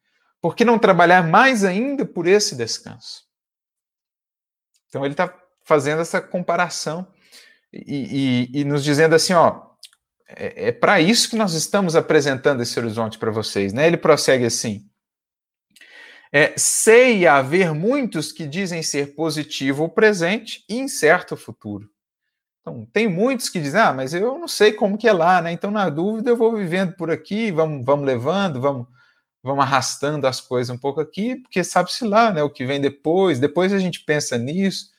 por 0.40 0.54
que 0.54 0.64
não 0.64 0.78
trabalhar 0.78 1.26
mais 1.26 1.64
ainda 1.64 2.04
por 2.04 2.26
esse 2.26 2.54
descanso? 2.54 3.24
Então 4.88 5.04
ele 5.04 5.14
está 5.14 5.34
fazendo 5.64 6.02
essa 6.02 6.20
comparação 6.20 7.10
e, 7.74 8.48
e, 8.54 8.60
e, 8.60 8.64
nos 8.64 8.84
dizendo 8.84 9.14
assim, 9.14 9.32
ó, 9.32 9.60
é, 10.28 10.68
é 10.68 10.72
para 10.72 11.00
isso 11.00 11.28
que 11.28 11.36
nós 11.36 11.54
estamos 11.54 11.96
apresentando 11.96 12.62
esse 12.62 12.78
horizonte 12.78 13.18
para 13.18 13.30
vocês, 13.32 13.72
né? 13.72 13.86
Ele 13.86 13.96
prossegue 13.96 14.44
assim: 14.44 14.88
é, 16.32 16.54
sei 16.56 17.26
haver 17.26 17.74
muitos 17.74 18.30
que 18.30 18.46
dizem 18.46 18.82
ser 18.82 19.14
positivo 19.14 19.84
o 19.84 19.88
presente 19.88 20.64
e 20.68 20.76
incerto 20.76 21.34
o 21.34 21.36
futuro. 21.36 21.88
Então, 22.60 22.86
tem 22.92 23.06
muitos 23.08 23.50
que 23.50 23.60
dizem, 23.60 23.80
ah, 23.80 23.92
mas 23.92 24.14
eu 24.14 24.38
não 24.38 24.48
sei 24.48 24.72
como 24.72 24.96
que 24.96 25.06
é 25.06 25.12
lá, 25.12 25.42
né? 25.42 25.52
Então, 25.52 25.70
na 25.70 25.90
dúvida, 25.90 26.30
eu 26.30 26.36
vou 26.36 26.56
vivendo 26.56 26.94
por 26.94 27.10
aqui, 27.10 27.50
vamos, 27.50 27.84
vamos 27.84 28.06
levando, 28.06 28.60
vamos, 28.60 28.86
vamos 29.42 29.62
arrastando 29.62 30.26
as 30.26 30.40
coisas 30.40 30.74
um 30.74 30.78
pouco 30.78 31.00
aqui, 31.00 31.36
porque 31.36 31.62
sabe-se 31.62 32.06
lá, 32.06 32.32
né? 32.32 32.42
O 32.42 32.48
que 32.48 32.64
vem 32.64 32.80
depois, 32.80 33.38
depois 33.38 33.72
a 33.72 33.78
gente 33.78 34.00
pensa 34.04 34.38
nisso. 34.38 34.93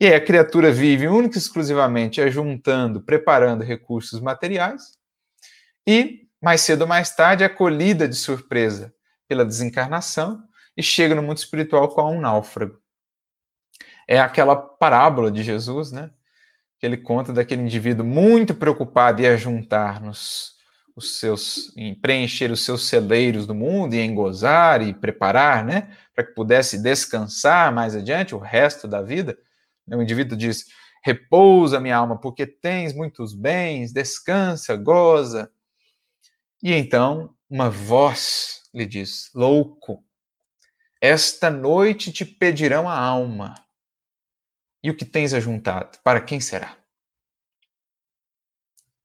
E 0.00 0.06
aí 0.06 0.14
a 0.14 0.24
criatura 0.24 0.72
vive 0.72 1.06
única 1.06 1.36
e 1.36 1.38
exclusivamente 1.38 2.20
ajuntando, 2.20 3.00
preparando 3.00 3.62
recursos 3.62 4.20
materiais, 4.20 4.98
e 5.86 6.26
mais 6.42 6.60
cedo 6.60 6.82
ou 6.82 6.88
mais 6.88 7.14
tarde 7.14 7.42
é 7.42 7.46
acolhida 7.46 8.08
de 8.08 8.16
surpresa 8.16 8.92
pela 9.28 9.44
desencarnação 9.44 10.42
e 10.76 10.82
chega 10.82 11.14
no 11.14 11.22
mundo 11.22 11.38
espiritual 11.38 11.88
como 11.88 12.12
um 12.12 12.20
náufrago. 12.20 12.78
É 14.06 14.20
aquela 14.20 14.56
parábola 14.56 15.30
de 15.30 15.42
Jesus, 15.42 15.90
né? 15.90 16.10
Que 16.78 16.86
ele 16.86 16.96
conta 16.96 17.32
daquele 17.32 17.62
indivíduo 17.62 18.04
muito 18.04 18.54
preocupado 18.54 19.22
em 19.22 19.26
ajuntar 19.26 20.02
nos 20.02 20.54
os 20.96 21.18
seus, 21.18 21.76
em 21.76 21.94
preencher 21.94 22.50
os 22.52 22.64
seus 22.64 22.86
celeiros 22.86 23.46
do 23.46 23.54
mundo 23.54 23.94
e 23.94 23.98
em 23.98 24.14
gozar 24.14 24.80
e 24.80 24.94
preparar, 24.94 25.64
né? 25.64 25.88
Para 26.14 26.24
que 26.24 26.32
pudesse 26.34 26.80
descansar 26.80 27.72
mais 27.72 27.96
adiante 27.96 28.34
o 28.34 28.38
resto 28.38 28.86
da 28.86 29.02
vida. 29.02 29.36
O 29.86 30.02
indivíduo 30.02 30.36
diz: 30.36 30.66
repousa, 31.04 31.80
minha 31.80 31.96
alma, 31.96 32.18
porque 32.18 32.46
tens 32.46 32.94
muitos 32.94 33.34
bens, 33.34 33.92
descansa, 33.92 34.76
goza. 34.76 35.50
E 36.62 36.72
então 36.72 37.34
uma 37.48 37.68
voz 37.70 38.62
lhe 38.72 38.86
diz: 38.86 39.30
louco, 39.34 40.04
esta 41.00 41.50
noite 41.50 42.10
te 42.10 42.24
pedirão 42.24 42.88
a 42.88 42.98
alma. 42.98 43.54
E 44.82 44.90
o 44.90 44.96
que 44.96 45.04
tens 45.04 45.32
ajuntado? 45.32 45.98
Para 46.02 46.20
quem 46.20 46.40
será? 46.40 46.76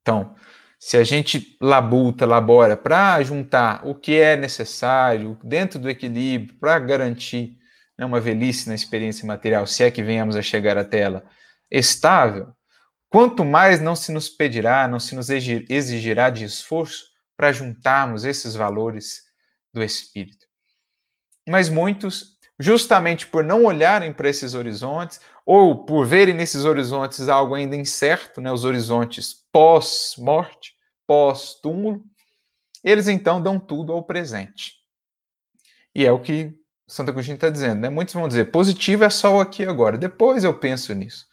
Então, 0.02 0.36
se 0.80 0.96
a 0.96 1.04
gente 1.04 1.58
labuta, 1.60 2.26
labora 2.26 2.78
para 2.78 3.22
juntar 3.22 3.86
o 3.86 3.94
que 3.94 4.18
é 4.18 4.38
necessário 4.38 5.38
dentro 5.44 5.78
do 5.78 5.90
equilíbrio 5.90 6.58
para 6.58 6.80
garantir 6.80 7.59
né, 8.00 8.06
uma 8.06 8.22
velhice 8.22 8.70
na 8.70 8.76
experiência 8.76 9.28
material, 9.28 9.68
se 9.68 9.84
é 9.84 9.92
que 9.92 10.02
venhamos 10.02 10.38
a 10.38 10.42
chegar 10.42 10.78
até 10.78 11.00
ela, 11.00 11.26
estável, 11.70 12.54
quanto 13.10 13.44
mais 13.44 13.82
não 13.82 13.94
se 13.94 14.14
nos 14.14 14.30
pedirá, 14.30 14.88
não 14.88 15.02
se 15.02 15.14
nos 15.14 15.30
exigirá 15.30 16.30
de 16.30 16.46
esforço 16.46 17.10
para 17.36 17.52
juntarmos 17.52 18.24
esses 18.24 18.56
valores 18.56 19.24
do 19.74 19.84
espírito. 19.84 20.48
Mas 21.46 21.68
muitos, 21.68 22.38
justamente 22.58 23.28
por 23.28 23.44
não 23.44 23.66
olharem 23.66 24.14
para 24.14 24.30
esses 24.30 24.54
horizontes, 24.54 25.20
ou 25.46 25.84
por 25.84 26.06
verem 26.06 26.34
nesses 26.34 26.64
horizontes 26.64 27.28
algo 27.28 27.54
ainda 27.54 27.76
incerto, 27.76 28.40
né, 28.40 28.50
os 28.50 28.64
horizontes 28.64 29.46
pós-morte, 29.52 30.74
pós-túmulo, 31.06 32.02
eles 32.82 33.10
então 33.10 33.42
dão 33.42 33.60
tudo 33.60 33.92
ao 33.92 34.04
presente. 34.04 34.76
E 35.94 36.06
é 36.06 36.12
o 36.14 36.22
que 36.22 36.59
Santo 36.90 37.12
Agostinho 37.12 37.36
está 37.36 37.50
dizendo, 37.50 37.82
né? 37.82 37.90
Muitos 37.90 38.16
vão 38.16 38.28
dizer, 38.28 38.46
positivo 38.52 39.04
é 39.04 39.10
só 39.10 39.36
o 39.36 39.40
aqui 39.40 39.64
e 39.64 39.68
agora, 39.68 39.98
depois 39.98 40.44
eu 40.44 40.58
penso 40.58 40.94
nisso. 40.94 41.28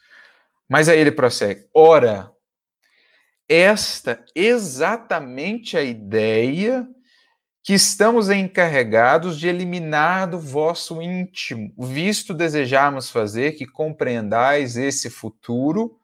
Mas 0.68 0.88
aí 0.88 0.98
ele 0.98 1.10
prossegue, 1.10 1.66
ora, 1.74 2.30
esta 3.48 4.22
exatamente 4.34 5.76
a 5.76 5.82
ideia 5.82 6.86
que 7.64 7.72
estamos 7.72 8.28
encarregados 8.28 9.38
de 9.38 9.48
eliminar 9.48 10.28
do 10.28 10.38
vosso 10.38 11.00
íntimo, 11.00 11.72
visto 11.78 12.34
desejarmos 12.34 13.10
fazer 13.10 13.52
que 13.52 13.66
compreendais 13.66 14.76
esse 14.76 15.08
futuro, 15.08 15.98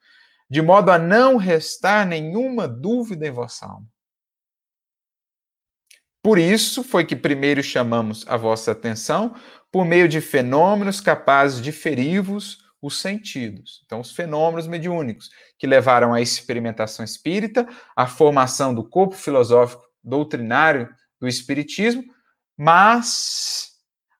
de 0.50 0.62
modo 0.62 0.90
a 0.90 0.98
não 0.98 1.36
restar 1.36 2.07
nenhuma 2.07 2.66
dúvida 2.66 3.26
em 3.26 3.30
vossa 3.30 3.66
alma. 3.66 3.91
Por 6.22 6.38
isso 6.38 6.84
foi 6.84 7.04
que 7.04 7.16
primeiro 7.16 7.62
chamamos 7.62 8.24
a 8.28 8.36
vossa 8.36 8.70
atenção 8.70 9.34
por 9.72 9.84
meio 9.84 10.08
de 10.08 10.20
fenômenos 10.20 11.00
capazes 11.00 11.60
de 11.60 11.72
ferir-vos 11.72 12.58
os 12.80 13.00
sentidos. 13.00 13.82
Então, 13.86 14.00
os 14.00 14.10
fenômenos 14.10 14.66
mediúnicos 14.66 15.30
que 15.58 15.66
levaram 15.66 16.12
à 16.12 16.20
experimentação 16.20 17.04
espírita, 17.04 17.66
à 17.96 18.06
formação 18.06 18.74
do 18.74 18.82
corpo 18.82 19.14
filosófico 19.14 19.82
doutrinário 20.02 20.88
do 21.20 21.28
Espiritismo, 21.28 22.02
mas 22.56 23.70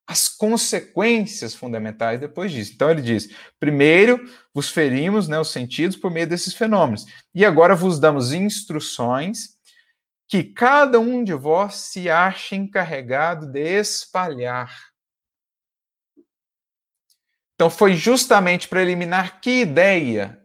as 0.07 0.29
consequências 0.29 1.55
fundamentais 1.55 2.21
depois 2.21 2.53
disso. 2.53 2.73
Então 2.75 2.91
ele 2.91 3.03
diz: 3.03 3.29
primeiro 3.59 4.21
vos 4.55 4.69
ferimos 4.71 5.27
né, 5.27 5.39
os 5.39 5.51
sentidos 5.51 5.97
por 5.97 6.11
meio 6.11 6.27
desses 6.27 6.55
fenômenos, 6.55 7.07
e 7.35 7.45
agora 7.45 7.75
vos 7.75 7.99
damos 7.99 8.33
instruções 8.33 9.57
que 10.33 10.43
cada 10.43 10.99
um 10.99 11.23
de 11.23 11.35
vós 11.35 11.75
se 11.75 12.09
ache 12.09 12.57
encarregado 12.57 13.45
de 13.45 13.61
espalhar. 13.61 14.75
Então 17.55 17.69
foi 17.69 17.93
justamente 17.93 18.67
para 18.67 18.81
eliminar 18.81 19.43
que 19.43 19.61
ideia 19.61 20.43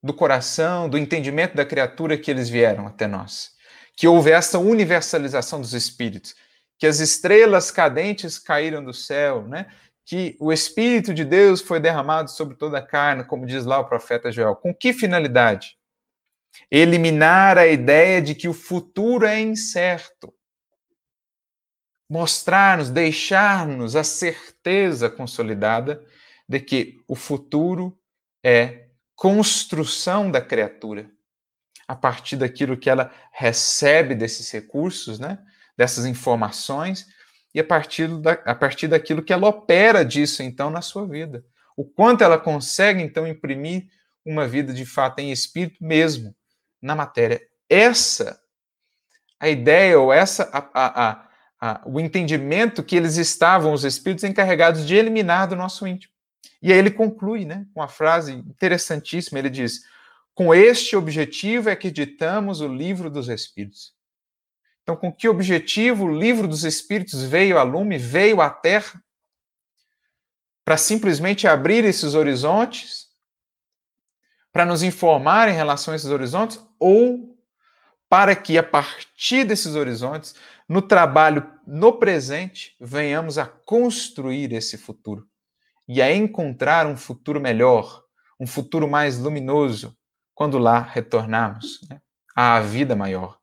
do 0.00 0.14
coração, 0.14 0.88
do 0.88 0.96
entendimento 0.96 1.56
da 1.56 1.66
criatura 1.66 2.16
que 2.16 2.30
eles 2.30 2.48
vieram 2.48 2.86
até 2.86 3.08
nós 3.08 3.58
que 3.96 4.06
houve 4.06 4.30
essa 4.30 4.60
universalização 4.60 5.60
dos 5.60 5.74
espíritos, 5.74 6.36
que 6.78 6.86
as 6.86 7.00
estrelas 7.00 7.72
cadentes 7.72 8.38
caíram 8.38 8.82
do 8.84 8.94
céu, 8.94 9.42
né? 9.42 9.66
que 10.06 10.36
o 10.38 10.52
Espírito 10.52 11.12
de 11.12 11.24
Deus 11.24 11.60
foi 11.60 11.80
derramado 11.80 12.30
sobre 12.30 12.56
toda 12.56 12.78
a 12.78 12.86
carne, 12.86 13.24
como 13.24 13.44
diz 13.44 13.64
lá 13.64 13.80
o 13.80 13.88
profeta 13.88 14.30
Joel. 14.30 14.54
Com 14.54 14.72
que 14.72 14.92
finalidade? 14.92 15.79
Eliminar 16.70 17.58
a 17.58 17.66
ideia 17.66 18.20
de 18.20 18.34
que 18.34 18.48
o 18.48 18.52
futuro 18.52 19.26
é 19.26 19.40
incerto. 19.40 20.32
Mostrar-nos, 22.08 22.90
deixar-nos 22.90 23.94
a 23.94 24.02
certeza 24.02 25.08
consolidada 25.08 26.04
de 26.48 26.58
que 26.58 27.00
o 27.06 27.14
futuro 27.14 27.96
é 28.44 28.88
construção 29.14 30.30
da 30.30 30.40
criatura 30.40 31.10
a 31.86 31.94
partir 31.94 32.36
daquilo 32.36 32.76
que 32.76 32.88
ela 32.88 33.12
recebe 33.32 34.14
desses 34.14 34.50
recursos, 34.50 35.18
né? 35.18 35.38
dessas 35.76 36.06
informações, 36.06 37.06
e 37.54 37.58
a 37.58 37.64
partir, 37.64 38.06
da, 38.20 38.32
a 38.32 38.54
partir 38.54 38.86
daquilo 38.86 39.22
que 39.22 39.32
ela 39.32 39.48
opera 39.48 40.04
disso, 40.04 40.42
então, 40.42 40.70
na 40.70 40.82
sua 40.82 41.06
vida. 41.06 41.44
O 41.76 41.84
quanto 41.84 42.22
ela 42.22 42.38
consegue, 42.38 43.02
então, 43.02 43.26
imprimir 43.26 43.88
uma 44.24 44.46
vida 44.46 44.72
de 44.72 44.86
fato 44.86 45.18
em 45.18 45.32
espírito 45.32 45.82
mesmo, 45.82 46.32
na 46.80 46.94
matéria. 46.94 47.40
Essa, 47.68 48.40
a 49.38 49.48
ideia, 49.48 49.98
ou 49.98 50.12
essa, 50.12 50.44
a, 50.52 50.68
a, 50.74 51.28
a, 51.60 51.82
o 51.86 52.00
entendimento 52.00 52.82
que 52.82 52.96
eles 52.96 53.16
estavam, 53.16 53.72
os 53.72 53.84
espíritos, 53.84 54.24
encarregados 54.24 54.86
de 54.86 54.96
eliminar 54.96 55.48
do 55.48 55.56
nosso 55.56 55.86
íntimo. 55.86 56.12
E 56.62 56.72
aí 56.72 56.78
ele 56.78 56.90
conclui 56.90 57.44
né, 57.44 57.66
com 57.72 57.80
uma 57.80 57.88
frase 57.88 58.32
interessantíssima: 58.32 59.38
ele 59.38 59.50
diz 59.50 59.82
com 60.40 60.54
este 60.54 60.96
objetivo 60.96 61.68
é 61.68 61.76
que 61.76 61.90
ditamos 61.90 62.62
o 62.62 62.66
livro 62.66 63.10
dos 63.10 63.28
Espíritos. 63.28 63.92
Então, 64.82 64.96
com 64.96 65.12
que 65.12 65.28
objetivo 65.28 66.06
o 66.06 66.18
livro 66.18 66.48
dos 66.48 66.64
Espíritos 66.64 67.22
veio 67.22 67.58
a 67.58 67.62
lume, 67.62 67.98
veio 67.98 68.40
à 68.40 68.48
Terra? 68.48 69.04
Para 70.64 70.78
simplesmente 70.78 71.46
abrir 71.46 71.84
esses 71.84 72.14
horizontes? 72.14 73.09
Para 74.52 74.66
nos 74.66 74.82
informar 74.82 75.48
em 75.48 75.54
relação 75.54 75.92
a 75.92 75.96
esses 75.96 76.10
horizontes? 76.10 76.60
Ou 76.78 77.36
para 78.08 78.34
que, 78.34 78.58
a 78.58 78.62
partir 78.62 79.44
desses 79.44 79.76
horizontes, 79.76 80.34
no 80.68 80.82
trabalho 80.82 81.48
no 81.66 81.92
presente, 81.92 82.76
venhamos 82.80 83.38
a 83.38 83.46
construir 83.46 84.52
esse 84.52 84.76
futuro 84.76 85.26
e 85.88 86.02
a 86.02 86.14
encontrar 86.14 86.86
um 86.86 86.96
futuro 86.96 87.40
melhor, 87.40 88.02
um 88.38 88.46
futuro 88.46 88.88
mais 88.88 89.18
luminoso, 89.18 89.96
quando 90.34 90.58
lá 90.58 90.80
retornarmos 90.80 91.80
né, 91.88 92.00
à 92.34 92.60
vida 92.60 92.96
maior. 92.96 93.38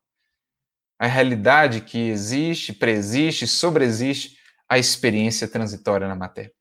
A 0.98 1.06
realidade 1.06 1.80
que 1.80 1.98
existe, 2.08 2.72
preexiste, 2.72 3.46
sobreexiste 3.46 4.36
a 4.68 4.78
experiência 4.78 5.46
transitória 5.46 6.08
na 6.08 6.16
matéria. 6.16 6.52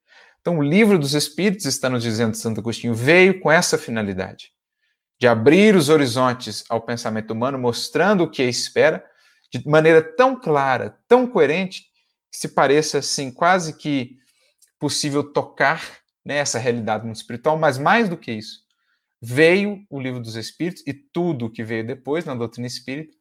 Então, 0.48 0.60
o 0.60 0.64
livro 0.64 0.98
dos 0.98 1.14
Espíritos, 1.14 1.66
está 1.66 1.90
nos 1.90 2.02
dizendo 2.02 2.38
Santo 2.38 2.62
Agostinho, 2.62 2.94
veio 2.94 3.38
com 3.42 3.52
essa 3.52 3.78
finalidade 3.78 4.54
de 5.20 5.28
abrir 5.28 5.76
os 5.76 5.90
horizontes 5.90 6.64
ao 6.70 6.80
pensamento 6.80 7.32
humano, 7.32 7.60
mostrando 7.60 8.24
o 8.24 8.32
que 8.32 8.44
espera, 8.44 9.04
de 9.52 9.68
maneira 9.68 10.02
tão 10.02 10.40
clara, 10.40 10.98
tão 11.06 11.28
coerente, 11.28 11.82
que 12.32 12.38
se 12.38 12.48
pareça 12.48 13.00
assim 13.00 13.30
quase 13.30 13.74
que 13.74 14.16
possível 14.80 15.22
tocar 15.22 15.86
nessa 16.24 16.60
né, 16.60 16.64
realidade 16.64 17.06
mundo 17.06 17.18
espiritual, 17.18 17.58
mas 17.58 17.78
mais 17.78 18.08
do 18.08 18.16
que 18.16 18.32
isso, 18.32 18.62
veio 19.22 19.84
o 19.90 20.00
livro 20.00 20.22
dos 20.22 20.38
Espíritos 20.38 20.82
e 20.88 20.94
tudo 20.94 21.48
o 21.48 21.52
que 21.52 21.62
veio 21.62 21.86
depois 21.86 22.24
na 22.24 22.34
doutrina 22.34 22.68
espírita 22.68 23.14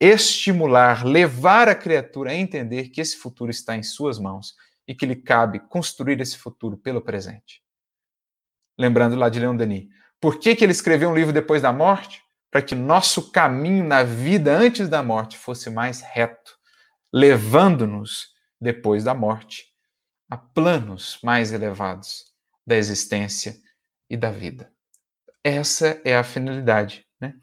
estimular, 0.00 1.04
levar 1.04 1.68
a 1.68 1.74
criatura 1.74 2.30
a 2.30 2.34
entender 2.36 2.90
que 2.90 3.00
esse 3.00 3.16
futuro 3.16 3.50
está 3.50 3.76
em 3.76 3.82
suas 3.82 4.20
mãos 4.20 4.54
e 4.88 4.94
que 4.94 5.04
lhe 5.04 5.14
cabe 5.14 5.60
construir 5.60 6.18
esse 6.18 6.38
futuro 6.38 6.78
pelo 6.78 7.02
presente. 7.02 7.62
Lembrando 8.78 9.14
lá 9.14 9.28
de 9.28 9.38
Leon 9.38 9.54
Denis, 9.54 9.86
por 10.18 10.38
que, 10.38 10.56
que 10.56 10.64
ele 10.64 10.72
escreveu 10.72 11.10
um 11.10 11.14
livro 11.14 11.32
depois 11.32 11.60
da 11.60 11.72
morte? 11.72 12.22
Para 12.50 12.62
que 12.62 12.74
nosso 12.74 13.30
caminho 13.30 13.84
na 13.84 14.02
vida 14.02 14.56
antes 14.56 14.88
da 14.88 15.02
morte 15.02 15.36
fosse 15.36 15.68
mais 15.68 16.00
reto, 16.00 16.56
levando-nos, 17.12 18.28
depois 18.58 19.04
da 19.04 19.14
morte, 19.14 19.66
a 20.30 20.36
planos 20.36 21.18
mais 21.22 21.52
elevados 21.52 22.32
da 22.66 22.76
existência 22.76 23.56
e 24.08 24.16
da 24.16 24.30
vida. 24.30 24.72
Essa 25.44 26.00
é 26.04 26.16
a 26.16 26.24
finalidade. 26.24 27.06
Né? 27.20 27.34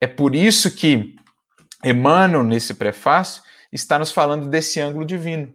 É 0.00 0.06
por 0.06 0.34
isso 0.34 0.74
que 0.74 1.16
Emmanuel, 1.82 2.44
nesse 2.44 2.74
prefácio, 2.74 3.42
está 3.72 3.98
nos 3.98 4.12
falando 4.12 4.48
desse 4.48 4.78
ângulo 4.78 5.04
divino. 5.04 5.52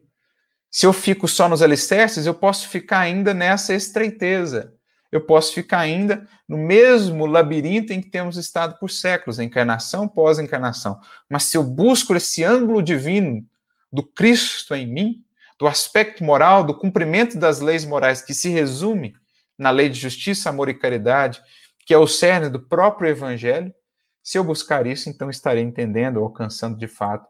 Se 0.70 0.86
eu 0.86 0.94
fico 0.94 1.28
só 1.28 1.48
nos 1.48 1.62
alicerces, 1.62 2.26
eu 2.26 2.34
posso 2.34 2.68
ficar 2.68 3.00
ainda 3.00 3.34
nessa 3.34 3.74
estreiteza, 3.74 4.74
eu 5.12 5.22
posso 5.22 5.54
ficar 5.54 5.80
ainda 5.80 6.28
no 6.48 6.58
mesmo 6.58 7.26
labirinto 7.26 7.94
em 7.94 8.02
que 8.02 8.10
temos 8.10 8.38
estado 8.38 8.78
por 8.78 8.92
séculos, 8.92 9.40
encarnação 9.40 10.08
pós 10.08 10.38
encarnação. 10.40 11.00
Mas 11.30 11.44
se 11.44 11.58
eu 11.58 11.64
busco 11.64 12.16
esse 12.16 12.44
ângulo 12.44 12.82
divino 12.82 13.46
do 13.92 14.04
Cristo 14.04 14.76
em 14.76 14.86
mim, 14.86 15.24
do 15.58 15.68
aspecto 15.68 16.24
moral, 16.24 16.64
do 16.64 16.74
cumprimento 16.74 17.38
das 17.38 17.60
leis 17.60 17.86
morais, 17.86 18.22
que 18.22 18.34
se 18.34 18.50
resume 18.50 19.16
na 19.58 19.72
lei 19.72 19.90
de 19.90 20.00
justiça, 20.00 20.50
amor 20.50 20.70
e 20.70 20.74
caridade, 20.74 21.42
que 21.86 21.94
é 21.94 21.98
o 21.98 22.06
cerne 22.06 22.50
do 22.50 22.60
próprio 22.60 23.10
Evangelho, 23.10 23.74
se 24.22 24.38
eu 24.38 24.44
buscar 24.44 24.86
isso, 24.86 25.10
então 25.10 25.30
estarei 25.30 25.64
entendendo, 25.64 26.20
alcançando 26.20 26.78
de 26.78 26.88
fato 26.88 27.28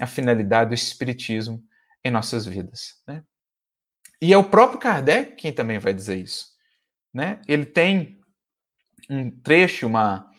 a 0.00 0.06
finalidade 0.06 0.70
do 0.70 0.74
Espiritismo 0.74 1.62
em 2.04 2.10
nossas 2.10 2.46
vidas. 2.46 2.94
Né? 3.06 3.22
E 4.20 4.32
é 4.32 4.36
o 4.36 4.44
próprio 4.44 4.78
Kardec 4.78 5.36
quem 5.36 5.52
também 5.52 5.78
vai 5.78 5.94
dizer 5.94 6.16
isso. 6.16 6.46
Né? 7.12 7.40
Ele 7.46 7.66
tem 7.66 8.20
um 9.08 9.30
trecho, 9.30 9.86
uma, 9.86 10.30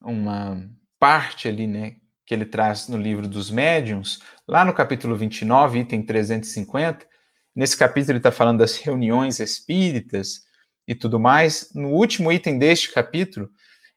uma 0.00 0.68
parte 0.98 1.48
ali, 1.48 1.66
né, 1.66 1.96
que 2.26 2.34
ele 2.34 2.46
traz 2.46 2.88
no 2.88 2.96
livro 2.96 3.28
dos 3.28 3.50
médiuns, 3.50 4.20
lá 4.46 4.64
no 4.64 4.72
capítulo 4.72 5.16
29, 5.16 5.80
item 5.80 6.02
350. 6.02 7.06
Nesse 7.54 7.76
capítulo 7.76 8.12
ele 8.12 8.18
está 8.18 8.32
falando 8.32 8.58
das 8.58 8.78
reuniões 8.78 9.38
espíritas 9.38 10.44
e 10.88 10.94
tudo 10.94 11.20
mais. 11.20 11.70
No 11.74 11.90
último 11.90 12.32
item 12.32 12.58
deste 12.58 12.92
capítulo, 12.92 13.50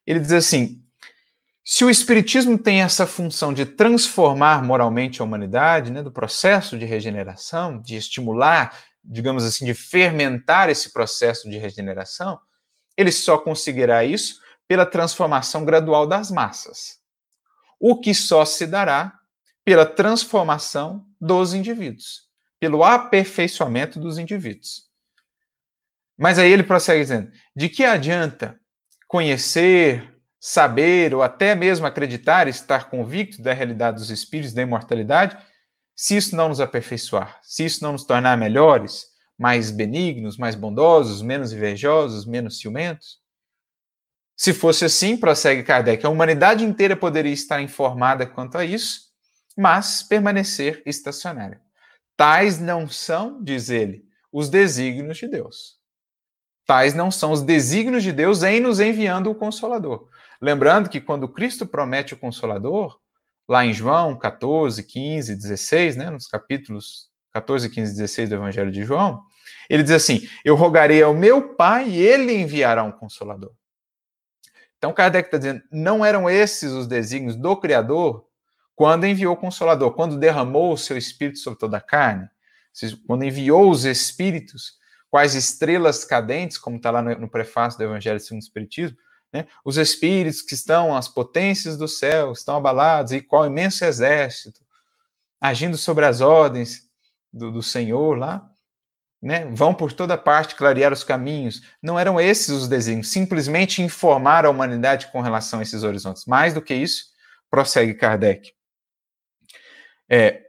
ele 0.05 0.19
diz 0.19 0.31
assim: 0.31 0.84
se 1.65 1.83
o 1.83 1.89
Espiritismo 1.89 2.57
tem 2.57 2.81
essa 2.81 3.07
função 3.07 3.51
de 3.51 3.65
transformar 3.65 4.63
moralmente 4.63 5.21
a 5.21 5.25
humanidade, 5.25 5.91
né, 5.91 6.03
do 6.03 6.11
processo 6.11 6.77
de 6.77 6.85
regeneração, 6.85 7.81
de 7.81 7.95
estimular 7.95 8.71
digamos 9.07 9.43
assim, 9.43 9.65
de 9.65 9.73
fermentar 9.73 10.69
esse 10.69 10.91
processo 10.91 11.49
de 11.49 11.57
regeneração, 11.57 12.39
ele 12.97 13.11
só 13.11 13.37
conseguirá 13.37 14.03
isso 14.03 14.41
pela 14.67 14.85
transformação 14.85 15.63
gradual 15.63 16.07
das 16.07 16.31
massas. 16.31 16.99
O 17.79 17.99
que 17.99 18.15
só 18.15 18.43
se 18.45 18.65
dará 18.65 19.13
pela 19.63 19.85
transformação 19.85 21.05
dos 21.19 21.53
indivíduos, 21.53 22.27
pelo 22.59 22.83
aperfeiçoamento 22.83 23.99
dos 23.99 24.17
indivíduos. 24.17 24.85
Mas 26.17 26.39
aí 26.39 26.51
ele 26.51 26.63
prossegue 26.63 27.01
dizendo: 27.01 27.31
de 27.55 27.69
que 27.69 27.83
adianta 27.83 28.59
conhecer, 29.07 30.14
saber 30.47 31.15
ou 31.15 31.23
até 31.23 31.55
mesmo 31.55 31.87
acreditar, 31.87 32.47
estar 32.47 32.87
convicto 32.87 33.41
da 33.41 33.51
realidade 33.51 33.97
dos 33.97 34.11
espíritos, 34.11 34.53
da 34.53 34.61
imortalidade, 34.61 35.35
se 35.95 36.15
isso 36.15 36.35
não 36.35 36.49
nos 36.49 36.59
aperfeiçoar, 36.59 37.39
se 37.41 37.65
isso 37.65 37.83
não 37.83 37.93
nos 37.93 38.03
tornar 38.03 38.37
melhores, 38.37 39.07
mais 39.39 39.71
benignos, 39.71 40.37
mais 40.37 40.53
bondosos, 40.53 41.23
menos 41.23 41.51
invejosos, 41.51 42.27
menos 42.27 42.59
ciumentos? 42.59 43.17
Se 44.37 44.53
fosse 44.53 44.85
assim, 44.85 45.17
prossegue 45.17 45.63
Kardec, 45.63 46.05
a 46.05 46.09
humanidade 46.09 46.63
inteira 46.63 46.95
poderia 46.95 47.33
estar 47.33 47.59
informada 47.59 48.27
quanto 48.27 48.55
a 48.55 48.63
isso, 48.63 48.99
mas 49.57 50.03
permanecer 50.03 50.83
estacionária. 50.85 51.59
Tais 52.15 52.59
não 52.59 52.87
são, 52.87 53.43
diz 53.43 53.71
ele, 53.71 54.05
os 54.31 54.47
desígnios 54.47 55.17
de 55.17 55.27
Deus. 55.27 55.79
Tais 56.67 56.93
não 56.93 57.09
são 57.09 57.31
os 57.31 57.41
desígnios 57.41 58.03
de 58.03 58.11
Deus 58.11 58.43
em 58.43 58.59
nos 58.59 58.79
enviando 58.79 59.31
o 59.31 59.35
Consolador. 59.35 60.07
Lembrando 60.45 60.91
que 60.91 61.01
quando 61.01 61.27
Cristo 61.27 61.65
promete 61.65 62.13
o 62.13 62.17
Consolador, 62.17 62.99
lá 63.49 63.65
em 63.65 63.73
João 63.73 64.15
14, 64.15 64.83
15, 64.83 65.35
16, 65.35 65.95
né, 65.95 66.11
nos 66.11 66.27
capítulos 66.27 67.09
14, 67.31 67.67
15 67.67 67.91
e 67.91 67.95
16 67.95 68.29
do 68.29 68.35
Evangelho 68.35 68.71
de 68.71 68.83
João, 68.83 69.23
ele 69.67 69.81
diz 69.81 69.93
assim: 69.93 70.29
Eu 70.45 70.55
rogarei 70.55 71.01
ao 71.01 71.15
meu 71.15 71.55
Pai 71.55 71.89
e 71.89 71.97
ele 71.97 72.31
enviará 72.31 72.83
um 72.83 72.91
consolador. 72.91 73.53
Então 74.77 74.93
Kardec 74.93 75.29
está 75.29 75.39
dizendo: 75.39 75.63
não 75.71 76.05
eram 76.05 76.29
esses 76.29 76.71
os 76.73 76.85
desígnios 76.85 77.35
do 77.35 77.57
Criador 77.57 78.23
quando 78.75 79.07
enviou 79.07 79.33
o 79.33 79.37
Consolador, 79.37 79.93
quando 79.93 80.15
derramou 80.15 80.73
o 80.73 80.77
seu 80.77 80.95
Espírito 80.95 81.39
sobre 81.39 81.57
toda 81.57 81.77
a 81.77 81.81
carne, 81.81 82.29
quando 83.07 83.23
enviou 83.23 83.67
os 83.71 83.83
Espíritos, 83.83 84.73
quais 85.09 85.33
estrelas 85.33 86.05
cadentes, 86.05 86.59
como 86.59 86.77
está 86.77 86.91
lá 86.91 87.01
no, 87.01 87.17
no 87.17 87.27
prefácio 87.27 87.79
do 87.79 87.83
Evangelho 87.83 88.19
segundo 88.19 88.43
o 88.43 88.45
Espiritismo, 88.45 88.95
né? 89.35 89.47
Os 89.65 89.75
espíritos 89.75 90.41
que 90.41 90.53
estão, 90.53 90.95
as 90.95 91.09
potências 91.09 91.75
do 91.75 91.89
céu, 91.89 92.31
estão 92.31 92.55
abalados, 92.55 93.11
e 93.11 93.19
qual 93.19 93.45
imenso 93.45 93.83
exército, 93.83 94.61
agindo 95.41 95.77
sobre 95.77 96.05
as 96.05 96.21
ordens 96.21 96.83
do, 97.33 97.51
do 97.51 97.61
Senhor 97.61 98.17
lá, 98.17 98.49
né? 99.21 99.45
vão 99.51 99.73
por 99.73 99.91
toda 99.91 100.17
parte 100.17 100.55
clarear 100.55 100.93
os 100.93 101.03
caminhos. 101.03 101.63
Não 101.83 101.99
eram 101.99 102.17
esses 102.17 102.47
os 102.47 102.69
desenhos, 102.69 103.11
simplesmente 103.11 103.81
informar 103.81 104.45
a 104.45 104.49
humanidade 104.49 105.11
com 105.11 105.19
relação 105.19 105.59
a 105.59 105.63
esses 105.63 105.83
horizontes. 105.83 106.25
Mais 106.25 106.53
do 106.53 106.61
que 106.61 106.73
isso, 106.73 107.07
prossegue 107.49 107.93
Kardec. 107.93 108.53
É, 110.09 110.43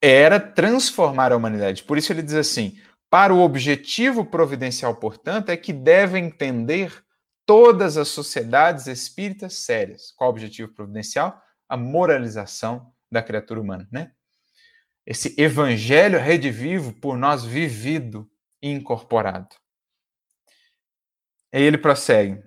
era 0.00 0.38
transformar 0.38 1.32
a 1.32 1.36
humanidade. 1.36 1.82
Por 1.82 1.98
isso 1.98 2.12
ele 2.12 2.22
diz 2.22 2.34
assim: 2.34 2.78
para 3.10 3.34
o 3.34 3.40
objetivo 3.40 4.24
providencial, 4.24 4.94
portanto, 4.94 5.48
é 5.48 5.56
que 5.56 5.72
deve 5.72 6.20
entender 6.20 7.02
todas 7.48 7.96
as 7.96 8.08
sociedades 8.08 8.86
espíritas 8.86 9.54
sérias. 9.54 10.12
Qual 10.14 10.28
o 10.28 10.32
objetivo 10.32 10.70
providencial? 10.70 11.42
A 11.66 11.78
moralização 11.78 12.92
da 13.10 13.22
criatura 13.22 13.58
humana, 13.58 13.88
né? 13.90 14.12
Esse 15.06 15.34
evangelho 15.40 16.20
redivivo 16.20 16.92
por 16.92 17.16
nós 17.16 17.42
vivido 17.42 18.30
e 18.60 18.70
incorporado. 18.70 19.56
Aí 21.50 21.62
ele 21.62 21.78
prossegue. 21.78 22.42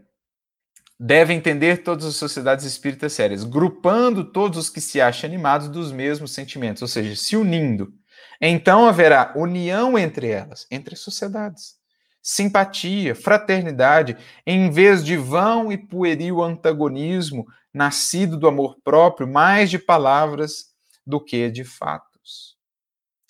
Deve 1.00 1.34
entender 1.34 1.78
todas 1.78 2.06
as 2.06 2.16
sociedades 2.16 2.64
espíritas 2.64 3.14
sérias, 3.14 3.44
grupando 3.44 4.32
todos 4.32 4.60
os 4.60 4.70
que 4.70 4.80
se 4.80 5.02
acham 5.02 5.28
animados 5.28 5.68
dos 5.68 5.92
mesmos 5.92 6.32
sentimentos, 6.32 6.84
ou 6.84 6.88
seja, 6.88 7.16
se 7.16 7.36
unindo. 7.36 7.92
Então 8.40 8.86
haverá 8.86 9.34
união 9.36 9.98
entre 9.98 10.28
elas, 10.28 10.68
entre 10.70 10.94
as 10.94 11.00
sociedades 11.00 11.81
simpatia, 12.22 13.16
fraternidade, 13.16 14.16
em 14.46 14.70
vez 14.70 15.04
de 15.04 15.18
vão 15.18 15.72
e 15.72 15.78
pueril 15.78 16.42
antagonismo 16.42 17.48
nascido 17.74 18.38
do 18.38 18.48
amor 18.48 18.78
próprio, 18.84 19.28
mais 19.28 19.70
de 19.70 19.80
palavras 19.80 20.66
do 21.06 21.20
que 21.20 21.50
de 21.50 21.64
fatos. 21.64 22.56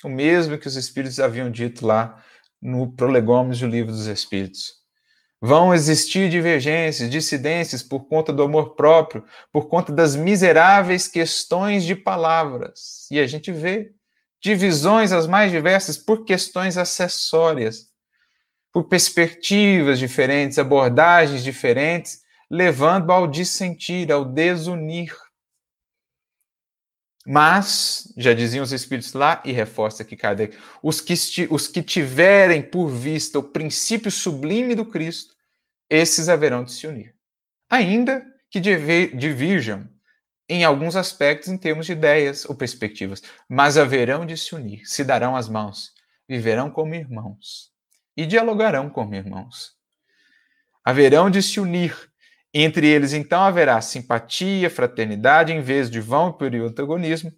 O 0.03 0.09
mesmo 0.09 0.57
que 0.57 0.67
os 0.67 0.75
Espíritos 0.75 1.19
haviam 1.19 1.49
dito 1.49 1.85
lá 1.85 2.21
no 2.61 2.91
Prolegômenos 2.91 3.59
do 3.59 3.67
Livro 3.67 3.91
dos 3.91 4.07
Espíritos. 4.07 4.81
Vão 5.39 5.73
existir 5.73 6.29
divergências, 6.29 7.09
dissidências 7.09 7.81
por 7.81 8.07
conta 8.07 8.31
do 8.31 8.43
amor 8.43 8.75
próprio, 8.75 9.23
por 9.51 9.67
conta 9.67 9.91
das 9.91 10.15
miseráveis 10.15 11.07
questões 11.07 11.83
de 11.83 11.95
palavras. 11.95 13.07
E 13.09 13.19
a 13.19 13.25
gente 13.25 13.51
vê 13.51 13.91
divisões 14.39 15.11
as 15.11 15.25
mais 15.25 15.51
diversas 15.51 15.97
por 15.97 16.25
questões 16.25 16.77
acessórias 16.77 17.90
por 18.71 18.85
perspectivas 18.85 19.99
diferentes, 19.99 20.57
abordagens 20.57 21.43
diferentes, 21.43 22.21
levando 22.49 23.11
ao 23.11 23.27
dissentir, 23.27 24.11
ao 24.11 24.23
desunir. 24.23 25.15
Mas, 27.25 28.11
já 28.17 28.33
diziam 28.33 28.63
os 28.63 28.71
espíritos 28.71 29.13
lá, 29.13 29.41
e 29.45 29.51
reforça 29.51 30.01
aqui 30.01 30.15
Kardec, 30.15 30.57
os 30.81 30.99
que, 31.01 31.13
os 31.51 31.67
que 31.67 31.83
tiverem 31.83 32.63
por 32.63 32.87
vista 32.87 33.37
o 33.37 33.43
princípio 33.43 34.09
sublime 34.09 34.73
do 34.73 34.85
Cristo, 34.85 35.35
esses 35.89 36.29
haverão 36.29 36.63
de 36.63 36.71
se 36.71 36.87
unir. 36.87 37.13
Ainda 37.69 38.25
que 38.49 38.59
divirjam 38.59 39.87
em 40.49 40.63
alguns 40.63 40.95
aspectos 40.95 41.49
em 41.49 41.57
termos 41.57 41.85
de 41.85 41.91
ideias 41.91 42.43
ou 42.45 42.55
perspectivas, 42.55 43.21
mas 43.47 43.77
haverão 43.77 44.25
de 44.25 44.35
se 44.35 44.55
unir, 44.55 44.85
se 44.85 45.03
darão 45.03 45.35
as 45.35 45.47
mãos, 45.47 45.93
viverão 46.27 46.69
como 46.71 46.95
irmãos 46.95 47.70
e 48.15 48.25
dialogarão 48.25 48.89
como 48.89 49.15
irmãos. 49.15 49.73
Haverão 50.83 51.29
de 51.29 51.41
se 51.41 51.59
unir. 51.59 51.95
Entre 52.53 52.87
eles, 52.87 53.13
então, 53.13 53.41
haverá 53.41 53.79
simpatia, 53.79 54.69
fraternidade, 54.69 55.53
em 55.53 55.61
vez 55.61 55.89
de 55.89 56.01
vão 56.01 56.29
e 56.29 56.33
puro 56.33 56.65
antagonismo, 56.65 57.31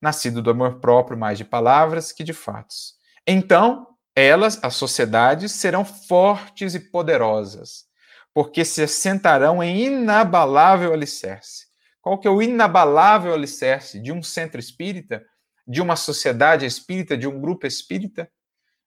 nascido 0.00 0.40
do 0.40 0.50
amor 0.50 0.80
próprio 0.80 1.18
mais 1.18 1.36
de 1.36 1.44
palavras 1.44 2.10
que 2.10 2.24
de 2.24 2.32
fatos. 2.32 2.94
Então, 3.26 3.86
elas, 4.14 4.58
as 4.62 4.74
sociedades, 4.74 5.52
serão 5.52 5.84
fortes 5.84 6.74
e 6.74 6.80
poderosas, 6.80 7.84
porque 8.32 8.64
se 8.64 8.82
assentarão 8.82 9.62
em 9.62 9.84
inabalável 9.84 10.94
alicerce 10.94 11.66
qual 12.06 12.20
que 12.20 12.28
é 12.28 12.30
o 12.30 12.40
inabalável 12.40 13.34
alicerce 13.34 14.00
de 14.00 14.12
um 14.12 14.22
centro 14.22 14.60
espírita, 14.60 15.26
de 15.66 15.82
uma 15.82 15.96
sociedade 15.96 16.64
espírita, 16.64 17.18
de 17.18 17.26
um 17.26 17.40
grupo 17.40 17.66
espírita, 17.66 18.30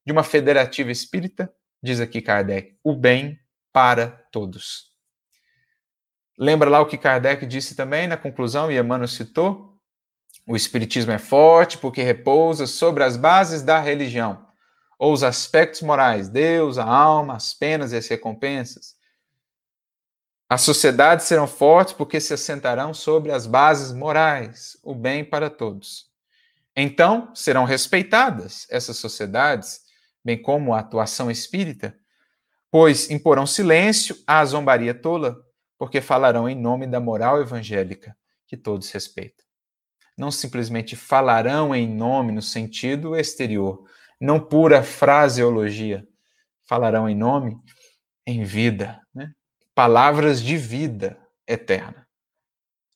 de 0.05 0.11
uma 0.11 0.23
federativa 0.23 0.91
espírita? 0.91 1.51
Diz 1.81 1.99
aqui 1.99 2.21
Kardec: 2.21 2.77
o 2.83 2.93
bem 2.93 3.39
para 3.71 4.07
todos. 4.31 4.89
Lembra 6.37 6.69
lá 6.69 6.79
o 6.79 6.85
que 6.85 6.97
Kardec 6.97 7.45
disse 7.45 7.75
também 7.75 8.07
na 8.07 8.17
conclusão, 8.17 8.71
e 8.71 8.77
Emmanuel 8.77 9.07
citou? 9.07 9.77
O 10.47 10.55
Espiritismo 10.55 11.11
é 11.11 11.17
forte 11.17 11.77
porque 11.77 12.01
repousa 12.01 12.65
sobre 12.65 13.03
as 13.03 13.17
bases 13.17 13.61
da 13.61 13.79
religião, 13.79 14.47
ou 14.97 15.13
os 15.13 15.21
aspectos 15.21 15.81
morais, 15.81 16.29
Deus, 16.29 16.77
a 16.77 16.85
alma, 16.85 17.35
as 17.35 17.53
penas 17.53 17.91
e 17.91 17.97
as 17.97 18.07
recompensas. 18.07 18.95
As 20.49 20.61
sociedades 20.61 21.27
serão 21.27 21.45
fortes 21.45 21.93
porque 21.93 22.19
se 22.19 22.33
assentarão 22.33 22.93
sobre 22.93 23.31
as 23.31 23.45
bases 23.45 23.93
morais, 23.93 24.75
o 24.81 24.95
bem 24.95 25.23
para 25.23 25.49
todos. 25.49 26.07
Então, 26.75 27.33
serão 27.35 27.65
respeitadas 27.65 28.65
essas 28.71 28.97
sociedades, 28.97 29.81
bem 30.29 30.39
como 30.39 30.75
a 30.75 30.79
atuação 30.79 31.31
espírita, 31.31 31.97
pois 32.69 33.09
imporão 33.09 33.47
silêncio 33.47 34.15
à 34.27 34.45
zombaria 34.45 34.93
tola, 34.93 35.35
porque 35.75 36.01
falarão 36.01 36.47
em 36.47 36.53
nome 36.53 36.85
da 36.85 36.99
moral 36.99 37.41
evangélica, 37.41 38.15
que 38.45 38.55
todos 38.55 38.91
respeitam. 38.91 39.43
Não 40.15 40.29
simplesmente 40.29 40.95
falarão 40.95 41.73
em 41.73 41.87
nome 41.87 42.31
no 42.31 42.43
sentido 42.43 43.15
exterior, 43.15 43.83
não 44.21 44.39
pura 44.39 44.83
fraseologia, 44.83 46.07
falarão 46.67 47.09
em 47.09 47.15
nome 47.15 47.57
em 48.23 48.43
vida, 48.43 49.01
né? 49.11 49.31
palavras 49.73 50.43
de 50.43 50.57
vida 50.57 51.17
eterna, 51.47 52.07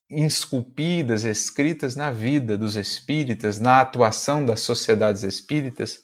esculpidas, 0.08 1.24
escritas 1.24 1.96
na 1.96 2.12
vida 2.12 2.56
dos 2.56 2.76
espíritas, 2.76 3.58
na 3.58 3.80
atuação 3.80 4.46
das 4.46 4.60
sociedades 4.60 5.24
espíritas, 5.24 6.03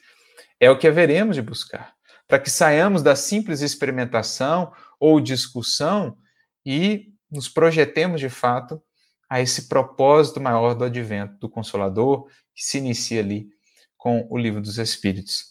é 0.61 0.71
o 0.71 0.79
que 0.79 0.87
haveremos 0.87 1.35
de 1.35 1.43
buscar, 1.43 1.95
para 2.29 2.39
que 2.39 2.51
saiamos 2.51 3.03
da 3.03 3.17
simples 3.17 3.63
experimentação 3.63 4.73
ou 5.01 5.21
discussão 5.21 6.17
e 6.65 7.15
nos 7.31 7.49
projetemos 7.49 8.21
de 8.21 8.29
fato 8.29 8.81
a 9.29 9.41
esse 9.41 9.69
propósito 9.69 10.41
maior 10.41 10.75
do 10.75 10.85
advento 10.85 11.39
do 11.39 11.49
Consolador, 11.49 12.29
que 12.55 12.63
se 12.63 12.79
inicia 12.79 13.21
ali 13.21 13.49
com 13.97 14.27
o 14.29 14.37
livro 14.37 14.61
dos 14.61 14.77
Espíritos. 14.77 15.45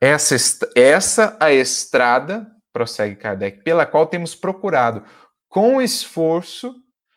Essa, 0.00 0.36
essa 0.74 1.36
a 1.38 1.52
estrada 1.52 2.50
prossegue 2.72 3.16
Kardec, 3.16 3.62
pela 3.62 3.84
qual 3.84 4.06
temos 4.06 4.34
procurado, 4.34 5.04
com 5.48 5.82
esforço, 5.82 6.74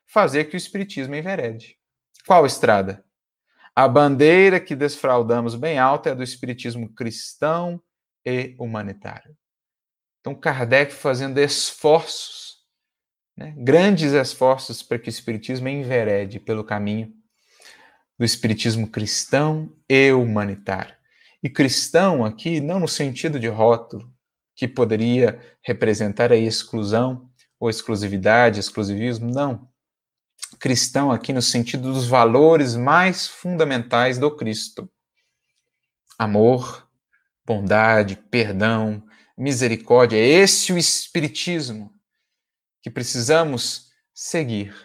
fazer 0.08 0.46
que 0.46 0.56
o 0.56 0.58
Espiritismo 0.58 1.16
enverede. 1.16 1.78
Qual 2.26 2.46
estrada? 2.46 3.03
A 3.76 3.88
bandeira 3.88 4.60
que 4.60 4.76
desfraudamos 4.76 5.56
bem 5.56 5.80
alta 5.80 6.12
é 6.12 6.16
do 6.16 6.24
Espiritismo 6.24 6.94
cristão 6.94 7.82
e 8.26 8.56
humanitário. 8.60 9.36
Então, 10.22 10.36
Kardec 10.36 10.94
fazendo 10.94 11.40
esforços, 11.40 12.58
né, 13.36 13.54
grandes 13.58 14.14
esforços 14.14 14.84
para 14.84 15.00
que 15.00 15.08
o 15.08 15.10
Espiritismo 15.10 15.68
enverede 15.68 16.40
pelo 16.40 16.64
caminho 16.64 17.12
do 18.18 18.24
Espiritismo 18.24 18.88
cristão 18.88 19.76
e 19.90 20.12
humanitário. 20.12 20.96
E 21.42 21.50
cristão 21.50 22.24
aqui, 22.24 22.62
não 22.62 22.80
no 22.80 22.88
sentido 22.88 23.40
de 23.40 23.48
rótulo, 23.48 24.10
que 24.56 24.68
poderia 24.68 25.42
representar 25.62 26.32
a 26.32 26.38
exclusão 26.38 27.30
ou 27.60 27.70
exclusividade, 27.70 28.60
exclusivismo. 28.60 29.30
Não. 29.30 29.68
Cristão 30.58 31.12
aqui 31.12 31.34
no 31.34 31.42
sentido 31.42 31.94
dos 31.94 32.08
valores 32.08 32.76
mais 32.76 33.28
fundamentais 33.28 34.18
do 34.18 34.36
Cristo: 34.36 34.90
amor, 36.18 36.88
bondade, 37.46 38.16
perdão, 38.16 39.04
misericórdia. 39.38 40.18
É 40.18 40.26
esse 40.26 40.72
o 40.72 40.78
Espiritismo 40.78 41.94
que 42.82 42.90
precisamos 42.90 43.92
seguir, 44.14 44.76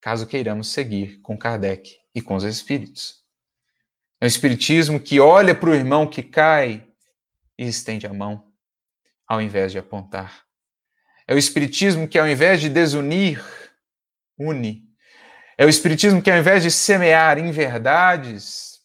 caso 0.00 0.26
queiramos 0.26 0.68
seguir 0.68 1.20
com 1.20 1.38
Kardec 1.38 1.96
e 2.14 2.20
com 2.20 2.34
os 2.34 2.44
Espíritos. 2.44 3.22
É 4.20 4.26
o 4.26 4.28
Espiritismo 4.28 4.98
que 4.98 5.20
olha 5.20 5.54
para 5.54 5.70
o 5.70 5.74
irmão 5.74 6.06
que 6.06 6.22
cai 6.22 6.88
e 7.56 7.66
estende 7.66 8.06
a 8.06 8.12
mão 8.12 8.52
ao 9.26 9.42
invés 9.42 9.70
de 9.70 9.78
apontar. 9.78 10.44
É 11.26 11.34
o 11.34 11.38
Espiritismo 11.38 12.08
que, 12.08 12.18
ao 12.18 12.26
invés 12.26 12.60
de 12.60 12.70
desunir, 12.70 13.44
une. 14.38 14.87
É 15.60 15.66
o 15.66 15.68
Espiritismo 15.68 16.22
que, 16.22 16.30
ao 16.30 16.38
invés 16.38 16.62
de 16.62 16.70
semear 16.70 17.36
inverdades, 17.36 18.80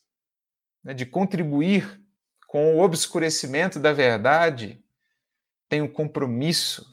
né, 0.84 0.92
de 0.92 1.06
contribuir 1.06 2.02
com 2.48 2.76
o 2.76 2.82
obscurecimento 2.82 3.80
da 3.80 3.94
verdade, 3.94 4.84
tem 5.70 5.84
um 5.84 5.88
compromisso 5.88 6.90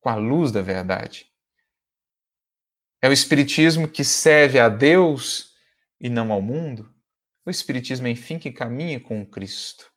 com 0.00 0.08
a 0.08 0.14
luz 0.14 0.52
da 0.52 0.62
verdade. 0.62 1.26
É 3.02 3.08
o 3.08 3.12
Espiritismo 3.12 3.88
que 3.88 4.04
serve 4.04 4.60
a 4.60 4.68
Deus 4.68 5.52
e 6.00 6.08
não 6.08 6.30
ao 6.30 6.40
mundo. 6.40 6.94
O 7.44 7.50
Espiritismo, 7.50 8.06
enfim, 8.06 8.38
que 8.38 8.52
caminha 8.52 9.00
com 9.00 9.20
o 9.20 9.26
Cristo. 9.26 9.90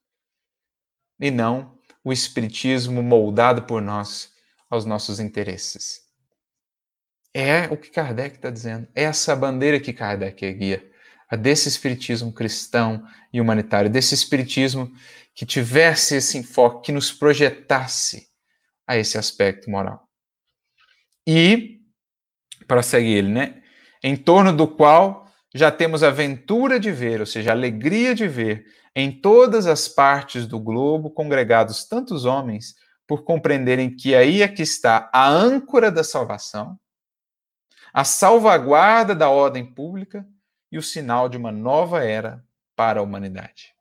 E 1.20 1.30
não 1.30 1.80
o 2.04 2.12
Espiritismo 2.12 3.04
moldado 3.04 3.64
por 3.64 3.84
nós 3.84 4.34
aos 4.68 4.84
nossos 4.84 5.20
interesses. 5.20 6.07
É 7.40 7.72
o 7.72 7.78
que 7.78 7.92
Kardec 7.92 8.38
está 8.38 8.50
dizendo. 8.50 8.88
É 8.96 9.04
essa 9.04 9.36
bandeira 9.36 9.80
que 9.80 9.94
Kardec 9.94 10.54
guia. 10.54 10.84
A 11.30 11.36
desse 11.36 11.70
Espiritismo 11.70 12.34
cristão 12.34 13.06
e 13.32 13.40
humanitário, 13.40 13.92
desse 13.92 14.16
Espiritismo 14.16 14.92
que 15.36 15.46
tivesse 15.46 16.16
esse 16.16 16.36
enfoque, 16.40 16.88
que 16.88 16.92
nos 16.92 17.12
projetasse 17.12 18.28
a 18.88 18.98
esse 18.98 19.20
aspecto 19.20 19.70
moral. 19.70 20.10
E, 21.28 21.82
para 22.68 22.82
seguir 22.82 23.18
ele, 23.18 23.30
né? 23.30 23.62
Em 24.02 24.16
torno 24.16 24.52
do 24.52 24.68
qual 24.68 25.32
já 25.54 25.70
temos 25.70 26.02
a 26.02 26.10
ventura 26.10 26.80
de 26.80 26.92
ver, 26.92 27.20
ou 27.20 27.28
seja, 27.28 27.52
a 27.52 27.54
alegria 27.54 28.16
de 28.16 28.28
ver 28.28 28.66
em 28.96 29.12
todas 29.12 29.68
as 29.68 29.88
partes 29.88 30.48
do 30.48 30.60
globo 30.60 31.12
congregados 31.12 31.86
tantos 31.88 32.26
homens 32.26 32.74
por 33.06 33.24
compreenderem 33.24 33.96
que 33.96 34.16
aí 34.16 34.42
é 34.42 34.48
que 34.48 34.64
está 34.64 35.08
a 35.14 35.30
âncora 35.30 35.92
da 35.92 36.04
salvação, 36.04 36.80
a 37.98 38.04
salvaguarda 38.04 39.16
da 39.16 39.28
ordem 39.28 39.66
pública 39.66 40.24
e 40.72 40.78
o 40.78 40.84
sinal 40.84 41.28
de 41.28 41.36
uma 41.36 41.52
nova 41.52 42.04
era 42.04 42.46
para 42.76 43.00
a 43.00 43.02
humanidade. 43.02 43.74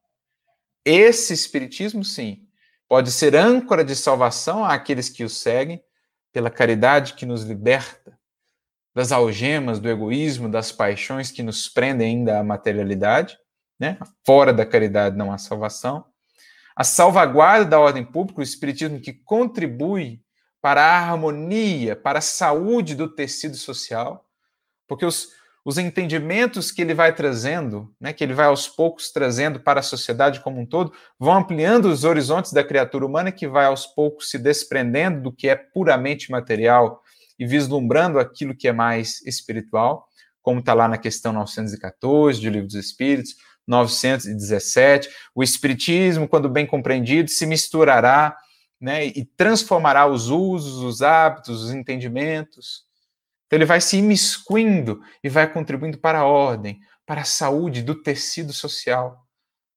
Esse 0.82 1.34
espiritismo, 1.34 2.02
sim, 2.02 2.48
pode 2.88 3.10
ser 3.10 3.36
âncora 3.36 3.84
de 3.84 3.94
salvação 3.94 4.64
àqueles 4.64 5.10
que 5.10 5.22
o 5.22 5.28
seguem 5.28 5.84
pela 6.32 6.48
caridade 6.48 7.12
que 7.12 7.26
nos 7.26 7.42
liberta 7.42 8.18
das 8.94 9.12
algemas 9.12 9.78
do 9.78 9.90
egoísmo, 9.90 10.48
das 10.48 10.72
paixões 10.72 11.30
que 11.30 11.42
nos 11.42 11.68
prendem 11.68 12.16
ainda 12.16 12.38
à 12.38 12.42
materialidade, 12.42 13.36
né? 13.78 13.98
Fora 14.24 14.50
da 14.50 14.64
caridade 14.64 15.14
não 15.14 15.30
há 15.30 15.36
salvação. 15.36 16.06
A 16.74 16.84
salvaguarda 16.84 17.66
da 17.66 17.78
ordem 17.78 18.02
pública, 18.02 18.40
o 18.40 18.42
espiritismo 18.42 18.98
que 18.98 19.12
contribui 19.12 20.22
para 20.66 20.82
a 20.82 21.10
harmonia, 21.12 21.94
para 21.94 22.18
a 22.18 22.20
saúde 22.20 22.96
do 22.96 23.06
tecido 23.06 23.56
social, 23.56 24.26
porque 24.88 25.06
os, 25.06 25.28
os 25.64 25.78
entendimentos 25.78 26.72
que 26.72 26.82
ele 26.82 26.92
vai 26.92 27.14
trazendo, 27.14 27.94
né, 28.00 28.12
que 28.12 28.24
ele 28.24 28.34
vai 28.34 28.46
aos 28.46 28.66
poucos 28.66 29.12
trazendo 29.12 29.60
para 29.60 29.78
a 29.78 29.82
sociedade 29.84 30.40
como 30.40 30.60
um 30.60 30.66
todo, 30.66 30.92
vão 31.20 31.34
ampliando 31.34 31.84
os 31.84 32.02
horizontes 32.02 32.52
da 32.52 32.64
criatura 32.64 33.06
humana 33.06 33.30
que 33.30 33.46
vai 33.46 33.66
aos 33.66 33.86
poucos 33.86 34.28
se 34.28 34.40
desprendendo 34.40 35.22
do 35.22 35.32
que 35.32 35.48
é 35.48 35.54
puramente 35.54 36.32
material 36.32 37.00
e 37.38 37.46
vislumbrando 37.46 38.18
aquilo 38.18 38.52
que 38.52 38.66
é 38.66 38.72
mais 38.72 39.24
espiritual 39.24 40.08
como 40.42 40.58
está 40.58 40.74
lá 40.74 40.88
na 40.88 40.98
questão 40.98 41.32
914 41.32 42.40
do 42.40 42.50
Livro 42.50 42.66
dos 42.66 42.74
Espíritos, 42.74 43.36
917. 43.68 45.08
O 45.32 45.44
Espiritismo, 45.44 46.26
quando 46.26 46.48
bem 46.48 46.66
compreendido, 46.66 47.30
se 47.30 47.46
misturará 47.46 48.36
né, 48.86 49.04
e 49.04 49.24
transformará 49.24 50.06
os 50.06 50.30
usos, 50.30 50.80
os 50.80 51.02
hábitos, 51.02 51.64
os 51.64 51.70
entendimentos. 51.72 52.84
Então, 53.44 53.56
ele 53.56 53.64
vai 53.64 53.80
se 53.80 53.96
imiscuindo 53.96 55.02
e 55.24 55.28
vai 55.28 55.52
contribuindo 55.52 55.98
para 55.98 56.20
a 56.20 56.24
ordem, 56.24 56.78
para 57.04 57.22
a 57.22 57.24
saúde 57.24 57.82
do 57.82 58.00
tecido 58.00 58.52
social, 58.52 59.26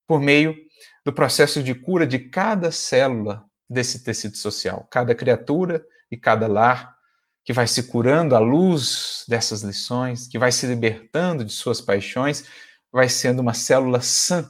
por 0.06 0.22
meio 0.22 0.56
do 1.04 1.12
processo 1.12 1.64
de 1.64 1.74
cura 1.74 2.06
de 2.06 2.20
cada 2.20 2.72
célula 2.72 3.44
desse 3.68 4.04
tecido 4.04 4.38
social, 4.38 4.88
cada 4.92 5.16
criatura 5.16 5.84
e 6.12 6.16
cada 6.16 6.46
lar, 6.46 6.96
que 7.44 7.52
vai 7.52 7.66
se 7.66 7.82
curando 7.82 8.36
à 8.36 8.40
luz 8.40 9.26
dessas 9.28 9.64
lições, 9.64 10.28
que 10.28 10.38
vai 10.38 10.52
se 10.52 10.68
libertando 10.68 11.44
de 11.44 11.52
suas 11.52 11.82
paixões, 11.82 12.46
vai 12.92 13.10
sendo 13.10 13.40
uma 13.40 13.56
célula 13.56 14.02
sã 14.02 14.48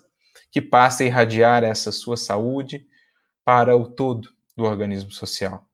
que 0.51 0.62
passa 0.62 1.03
a 1.03 1.05
irradiar 1.05 1.64
essa 1.64 1.93
sua 1.93 2.18
saúde 2.18 2.86
para 3.45 3.74
o 3.78 3.88
todo 3.88 4.38
do 4.60 4.66
organismo 4.66 5.10
social. 5.10 5.66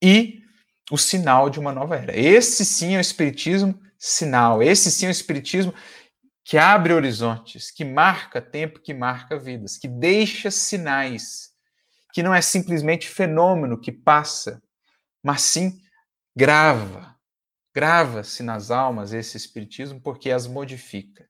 E 0.00 0.42
o 0.90 0.98
sinal 0.98 1.48
de 1.48 1.58
uma 1.58 1.72
nova 1.72 1.96
era. 1.96 2.14
Esse 2.14 2.66
sim 2.66 2.94
é 2.94 2.98
o 2.98 3.00
espiritismo 3.00 3.80
sinal, 3.98 4.62
esse 4.62 4.90
sim 4.90 5.06
é 5.06 5.08
o 5.08 5.10
espiritismo 5.10 5.74
que 6.44 6.58
abre 6.58 6.92
horizontes, 6.92 7.70
que 7.70 7.84
marca 7.84 8.42
tempo, 8.42 8.80
que 8.80 8.92
marca 8.92 9.38
vidas, 9.38 9.78
que 9.78 9.88
deixa 9.88 10.50
sinais, 10.50 11.52
que 12.12 12.22
não 12.22 12.34
é 12.34 12.42
simplesmente 12.42 13.08
fenômeno 13.08 13.80
que 13.80 13.90
passa, 13.90 14.62
mas 15.22 15.40
sim 15.40 15.80
grava, 16.36 17.16
grava-se 17.74 18.42
nas 18.42 18.70
almas 18.70 19.14
esse 19.14 19.36
espiritismo 19.36 19.98
porque 19.98 20.30
as 20.30 20.46
modifica 20.46 21.26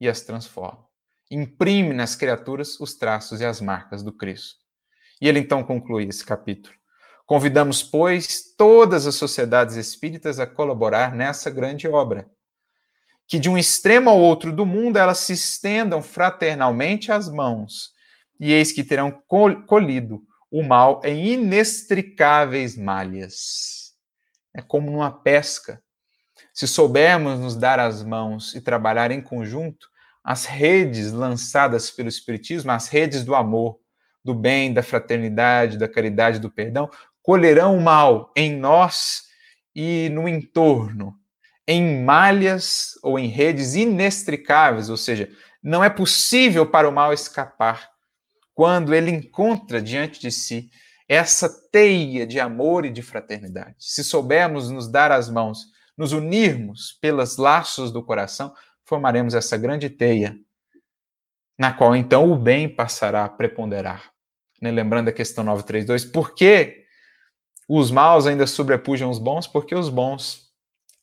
e 0.00 0.08
as 0.08 0.22
transforma. 0.22 0.84
Imprime 1.30 1.94
nas 1.94 2.16
criaturas 2.16 2.80
os 2.80 2.94
traços 2.94 3.40
e 3.40 3.44
as 3.44 3.60
marcas 3.60 4.02
do 4.02 4.12
Cristo. 4.12 4.63
E 5.20 5.28
ele 5.28 5.38
então 5.38 5.62
conclui 5.62 6.06
esse 6.06 6.24
capítulo. 6.24 6.74
Convidamos, 7.26 7.82
pois, 7.82 8.54
todas 8.56 9.06
as 9.06 9.14
sociedades 9.14 9.76
espíritas 9.76 10.38
a 10.38 10.46
colaborar 10.46 11.14
nessa 11.14 11.50
grande 11.50 11.88
obra. 11.88 12.28
Que 13.26 13.38
de 13.38 13.48
um 13.48 13.56
extremo 13.56 14.10
ao 14.10 14.20
outro 14.20 14.52
do 14.52 14.66
mundo 14.66 14.98
elas 14.98 15.18
se 15.18 15.32
estendam 15.32 16.02
fraternalmente 16.02 17.10
as 17.10 17.28
mãos, 17.28 17.92
e 18.38 18.52
eis 18.52 18.72
que 18.72 18.84
terão 18.84 19.22
colhido 19.66 20.22
o 20.50 20.62
mal 20.62 21.00
em 21.02 21.32
inextricáveis 21.32 22.76
malhas. 22.76 23.94
É 24.54 24.60
como 24.60 24.90
numa 24.90 25.10
pesca. 25.10 25.82
Se 26.52 26.68
soubermos 26.68 27.40
nos 27.40 27.56
dar 27.56 27.80
as 27.80 28.04
mãos 28.04 28.54
e 28.54 28.60
trabalhar 28.60 29.10
em 29.10 29.22
conjunto, 29.22 29.88
as 30.22 30.44
redes 30.44 31.10
lançadas 31.10 31.90
pelo 31.90 32.08
Espiritismo, 32.08 32.70
as 32.70 32.88
redes 32.88 33.24
do 33.24 33.34
amor, 33.34 33.78
do 34.24 34.34
bem, 34.34 34.72
da 34.72 34.82
fraternidade, 34.82 35.76
da 35.76 35.86
caridade, 35.86 36.38
do 36.38 36.50
perdão, 36.50 36.90
colherão 37.22 37.76
o 37.76 37.80
mal 37.80 38.32
em 38.34 38.56
nós 38.56 39.24
e 39.74 40.08
no 40.10 40.26
entorno, 40.26 41.14
em 41.68 42.02
malhas 42.02 42.98
ou 43.02 43.18
em 43.18 43.26
redes 43.26 43.74
inextricáveis, 43.74 44.88
ou 44.88 44.96
seja, 44.96 45.28
não 45.62 45.84
é 45.84 45.90
possível 45.90 46.66
para 46.66 46.88
o 46.88 46.92
mal 46.92 47.12
escapar 47.12 47.90
quando 48.54 48.94
ele 48.94 49.10
encontra 49.10 49.82
diante 49.82 50.20
de 50.20 50.30
si 50.30 50.70
essa 51.08 51.48
teia 51.70 52.26
de 52.26 52.40
amor 52.40 52.84
e 52.86 52.90
de 52.90 53.02
fraternidade. 53.02 53.76
Se 53.78 54.02
soubermos 54.02 54.70
nos 54.70 54.88
dar 54.88 55.12
as 55.12 55.28
mãos, 55.28 55.66
nos 55.96 56.12
unirmos 56.12 56.96
pelos 57.00 57.36
laços 57.36 57.92
do 57.92 58.02
coração, 58.02 58.54
formaremos 58.84 59.34
essa 59.34 59.56
grande 59.56 59.90
teia, 59.90 60.36
na 61.58 61.72
qual 61.72 61.94
então 61.94 62.30
o 62.30 62.36
bem 62.36 62.68
passará 62.68 63.24
a 63.24 63.28
preponderar 63.28 64.13
né, 64.64 64.70
lembrando 64.70 65.08
a 65.08 65.12
questão 65.12 65.44
932, 65.44 66.04
por 66.04 66.34
que 66.34 66.84
os 67.68 67.90
maus 67.90 68.26
ainda 68.26 68.46
sobrepujam 68.46 69.10
os 69.10 69.18
bons? 69.18 69.46
Porque 69.46 69.74
os 69.74 69.88
bons 69.88 70.50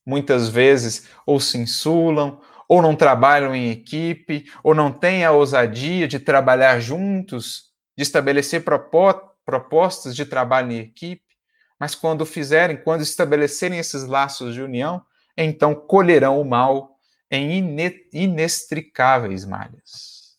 muitas 0.06 0.50
vezes 0.50 1.08
ou 1.26 1.40
se 1.40 1.58
insulam, 1.58 2.42
ou 2.68 2.82
não 2.82 2.96
trabalham 2.96 3.54
em 3.54 3.70
equipe, 3.70 4.46
ou 4.64 4.74
não 4.74 4.92
têm 4.92 5.24
a 5.24 5.32
ousadia 5.32 6.08
de 6.08 6.20
trabalhar 6.20 6.80
juntos, 6.80 7.66
de 7.96 8.04
estabelecer 8.04 8.64
propostas 8.64 10.16
de 10.16 10.26
trabalho 10.26 10.72
em 10.72 10.80
equipe, 10.80 11.22
mas 11.80 11.94
quando 11.94 12.26
fizerem, 12.26 12.78
quando 12.78 13.02
estabelecerem 13.02 13.78
esses 13.78 14.06
laços 14.06 14.54
de 14.54 14.62
união, 14.62 15.04
então 15.38 15.76
colherão 15.76 16.40
o 16.40 16.46
mal 16.46 16.98
em 17.30 17.66
inextricáveis 18.14 19.46
malhas. 19.46 20.38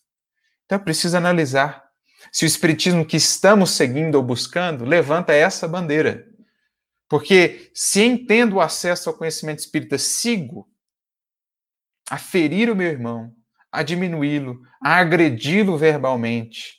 Então 0.64 0.76
é 0.76 0.82
preciso 0.82 1.16
analisar 1.16 1.81
se 2.30 2.44
o 2.44 2.46
espiritismo 2.46 3.04
que 3.04 3.16
estamos 3.16 3.70
seguindo 3.70 4.14
ou 4.14 4.22
buscando 4.22 4.84
levanta 4.84 5.32
essa 5.32 5.66
bandeira. 5.66 6.26
Porque 7.08 7.70
se 7.74 8.02
entendo 8.02 8.56
o 8.56 8.60
acesso 8.60 9.08
ao 9.08 9.16
conhecimento 9.16 9.58
espírita, 9.58 9.98
sigo 9.98 10.68
a 12.08 12.18
ferir 12.18 12.70
o 12.70 12.76
meu 12.76 12.88
irmão, 12.88 13.32
a 13.70 13.82
diminuí-lo, 13.82 14.60
a 14.82 14.96
agredi-lo 14.96 15.76
verbalmente, 15.76 16.78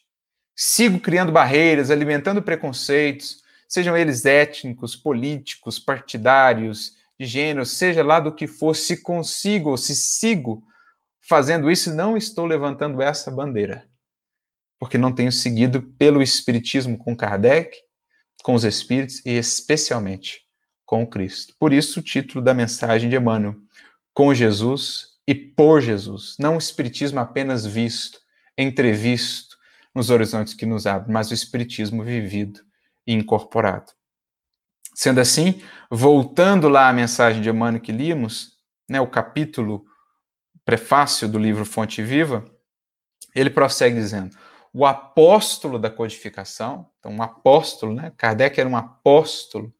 sigo 0.55 0.99
criando 0.99 1.31
barreiras, 1.31 1.91
alimentando 1.91 2.41
preconceitos, 2.41 3.41
sejam 3.67 3.95
eles 3.97 4.25
étnicos, 4.25 4.95
políticos, 4.95 5.79
partidários, 5.79 6.93
de 7.19 7.25
gênero, 7.25 7.65
seja 7.65 8.03
lá 8.03 8.19
do 8.19 8.33
que 8.33 8.47
for, 8.47 8.75
se 8.75 9.01
consigo 9.01 9.69
ou 9.69 9.77
se 9.77 9.95
sigo 9.95 10.63
fazendo 11.21 11.69
isso, 11.69 11.93
não 11.93 12.17
estou 12.17 12.45
levantando 12.45 13.01
essa 13.01 13.31
bandeira 13.31 13.87
porque 14.83 14.97
não 14.97 15.13
tenho 15.13 15.31
seguido 15.31 15.81
pelo 15.81 16.21
Espiritismo 16.21 16.97
com 16.97 17.15
Kardec, 17.15 17.73
com 18.43 18.53
os 18.53 18.65
Espíritos 18.65 19.25
e 19.25 19.29
especialmente 19.29 20.41
com 20.85 21.07
Cristo. 21.07 21.55
Por 21.57 21.71
isso, 21.71 22.01
o 22.01 22.03
título 22.03 22.43
da 22.43 22.53
mensagem 22.53 23.09
de 23.09 23.15
Emmanuel: 23.15 23.55
Com 24.13 24.33
Jesus 24.33 25.11
e 25.25 25.33
por 25.33 25.79
Jesus. 25.79 26.35
Não 26.37 26.55
o 26.55 26.57
Espiritismo 26.57 27.21
apenas 27.21 27.65
visto, 27.65 28.19
entrevisto 28.57 29.55
nos 29.95 30.09
horizontes 30.09 30.53
que 30.53 30.65
nos 30.65 30.85
abre, 30.85 31.13
mas 31.13 31.31
o 31.31 31.33
Espiritismo 31.33 32.03
vivido 32.03 32.59
e 33.07 33.13
incorporado. 33.13 33.93
Sendo 34.93 35.21
assim, 35.21 35.61
voltando 35.89 36.67
lá 36.67 36.89
à 36.89 36.93
mensagem 36.93 37.41
de 37.41 37.47
Emmanuel 37.47 37.81
que 37.81 37.93
limos, 37.93 38.57
né, 38.89 38.99
o 38.99 39.07
capítulo 39.07 39.85
prefácio 40.65 41.29
do 41.29 41.39
livro 41.39 41.63
Fonte 41.63 42.03
Viva, 42.03 42.43
ele 43.33 43.49
prossegue 43.49 43.95
dizendo: 43.95 44.35
o 44.73 44.85
apóstolo 44.85 45.77
da 45.77 45.89
codificação, 45.89 46.89
então 46.99 47.11
um 47.11 47.21
apóstolo, 47.21 47.93
né? 47.93 48.11
Kardec 48.17 48.59
era 48.59 48.67
um 48.67 48.75
apóstolo 48.75 49.71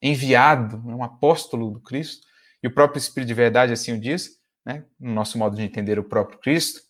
enviado, 0.00 0.78
né? 0.84 0.94
um 0.94 1.04
apóstolo 1.04 1.70
do 1.70 1.80
Cristo, 1.80 2.26
e 2.62 2.66
o 2.66 2.72
próprio 2.72 2.98
Espírito 2.98 3.28
de 3.28 3.34
Verdade 3.34 3.72
assim 3.72 3.92
o 3.92 4.00
diz, 4.00 4.38
né? 4.64 4.84
no 4.98 5.12
nosso 5.12 5.36
modo 5.36 5.54
de 5.54 5.62
entender 5.62 5.98
o 5.98 6.04
próprio 6.04 6.38
Cristo. 6.38 6.80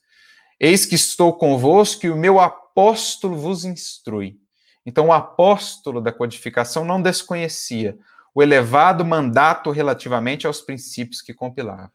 Eis 0.60 0.86
que 0.86 0.94
estou 0.94 1.36
convosco 1.36 2.06
e 2.06 2.10
o 2.10 2.16
meu 2.16 2.38
apóstolo 2.38 3.36
vos 3.36 3.64
instrui. 3.64 4.38
Então, 4.86 5.08
o 5.08 5.12
apóstolo 5.12 6.00
da 6.00 6.12
codificação 6.12 6.84
não 6.84 7.02
desconhecia 7.02 7.98
o 8.34 8.42
elevado 8.42 9.04
mandato 9.04 9.70
relativamente 9.70 10.46
aos 10.46 10.60
princípios 10.60 11.20
que 11.20 11.34
compilava. 11.34 11.92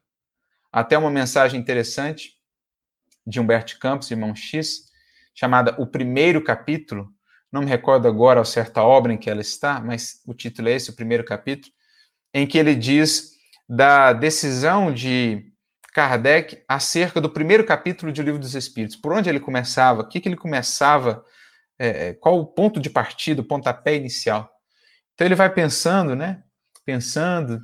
Até 0.72 0.98
uma 0.98 1.10
mensagem 1.10 1.60
interessante 1.60 2.38
de 3.26 3.40
Humberto 3.40 3.80
Campos, 3.80 4.12
irmão 4.12 4.36
X, 4.36 4.92
chamada 5.34 5.76
O 5.78 5.88
Primeiro 5.88 6.44
Capítulo. 6.44 7.10
Não 7.52 7.62
me 7.62 7.68
recordo 7.68 8.08
agora 8.08 8.40
ao 8.40 8.46
certa 8.46 8.82
obra 8.84 9.14
em 9.14 9.18
que 9.18 9.30
ela 9.30 9.42
está, 9.42 9.80
mas 9.80 10.22
o 10.26 10.34
título 10.34 10.70
é 10.70 10.74
esse, 10.74 10.90
O 10.90 10.96
Primeiro 10.96 11.24
Capítulo, 11.24 11.74
em 12.34 12.48
que 12.48 12.58
ele 12.58 12.76
diz 12.76 13.34
da 13.68 14.14
decisão 14.14 14.94
de 14.94 15.54
Kardec 15.94 16.64
acerca 16.68 17.22
do 17.22 17.30
primeiro 17.30 17.64
capítulo 17.64 18.12
de 18.12 18.20
O 18.20 18.24
Livro 18.24 18.40
dos 18.40 18.56
Espíritos. 18.56 18.96
Por 18.96 19.14
onde 19.14 19.30
ele 19.30 19.40
começava, 19.40 20.02
o 20.02 20.08
que, 20.08 20.20
que 20.20 20.28
ele 20.28 20.36
começava, 20.36 21.24
é, 21.78 22.08
é, 22.08 22.14
qual 22.14 22.40
o 22.40 22.46
ponto 22.46 22.80
de 22.80 22.90
partida, 22.90 23.42
o 23.42 23.46
pontapé 23.46 23.96
inicial. 23.96 24.50
Então 25.14 25.26
ele 25.26 25.36
vai 25.36 25.52
pensando, 25.54 26.16
né? 26.16 26.42
Pensando 26.84 27.62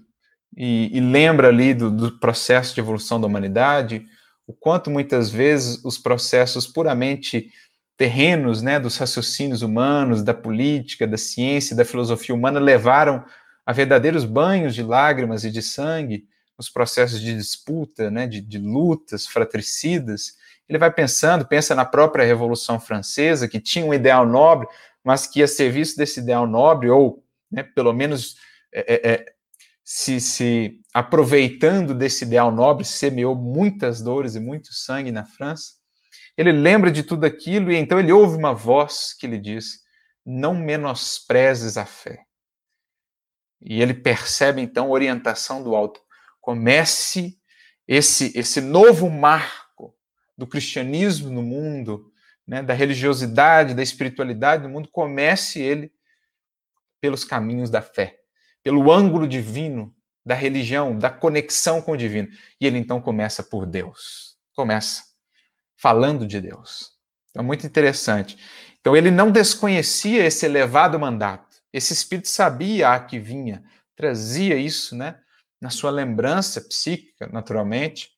e, 0.56 0.96
e 0.96 1.00
lembra 1.00 1.48
ali 1.48 1.74
do, 1.74 1.90
do 1.90 2.20
processo 2.20 2.74
de 2.74 2.80
evolução 2.80 3.20
da 3.20 3.28
humanidade, 3.28 4.06
o 4.50 4.54
quanto 4.54 4.90
muitas 4.90 5.30
vezes 5.30 5.80
os 5.86 6.00
processos 6.00 6.66
puramente 6.66 7.52
terrenos, 7.96 8.64
né, 8.64 8.80
dos 8.80 8.98
raciocínios 8.98 9.62
humanos, 9.62 10.24
da 10.24 10.34
política, 10.34 11.06
da 11.06 11.18
ciência, 11.20 11.76
da 11.76 11.86
filosofia 11.86 12.34
humana 12.34 12.60
levaram 12.60 13.24
a 13.64 13.72
verdadeiros 13.72 14.26
banhos 14.26 14.74
de 14.74 14.82
lágrimas 14.82 15.44
e 15.44 15.52
de 15.52 15.62
sangue 15.62 16.26
nos 16.58 16.68
processos 16.68 17.22
de 17.22 17.36
disputa, 17.38 18.10
né, 18.10 18.26
de, 18.26 18.42
de 18.42 18.58
lutas 18.58 19.28
fratricidas. 19.28 20.34
Ele 20.68 20.80
vai 20.80 20.92
pensando, 20.92 21.46
pensa 21.46 21.76
na 21.76 21.86
própria 21.86 22.26
Revolução 22.26 22.80
Francesa, 22.80 23.48
que 23.48 23.60
tinha 23.60 23.86
um 23.86 23.94
ideal 23.94 24.26
nobre, 24.26 24.68
mas 25.04 25.28
que 25.28 25.44
a 25.44 25.48
serviço 25.48 25.96
desse 25.96 26.22
ideal 26.22 26.48
nobre, 26.48 26.90
ou 26.90 27.24
né, 27.52 27.62
pelo 27.62 27.94
menos 27.94 28.36
é, 28.74 28.96
é, 28.96 29.12
é 29.12 29.26
se, 29.92 30.22
se 30.22 30.80
aproveitando 30.94 31.96
desse 31.96 32.24
ideal 32.24 32.52
nobre, 32.52 32.86
semeou 32.86 33.34
muitas 33.34 34.00
dores 34.04 34.36
e 34.36 34.40
muito 34.40 34.72
sangue 34.72 35.12
na 35.12 35.26
França. 35.26 35.74
Ele 36.38 36.52
lembra 36.52 36.92
de 36.92 37.02
tudo 37.02 37.26
aquilo 37.26 37.72
e 37.72 37.76
então 37.76 38.00
ele 38.00 38.12
ouve 38.12 38.38
uma 38.38 38.54
voz 38.54 39.16
que 39.20 39.26
lhe 39.26 39.40
diz: 39.40 39.80
Não 40.24 40.54
menosprezes 40.54 41.76
a 41.76 41.88
fé. 41.88 42.24
E 43.60 43.82
ele 43.82 43.96
percebe 43.96 44.62
então 44.62 44.86
a 44.86 44.90
orientação 44.90 45.64
do 45.64 45.76
alto. 45.76 46.00
Comece 46.40 47.40
esse, 47.88 48.32
esse 48.38 48.62
novo 48.62 49.10
marco 49.10 49.98
do 50.38 50.46
cristianismo 50.46 51.32
no 51.32 51.42
mundo, 51.42 52.14
né, 52.48 52.62
da 52.62 52.76
religiosidade, 52.76 53.74
da 53.74 53.82
espiritualidade 53.82 54.62
no 54.62 54.70
mundo, 54.70 54.88
comece 54.92 55.60
ele 55.60 55.92
pelos 57.02 57.26
caminhos 57.26 57.72
da 57.72 57.82
fé 57.82 58.19
pelo 58.64 58.92
ângulo 58.92 59.28
divino 59.28 59.94
da 60.26 60.36
religião, 60.36 60.98
da 60.98 61.10
conexão 61.10 61.82
com 61.82 61.94
o 61.94 61.98
divino. 61.98 62.28
E 62.60 62.68
ele 62.68 62.78
então 62.78 63.02
começa 63.02 63.42
por 63.42 63.66
Deus. 63.66 64.38
Começa 64.56 65.04
falando 65.78 66.28
de 66.28 66.42
Deus. 66.42 66.92
Então, 67.32 67.44
muito 67.44 67.66
interessante. 67.66 68.38
Então, 68.80 68.96
ele 68.96 69.12
não 69.12 69.32
desconhecia 69.32 70.26
esse 70.26 70.46
elevado 70.46 71.00
mandato. 71.00 71.58
Esse 71.72 71.94
espírito 71.94 72.28
sabia 72.28 72.90
a 72.90 73.00
que 73.00 73.20
vinha, 73.20 73.64
trazia 73.96 74.56
isso, 74.56 74.96
né, 74.96 75.20
na 75.62 75.70
sua 75.70 75.92
lembrança 75.92 76.62
psíquica, 76.62 77.28
naturalmente. 77.28 78.10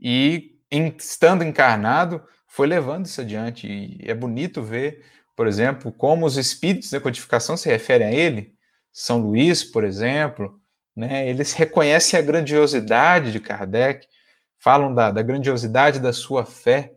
E, 0.00 0.58
estando 0.70 1.42
encarnado, 1.42 2.22
foi 2.46 2.66
levando 2.66 3.06
isso 3.06 3.20
adiante. 3.20 3.66
E 3.66 3.98
é 4.02 4.14
bonito 4.14 4.62
ver, 4.62 5.04
por 5.34 5.46
exemplo, 5.46 5.92
como 5.92 6.26
os 6.26 6.36
espíritos 6.36 6.90
da 6.90 7.00
codificação 7.00 7.56
se 7.56 7.68
referem 7.68 8.06
a 8.06 8.12
ele, 8.12 8.55
são 8.98 9.20
Luís, 9.20 9.62
por 9.62 9.84
exemplo, 9.84 10.58
né, 10.96 11.28
eles 11.28 11.52
reconhecem 11.52 12.18
a 12.18 12.22
grandiosidade 12.22 13.30
de 13.30 13.38
Kardec, 13.38 14.06
falam 14.58 14.94
da, 14.94 15.10
da 15.10 15.20
grandiosidade 15.20 16.00
da 16.00 16.14
sua 16.14 16.46
fé. 16.46 16.94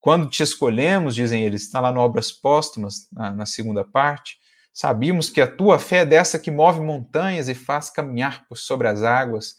Quando 0.00 0.30
te 0.30 0.42
escolhemos, 0.42 1.14
dizem 1.14 1.44
eles, 1.44 1.64
está 1.64 1.80
lá 1.80 1.92
no 1.92 2.00
Obras 2.00 2.32
Póstumas, 2.32 3.08
na, 3.12 3.30
na 3.30 3.44
segunda 3.44 3.84
parte, 3.84 4.38
sabíamos 4.72 5.28
que 5.28 5.42
a 5.42 5.46
tua 5.46 5.78
fé 5.78 5.98
é 5.98 6.06
dessa 6.06 6.38
que 6.38 6.50
move 6.50 6.80
montanhas 6.80 7.46
e 7.50 7.54
faz 7.54 7.90
caminhar 7.90 8.46
por 8.48 8.56
sobre 8.56 8.88
as 8.88 9.02
águas, 9.02 9.56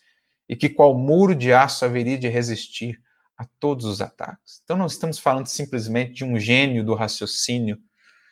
e 0.49 0.55
que 0.55 0.69
qual 0.69 0.97
muro 0.97 1.35
de 1.35 1.53
aço 1.53 1.85
haveria 1.85 2.17
de 2.17 2.27
resistir 2.27 2.99
a 3.37 3.45
todos 3.59 3.85
os 3.85 4.01
ataques. 4.01 4.59
Então 4.63 4.75
não 4.75 4.87
estamos 4.87 5.19
falando 5.19 5.45
simplesmente 5.45 6.13
de 6.13 6.25
um 6.25 6.39
gênio 6.39 6.83
do 6.83 6.95
raciocínio, 6.95 7.77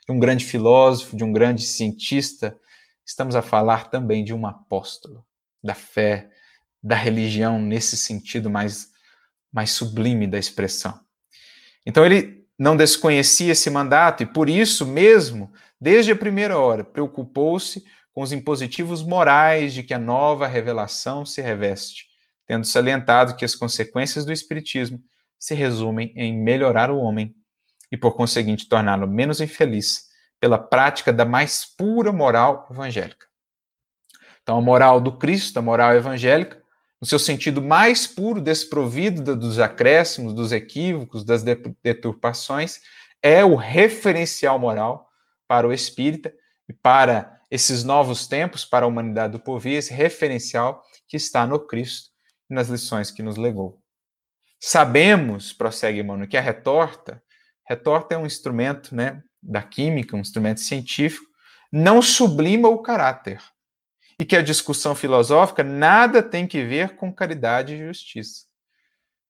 de 0.08 0.12
um 0.12 0.18
grande 0.18 0.44
filósofo, 0.44 1.16
de 1.16 1.24
um 1.24 1.32
grande 1.32 1.62
cientista, 1.62 2.58
estamos 3.08 3.36
a 3.36 3.42
falar 3.42 3.90
também 3.90 4.24
de 4.24 4.34
um 4.34 4.46
apóstolo 4.46 5.26
da 5.64 5.74
fé, 5.74 6.30
da 6.84 6.96
religião 6.96 7.60
nesse 7.60 7.96
sentido 7.96 8.50
mais 8.50 8.90
mais 9.52 9.72
sublime 9.72 10.28
da 10.28 10.38
expressão. 10.38 11.00
Então 11.86 12.06
ele 12.06 12.46
não 12.60 12.76
desconhecia 12.76 13.54
esse 13.54 13.70
mandato 13.70 14.22
e 14.22 14.26
por 14.26 14.50
isso 14.50 14.86
mesmo, 14.86 15.52
desde 15.80 16.12
a 16.12 16.16
primeira 16.16 16.58
hora, 16.58 16.84
preocupou-se 16.84 17.84
com 18.12 18.22
os 18.22 18.32
impositivos 18.32 19.04
morais 19.04 19.74
de 19.74 19.84
que 19.84 19.94
a 19.94 20.00
nova 20.00 20.48
revelação 20.48 21.26
se 21.26 21.42
reveste, 21.42 22.08
tendo 22.46 22.66
salientado 22.66 23.36
que 23.36 23.46
as 23.46 23.56
consequências 23.56 24.26
do 24.26 24.34
espiritismo 24.34 25.00
se 25.40 25.54
resumem 25.56 26.12
em 26.16 26.36
melhorar 26.36 26.92
o 26.92 26.98
homem 26.98 27.34
e 27.92 27.98
por 27.98 28.16
conseguinte 28.16 28.68
torná-lo 28.68 29.08
menos 29.08 29.40
infeliz 29.40 30.07
pela 30.40 30.58
prática 30.58 31.12
da 31.12 31.26
mais 31.26 31.66
pura 31.66 32.12
moral 32.12 32.68
evangélica. 32.72 33.26
Então, 34.42 34.58
a 34.58 34.62
moral 34.62 35.02
do 35.02 35.18
Cristo, 35.18 35.60
a 35.60 35.62
moral 35.62 35.96
evangélica, 35.96 36.62
no 37.02 37.08
seu 37.08 37.20
sentido 37.20 37.62
mais 37.62 38.08
puro, 38.08 38.42
desprovido 38.42 39.36
dos 39.36 39.60
acréscimos, 39.60 40.34
dos 40.34 40.52
equívocos, 40.52 41.24
das 41.24 41.44
deturpações, 41.84 42.80
é 43.22 43.44
o 43.44 43.56
referencial 43.56 44.58
moral 44.58 45.10
para 45.48 45.68
o 45.68 45.74
espírita 45.74 46.34
e 46.68 46.74
para 46.74 47.42
esses 47.50 47.84
novos 47.84 48.28
tempos, 48.28 48.66
para 48.66 48.86
a 48.86 48.88
humanidade 48.88 49.34
do 49.34 49.40
povo, 49.40 49.68
esse 49.68 49.94
referencial 49.94 50.84
que 51.08 51.18
está 51.18 51.46
no 51.48 51.60
Cristo 51.60 52.10
e 52.50 52.54
nas 52.54 52.68
lições 52.68 53.12
que 53.12 53.24
nos 53.24 53.38
legou. 53.38 53.82
Sabemos, 54.60 55.54
prossegue 55.54 56.00
Emmanuel, 56.00 56.28
que 56.28 56.38
a 56.38 56.42
retorta, 56.42 57.24
retorta 57.66 58.16
é 58.16 58.18
um 58.18 58.26
instrumento 58.26 58.96
né, 58.96 59.22
da 59.48 59.62
química, 59.64 60.16
um 60.16 60.20
instrumento 60.20 60.60
científico, 60.60 61.26
não 61.72 62.02
sublima 62.02 62.68
o 62.68 62.80
caráter. 62.80 63.42
E 64.20 64.26
que 64.26 64.36
a 64.36 64.42
discussão 64.42 64.94
filosófica 64.94 65.64
nada 65.64 66.22
tem 66.22 66.46
que 66.46 66.64
ver 66.64 66.96
com 66.96 67.14
caridade 67.14 67.76
e 67.76 67.86
justiça. 67.86 68.46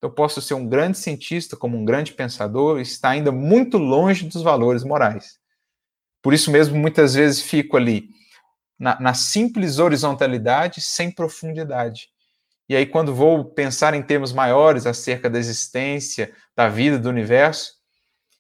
Eu 0.01 0.11
posso 0.11 0.41
ser 0.41 0.53
um 0.53 0.67
grande 0.67 0.97
cientista, 0.97 1.55
como 1.55 1.77
um 1.77 1.85
grande 1.85 2.13
pensador, 2.13 2.79
e 2.79 2.83
estar 2.83 3.09
ainda 3.09 3.31
muito 3.31 3.77
longe 3.77 4.27
dos 4.27 4.41
valores 4.41 4.83
morais. 4.83 5.39
Por 6.21 6.33
isso 6.33 6.51
mesmo, 6.51 6.77
muitas 6.77 7.15
vezes 7.15 7.41
fico 7.41 7.77
ali 7.77 8.09
na, 8.79 8.99
na 8.99 9.13
simples 9.13 9.79
horizontalidade, 9.79 10.81
sem 10.81 11.11
profundidade. 11.11 12.09
E 12.69 12.75
aí, 12.75 12.85
quando 12.85 13.15
vou 13.15 13.45
pensar 13.45 13.93
em 13.93 14.03
termos 14.03 14.33
maiores 14.33 14.85
acerca 14.85 15.29
da 15.29 15.39
existência, 15.39 16.33
da 16.55 16.67
vida, 16.67 16.99
do 16.99 17.09
universo, 17.09 17.73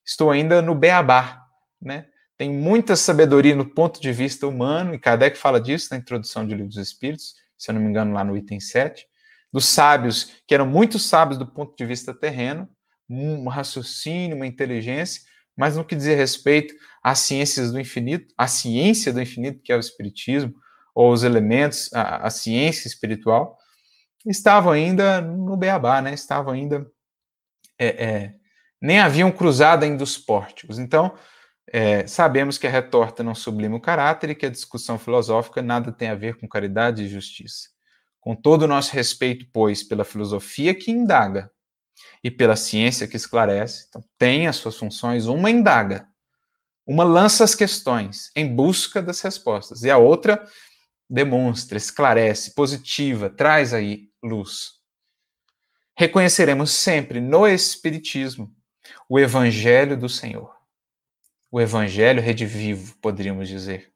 estou 0.05 0.29
ainda 0.29 0.61
no 0.61 0.75
beabá, 0.75 1.46
né? 1.81 2.05
Tem 2.37 2.51
muita 2.51 2.95
sabedoria 2.95 3.55
no 3.55 3.65
ponto 3.65 3.99
de 3.99 4.11
vista 4.11 4.47
humano, 4.47 4.93
e 4.93 4.99
Kardec 4.99 5.37
fala 5.37 5.59
disso 5.59 5.87
na 5.91 5.97
introdução 5.97 6.45
de 6.45 6.53
Livro 6.53 6.69
dos 6.69 6.77
Espíritos, 6.77 7.33
se 7.57 7.71
eu 7.71 7.75
não 7.75 7.81
me 7.81 7.89
engano, 7.89 8.13
lá 8.13 8.23
no 8.23 8.37
item 8.37 8.59
7, 8.59 9.07
dos 9.51 9.65
sábios, 9.65 10.33
que 10.47 10.53
eram 10.53 10.67
muito 10.67 10.99
sábios 10.99 11.39
do 11.39 11.47
ponto 11.47 11.75
de 11.75 11.85
vista 11.85 12.13
terreno, 12.13 12.69
um 13.09 13.47
raciocínio, 13.47 14.35
uma 14.35 14.45
inteligência, 14.45 15.21
mas 15.55 15.75
no 15.75 15.83
que 15.83 15.95
diz 15.95 16.05
respeito 16.05 16.75
às 17.01 17.19
ciências 17.19 17.71
do 17.71 17.79
infinito, 17.79 18.33
a 18.37 18.47
ciência 18.47 19.11
do 19.11 19.21
infinito, 19.21 19.61
que 19.63 19.71
é 19.71 19.75
o 19.75 19.79
Espiritismo, 19.79 20.53
ou 20.93 21.11
os 21.11 21.23
elementos, 21.23 21.91
a, 21.93 22.27
a 22.27 22.29
ciência 22.29 22.87
espiritual, 22.87 23.57
estavam 24.25 24.71
ainda 24.71 25.21
no 25.21 25.55
beabá, 25.55 26.01
né? 26.01 26.13
estavam 26.13 26.53
ainda. 26.53 26.85
É, 27.79 27.87
é, 27.87 28.33
nem 28.81 28.99
haviam 28.99 29.31
cruzado 29.31 29.83
ainda 29.83 30.03
os 30.03 30.17
pórticos. 30.17 30.77
Então, 30.79 31.15
é, 31.71 32.07
sabemos 32.07 32.57
que 32.57 32.65
a 32.65 32.69
retorta 32.69 33.21
não 33.21 33.35
sublima 33.35 33.75
o 33.75 33.81
caráter 33.81 34.29
e 34.29 34.35
que 34.35 34.45
a 34.45 34.49
discussão 34.49 34.97
filosófica 34.97 35.61
nada 35.61 35.91
tem 35.91 36.07
a 36.07 36.15
ver 36.15 36.37
com 36.37 36.47
caridade 36.47 37.03
e 37.03 37.09
justiça. 37.09 37.69
Com 38.21 38.35
todo 38.35 38.63
o 38.63 38.67
nosso 38.67 38.93
respeito, 38.93 39.45
pois, 39.51 39.83
pela 39.83 40.05
filosofia 40.05 40.73
que 40.73 40.91
indaga 40.91 41.51
e 42.23 42.31
pela 42.31 42.55
ciência 42.55 43.07
que 43.07 43.17
esclarece, 43.17 43.87
então, 43.89 44.03
tem 44.17 44.47
as 44.47 44.55
suas 44.55 44.77
funções, 44.77 45.25
uma 45.25 45.51
indaga, 45.51 46.07
uma 46.85 47.03
lança 47.03 47.43
as 47.43 47.53
questões 47.53 48.31
em 48.35 48.55
busca 48.55 49.01
das 49.01 49.19
respostas, 49.21 49.83
e 49.83 49.91
a 49.91 49.97
outra 49.97 50.47
demonstra, 51.09 51.77
esclarece, 51.77 52.53
positiva, 52.53 53.29
traz 53.29 53.73
aí 53.73 54.09
luz. 54.23 54.77
Reconheceremos 55.97 56.71
sempre 56.71 57.19
no 57.19 57.47
Espiritismo 57.47 58.53
o 59.09 59.19
Evangelho 59.19 59.97
do 59.97 60.07
Senhor 60.07 60.56
o 61.51 61.61
evangelho 61.61 62.21
redivivo, 62.21 62.95
poderíamos 63.01 63.47
dizer. 63.47 63.91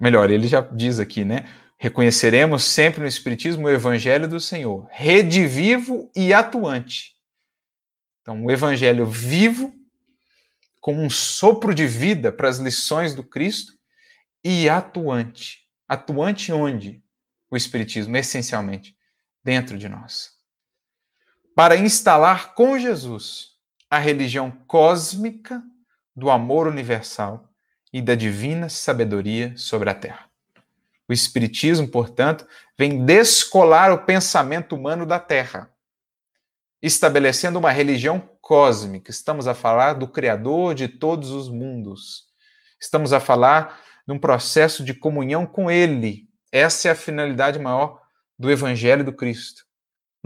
Melhor, 0.00 0.30
ele 0.30 0.48
já 0.48 0.60
diz 0.60 0.98
aqui, 0.98 1.24
né? 1.24 1.48
Reconheceremos 1.78 2.64
sempre 2.64 3.00
no 3.00 3.06
Espiritismo 3.06 3.66
o 3.66 3.70
evangelho 3.70 4.26
do 4.26 4.40
Senhor, 4.40 4.88
redivivo 4.90 6.10
e 6.16 6.32
atuante. 6.32 7.14
Então, 8.22 8.44
o 8.44 8.50
evangelho 8.50 9.06
vivo, 9.06 9.72
como 10.80 11.00
um 11.00 11.10
sopro 11.10 11.74
de 11.74 11.86
vida 11.86 12.32
para 12.32 12.48
as 12.48 12.58
lições 12.58 13.14
do 13.14 13.22
Cristo, 13.22 13.72
e 14.42 14.68
atuante. 14.68 15.60
Atuante 15.88 16.52
onde? 16.52 17.02
O 17.50 17.56
Espiritismo, 17.56 18.16
essencialmente, 18.16 18.96
dentro 19.44 19.78
de 19.78 19.88
nós. 19.88 20.30
Para 21.54 21.76
instalar 21.76 22.54
com 22.54 22.78
Jesus 22.78 23.52
a 23.88 23.98
religião 23.98 24.50
cósmica 24.66 25.62
do 26.16 26.30
amor 26.30 26.66
universal 26.66 27.48
e 27.92 28.00
da 28.00 28.14
divina 28.14 28.68
sabedoria 28.68 29.52
sobre 29.56 29.90
a 29.90 29.94
terra. 29.94 30.30
O 31.08 31.12
Espiritismo, 31.12 31.86
portanto, 31.86 32.46
vem 32.76 33.04
descolar 33.04 33.92
o 33.92 34.04
pensamento 34.04 34.74
humano 34.74 35.06
da 35.06 35.20
terra, 35.20 35.70
estabelecendo 36.82 37.58
uma 37.58 37.70
religião 37.70 38.18
cósmica. 38.40 39.10
Estamos 39.10 39.46
a 39.46 39.54
falar 39.54 39.94
do 39.94 40.08
Criador 40.08 40.74
de 40.74 40.88
todos 40.88 41.30
os 41.30 41.48
mundos. 41.48 42.24
Estamos 42.80 43.12
a 43.12 43.20
falar 43.20 43.80
de 44.06 44.12
um 44.12 44.18
processo 44.18 44.84
de 44.84 44.94
comunhão 44.94 45.46
com 45.46 45.70
Ele. 45.70 46.28
Essa 46.50 46.88
é 46.88 46.90
a 46.92 46.96
finalidade 46.96 47.58
maior 47.58 48.00
do 48.38 48.50
Evangelho 48.50 49.04
do 49.04 49.12
Cristo. 49.12 49.65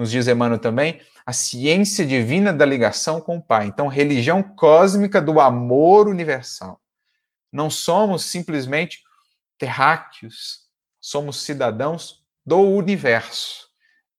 Nos 0.00 0.10
diz 0.10 0.26
Emmanuel 0.26 0.58
também, 0.58 0.98
a 1.26 1.32
ciência 1.34 2.06
divina 2.06 2.54
da 2.54 2.64
ligação 2.64 3.20
com 3.20 3.36
o 3.36 3.42
Pai. 3.42 3.66
Então, 3.66 3.86
religião 3.86 4.42
cósmica 4.42 5.20
do 5.20 5.38
amor 5.38 6.08
universal. 6.08 6.80
Não 7.52 7.68
somos 7.68 8.24
simplesmente 8.24 9.02
terráqueos, 9.58 10.60
somos 10.98 11.42
cidadãos 11.42 12.24
do 12.46 12.62
universo. 12.62 13.68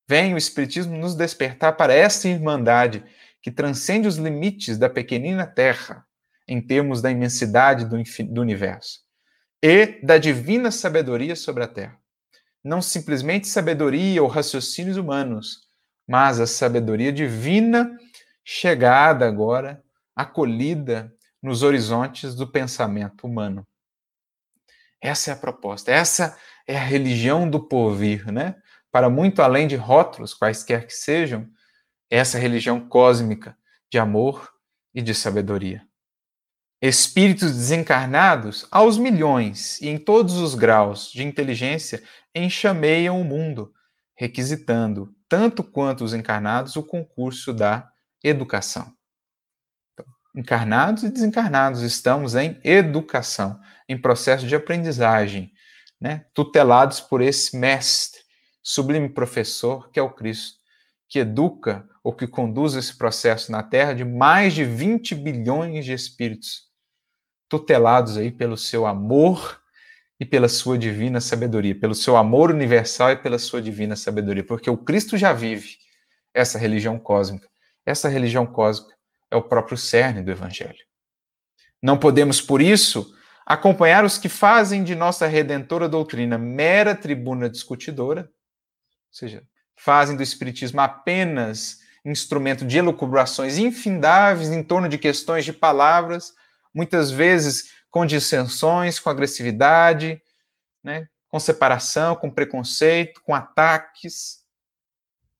Vem 0.07 0.35
o 0.35 0.37
Espiritismo 0.37 0.95
nos 0.95 1.15
despertar 1.15 1.75
para 1.75 1.95
essa 1.95 2.27
irmandade 2.27 3.03
que 3.41 3.49
transcende 3.49 4.07
os 4.07 4.17
limites 4.17 4.77
da 4.77 4.87
pequenina 4.87 5.47
Terra, 5.47 6.05
em 6.47 6.61
termos 6.61 7.01
da 7.01 7.09
imensidade 7.09 7.85
do, 7.85 7.97
do 8.31 8.41
universo, 8.41 8.99
e 9.63 9.99
da 10.03 10.19
divina 10.19 10.69
sabedoria 10.69 11.35
sobre 11.35 11.63
a 11.63 11.67
Terra. 11.67 11.97
Não 12.63 12.83
simplesmente 12.83 13.47
sabedoria 13.47 14.21
ou 14.21 14.29
raciocínios 14.29 14.95
humanos, 14.95 15.70
mas 16.11 16.41
a 16.41 16.45
sabedoria 16.45 17.09
divina 17.09 17.97
chegada 18.43 19.25
agora, 19.25 19.81
acolhida 20.13 21.15
nos 21.41 21.63
horizontes 21.63 22.35
do 22.35 22.45
pensamento 22.45 23.25
humano. 23.25 23.65
Essa 24.99 25.31
é 25.31 25.33
a 25.33 25.37
proposta, 25.37 25.89
essa 25.89 26.37
é 26.67 26.75
a 26.75 26.83
religião 26.83 27.49
do 27.49 27.65
porvir, 27.65 28.29
né? 28.29 28.55
Para 28.91 29.09
muito 29.09 29.41
além 29.41 29.69
de 29.69 29.77
rótulos, 29.77 30.33
quaisquer 30.33 30.85
que 30.85 30.91
sejam, 30.91 31.47
essa 32.09 32.37
religião 32.37 32.89
cósmica 32.89 33.57
de 33.89 33.97
amor 33.97 34.51
e 34.93 35.01
de 35.01 35.15
sabedoria. 35.15 35.81
Espíritos 36.81 37.53
desencarnados 37.55 38.67
aos 38.69 38.97
milhões 38.97 39.79
e 39.79 39.87
em 39.87 39.97
todos 39.97 40.35
os 40.35 40.55
graus 40.55 41.09
de 41.09 41.23
inteligência 41.23 42.03
enxameiam 42.35 43.21
o 43.21 43.23
mundo, 43.23 43.73
requisitando, 44.13 45.15
tanto 45.31 45.63
quanto 45.63 46.03
os 46.03 46.13
encarnados, 46.13 46.75
o 46.75 46.83
concurso 46.83 47.53
da 47.53 47.89
educação. 48.21 48.93
Então, 49.93 50.05
encarnados 50.35 51.03
e 51.03 51.09
desencarnados 51.09 51.83
estamos 51.83 52.35
em 52.35 52.59
educação, 52.65 53.57
em 53.87 53.97
processo 53.97 54.45
de 54.45 54.53
aprendizagem, 54.53 55.53
né? 56.01 56.25
tutelados 56.33 56.99
por 56.99 57.21
esse 57.21 57.55
mestre, 57.55 58.19
sublime 58.61 59.07
professor 59.07 59.89
que 59.89 59.97
é 59.97 60.03
o 60.03 60.11
Cristo, 60.11 60.59
que 61.07 61.19
educa 61.19 61.87
ou 62.03 62.13
que 62.13 62.27
conduz 62.27 62.75
esse 62.75 62.97
processo 62.97 63.53
na 63.53 63.63
Terra 63.63 63.93
de 63.93 64.03
mais 64.03 64.53
de 64.53 64.65
20 64.65 65.15
bilhões 65.15 65.85
de 65.85 65.93
espíritos, 65.93 66.63
tutelados 67.47 68.17
aí 68.17 68.31
pelo 68.31 68.57
seu 68.57 68.85
amor 68.85 69.60
e 70.21 70.25
pela 70.25 70.47
sua 70.47 70.77
divina 70.77 71.19
sabedoria, 71.19 71.73
pelo 71.73 71.95
seu 71.95 72.15
amor 72.15 72.51
universal 72.51 73.11
e 73.11 73.17
pela 73.17 73.39
sua 73.39 73.61
divina 73.61 73.95
sabedoria, 73.95 74.45
porque 74.45 74.69
o 74.69 74.77
Cristo 74.77 75.17
já 75.17 75.33
vive 75.33 75.77
essa 76.31 76.59
religião 76.59 76.99
cósmica 76.99 77.51
essa 77.85 78.07
religião 78.07 78.45
cósmica 78.45 78.95
é 79.29 79.35
o 79.35 79.41
próprio 79.41 79.77
cerne 79.77 80.21
do 80.21 80.31
Evangelho. 80.31 80.85
Não 81.81 81.97
podemos, 81.97 82.41
por 82.41 82.61
isso, 82.61 83.13
acompanhar 83.45 84.05
os 84.05 84.17
que 84.17 84.29
fazem 84.29 84.83
de 84.83 84.95
nossa 84.95 85.25
redentora 85.25 85.89
doutrina 85.89 86.37
mera 86.37 86.95
tribuna 86.95 87.49
discutidora, 87.49 88.21
ou 88.21 89.13
seja, 89.13 89.43
fazem 89.75 90.15
do 90.15 90.23
Espiritismo 90.23 90.79
apenas 90.81 91.79
instrumento 92.03 92.65
de 92.65 92.77
elucubrações 92.77 93.57
infindáveis 93.57 94.49
em 94.49 94.63
torno 94.63 94.89
de 94.89 94.97
questões 94.97 95.45
de 95.45 95.53
palavras, 95.53 96.33
muitas 96.73 97.11
vezes 97.11 97.71
com 97.91 98.05
dissensões, 98.05 98.99
com 98.99 99.09
agressividade, 99.09 100.19
né, 100.83 101.07
com 101.29 101.39
separação, 101.39 102.15
com 102.15 102.31
preconceito, 102.31 103.21
com 103.21 103.35
ataques 103.35 104.41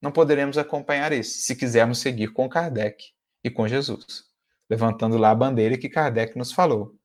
não 0.02 0.10
poderemos 0.10 0.58
acompanhar 0.58 1.12
esse, 1.12 1.42
se 1.42 1.54
quisermos 1.54 2.00
seguir 2.00 2.32
com 2.32 2.48
Kardec 2.48 3.04
e 3.44 3.48
com 3.48 3.68
Jesus, 3.68 4.24
levantando 4.68 5.16
lá 5.16 5.30
a 5.30 5.34
bandeira 5.34 5.78
que 5.78 5.88
Kardec 5.88 6.36
nos 6.36 6.52
falou. 6.52 6.96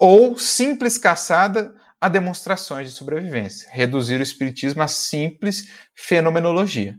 Ou 0.00 0.36
simples 0.36 0.98
caçada 0.98 1.72
a 2.00 2.08
demonstrações 2.08 2.90
de 2.90 2.96
sobrevivência, 2.96 3.70
reduzir 3.70 4.18
o 4.18 4.22
espiritismo 4.22 4.82
a 4.82 4.88
simples 4.88 5.70
fenomenologia. 5.94 6.98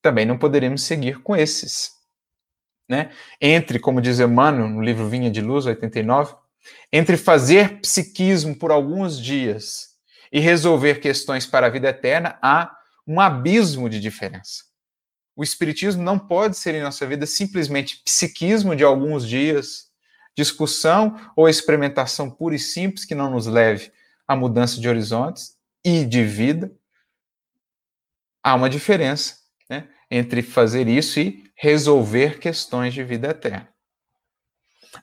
Também 0.00 0.24
não 0.24 0.38
poderemos 0.38 0.82
seguir 0.82 1.20
com 1.22 1.36
esses. 1.36 1.92
Né? 2.88 3.10
Entre, 3.40 3.78
como 3.78 4.00
diz 4.00 4.20
Emmanuel 4.20 4.68
no 4.68 4.80
livro 4.80 5.08
Vinha 5.08 5.30
de 5.30 5.42
Luz, 5.42 5.66
89, 5.66 6.34
entre 6.92 7.16
fazer 7.16 7.80
psiquismo 7.80 8.56
por 8.56 8.70
alguns 8.70 9.20
dias 9.20 9.96
e 10.32 10.40
resolver 10.40 11.00
questões 11.00 11.46
para 11.46 11.66
a 11.66 11.70
vida 11.70 11.88
eterna, 11.88 12.38
há 12.42 12.76
um 13.06 13.20
abismo 13.20 13.88
de 13.88 14.00
diferença. 14.00 14.64
O 15.36 15.42
espiritismo 15.42 16.02
não 16.02 16.18
pode 16.18 16.56
ser 16.56 16.74
em 16.74 16.82
nossa 16.82 17.06
vida 17.06 17.26
simplesmente 17.26 18.02
psiquismo 18.02 18.74
de 18.74 18.82
alguns 18.82 19.28
dias, 19.28 19.86
discussão 20.36 21.18
ou 21.36 21.48
experimentação 21.48 22.30
pura 22.30 22.54
e 22.54 22.58
simples 22.58 23.04
que 23.04 23.14
não 23.14 23.30
nos 23.30 23.46
leve 23.46 23.92
à 24.26 24.34
mudança 24.34 24.80
de 24.80 24.88
horizontes 24.88 25.56
e 25.84 26.04
de 26.04 26.24
vida. 26.24 26.72
Há 28.42 28.54
uma 28.54 28.70
diferença 28.70 29.36
né, 29.68 29.88
entre 30.10 30.42
fazer 30.42 30.88
isso 30.88 31.20
e 31.20 31.44
resolver 31.54 32.38
questões 32.38 32.94
de 32.94 33.04
vida 33.04 33.28
eterna. 33.28 33.68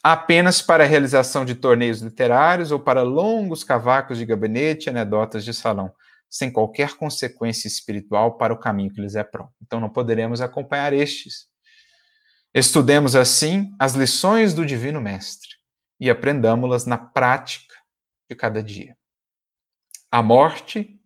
Apenas 0.02 0.62
para 0.62 0.84
a 0.84 0.88
realização 0.88 1.44
de 1.44 1.56
torneios 1.56 2.02
literários 2.02 2.72
ou 2.72 2.80
para 2.80 3.04
longos 3.04 3.64
cavacos 3.64 4.18
de 4.18 4.26
gabinete 4.26 4.88
e 4.88 4.90
anedotas 4.90 5.44
de 5.44 5.54
salão 5.54 5.94
sem 6.34 6.52
qualquer 6.52 6.96
consequência 6.96 7.68
espiritual 7.68 8.40
para 8.40 8.52
o 8.52 8.58
caminho 8.58 8.92
que 8.92 9.00
lhes 9.00 9.14
é 9.14 9.24
próprio. 9.24 9.56
Então 9.62 9.80
não 9.80 9.88
poderemos 9.88 10.42
acompanhar 10.42 10.92
estes. 10.92 11.48
Estudemos 12.52 13.16
assim 13.16 13.72
as 13.78 13.94
lições 13.94 14.52
do 14.52 14.66
Divino 14.66 15.00
Mestre 15.00 15.50
e 16.00 16.10
aprendamos-las 16.10 16.88
na 16.88 16.98
prática 16.98 17.76
de 18.28 18.36
cada 18.36 18.64
dia. 18.64 18.98
A 20.12 20.24
morte 20.24 21.00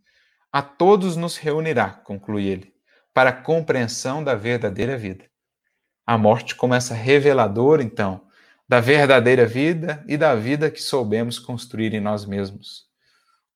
a 0.49 0.61
todos 0.61 1.17
nos 1.17 1.35
reunirá, 1.35 1.89
conclui 1.89 2.47
ele, 2.47 2.73
para 3.13 3.31
a 3.31 3.33
compreensão 3.41 4.23
da 4.23 4.33
verdadeira 4.33 4.97
vida. 4.97 5.25
A 6.05 6.17
morte 6.17 6.55
começa 6.55 6.93
reveladora, 6.93 7.83
então, 7.83 8.25
da 8.67 8.79
verdadeira 8.79 9.45
vida 9.45 10.03
e 10.07 10.17
da 10.17 10.35
vida 10.35 10.69
que 10.69 10.81
soubemos 10.81 11.39
construir 11.39 11.93
em 11.93 12.01
nós 12.01 12.25
mesmos. 12.25 12.85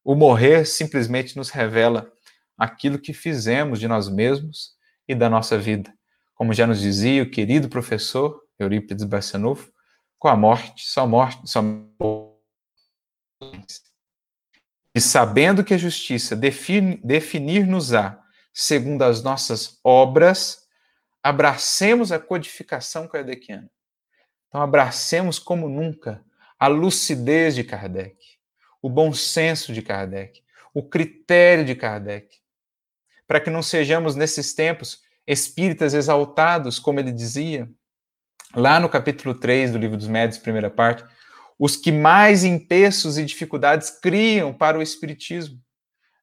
O 0.04 0.16
morrer 0.16 0.66
simplesmente 0.66 1.36
nos 1.36 1.50
revela 1.50 2.12
aquilo 2.58 3.00
que 3.00 3.14
fizemos 3.14 3.80
de 3.80 3.88
nós 3.88 4.08
mesmos 4.08 4.72
e 5.08 5.14
da 5.14 5.30
nossa 5.30 5.58
vida. 5.58 5.94
Como 6.34 6.54
já 6.54 6.66
nos 6.66 6.80
dizia 6.80 7.24
o 7.24 7.30
querido 7.30 7.68
professor 7.70 8.42
Eurípides 8.58 9.04
Barçanufo, 9.04 9.72
com 10.18 10.28
a 10.28 10.36
morte, 10.36 10.86
só 10.86 11.06
morte, 11.06 11.42
só 11.50 11.62
e 14.94 15.00
sabendo 15.00 15.64
que 15.64 15.74
a 15.74 15.78
justiça 15.78 16.36
definir-nos-á 16.36 18.22
segundo 18.54 19.04
as 19.04 19.24
nossas 19.24 19.80
obras, 19.84 20.68
abracemos 21.24 22.12
a 22.12 22.20
codificação 22.20 23.08
kardeciana. 23.08 23.70
Então, 24.52 24.62
abracemos 24.62 25.40
como 25.40 25.70
nunca 25.70 26.22
a 26.60 26.68
lucidez 26.68 27.56
de 27.56 27.64
Kardec 27.64 28.18
o 28.82 28.90
bom 28.90 29.14
senso 29.14 29.72
de 29.72 29.82
Kardec, 29.82 30.42
o 30.74 30.82
critério 30.82 31.64
de 31.64 31.76
Kardec, 31.76 32.38
para 33.28 33.40
que 33.40 33.50
não 33.50 33.62
sejamos 33.62 34.16
nesses 34.16 34.54
tempos 34.54 35.02
espíritas 35.28 35.94
exaltados, 35.94 36.80
como 36.80 37.00
ele 37.00 37.12
dizia, 37.12 37.70
lá 38.56 38.80
no 38.80 38.90
capítulo 38.90 39.36
3 39.36 39.72
do 39.72 39.78
Livro 39.78 39.98
dos 39.98 40.08
Médios, 40.08 40.40
primeira 40.40 40.70
parte, 40.70 41.06
os 41.60 41.76
que 41.76 41.92
mais 41.92 42.44
empeços 42.44 43.20
e 43.20 43.24
dificuldades 43.24 43.92
criam 43.92 44.52
para 44.52 44.80
o 44.80 44.82
espiritismo. 44.82 45.62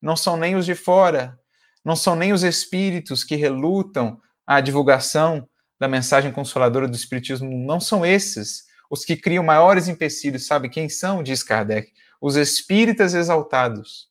Não 0.03 0.17
são 0.17 0.37
nem 0.37 0.57
os 0.57 0.67
de 0.67 0.75
fora, 0.75 1.39
não 1.85 1.95
são 1.95 2.17
nem 2.17 2.33
os 2.33 2.43
espíritos 2.43 3.23
que 3.23 3.37
relutam 3.37 4.21
a 4.45 4.61
divulgação 4.61 5.49
da 5.79 5.89
mensagem 5.89 6.33
consoladora 6.33 6.89
do 6.89 6.97
espiritismo, 6.97 7.49
não 7.51 7.81
são 7.81 8.05
esses 8.05 8.69
os 8.91 9.05
que 9.05 9.17
criam 9.17 9.45
maiores 9.45 9.87
empecilhos, 9.87 10.47
sabe 10.47 10.69
quem 10.69 10.89
são? 10.89 11.23
Diz 11.23 11.43
Kardec, 11.43 11.93
os 12.21 12.37
espíritas 12.37 13.15
exaltados. 13.15 14.09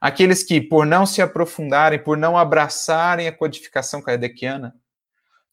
Aqueles 0.00 0.42
que, 0.42 0.60
por 0.60 0.86
não 0.86 1.04
se 1.04 1.20
aprofundarem, 1.20 2.02
por 2.02 2.16
não 2.16 2.38
abraçarem 2.38 3.26
a 3.26 3.32
codificação 3.32 4.00
kardeciana, 4.00 4.74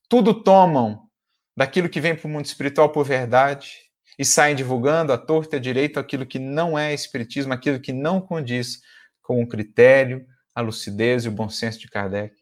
tudo 0.08 0.34
tomam 0.34 1.10
daquilo 1.56 1.90
que 1.90 1.99
vem 1.99 2.16
para 2.16 2.28
o 2.28 2.30
mundo 2.30 2.45
espiritual 2.45 2.90
por 2.90 3.04
verdade 3.04 3.88
e 4.18 4.24
saem 4.24 4.56
divulgando 4.56 5.12
a 5.12 5.18
torta 5.18 5.56
e 5.56 5.60
a 5.60 5.62
direito 5.62 5.99
aquilo 5.99 6.26
que 6.26 6.40
não 6.40 6.78
é 6.78 6.94
espiritismo, 6.94 7.54
aquilo 7.54 7.80
que 7.80 7.91
não 7.91 8.22
condiz 8.22 8.82
com 9.22 9.41
o 9.41 9.48
critério, 9.48 10.26
a 10.56 10.62
lucidez 10.62 11.26
e 11.26 11.28
o 11.28 11.32
bom 11.32 11.49
senso 11.49 11.80
de 11.80 11.90
Kardec. 11.90 12.36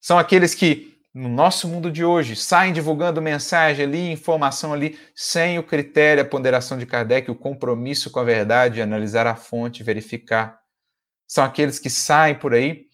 São 0.00 0.18
aqueles 0.18 0.54
que 0.54 0.93
no 1.14 1.28
nosso 1.28 1.68
mundo 1.68 1.92
de 1.92 2.04
hoje, 2.04 2.34
saem 2.34 2.72
divulgando 2.72 3.22
mensagem 3.22 3.86
ali, 3.86 4.10
informação 4.10 4.72
ali, 4.72 4.98
sem 5.14 5.58
o 5.58 5.62
critério, 5.62 6.22
a 6.22 6.26
ponderação 6.26 6.76
de 6.76 6.86
Kardec, 6.86 7.30
o 7.30 7.36
compromisso 7.36 8.10
com 8.10 8.18
a 8.18 8.24
verdade, 8.24 8.82
analisar 8.82 9.26
a 9.26 9.36
fonte, 9.36 9.84
verificar. 9.84 10.58
São 11.26 11.44
aqueles 11.44 11.78
que 11.78 11.88
saem 11.88 12.36
por 12.36 12.52
aí, 12.52 12.86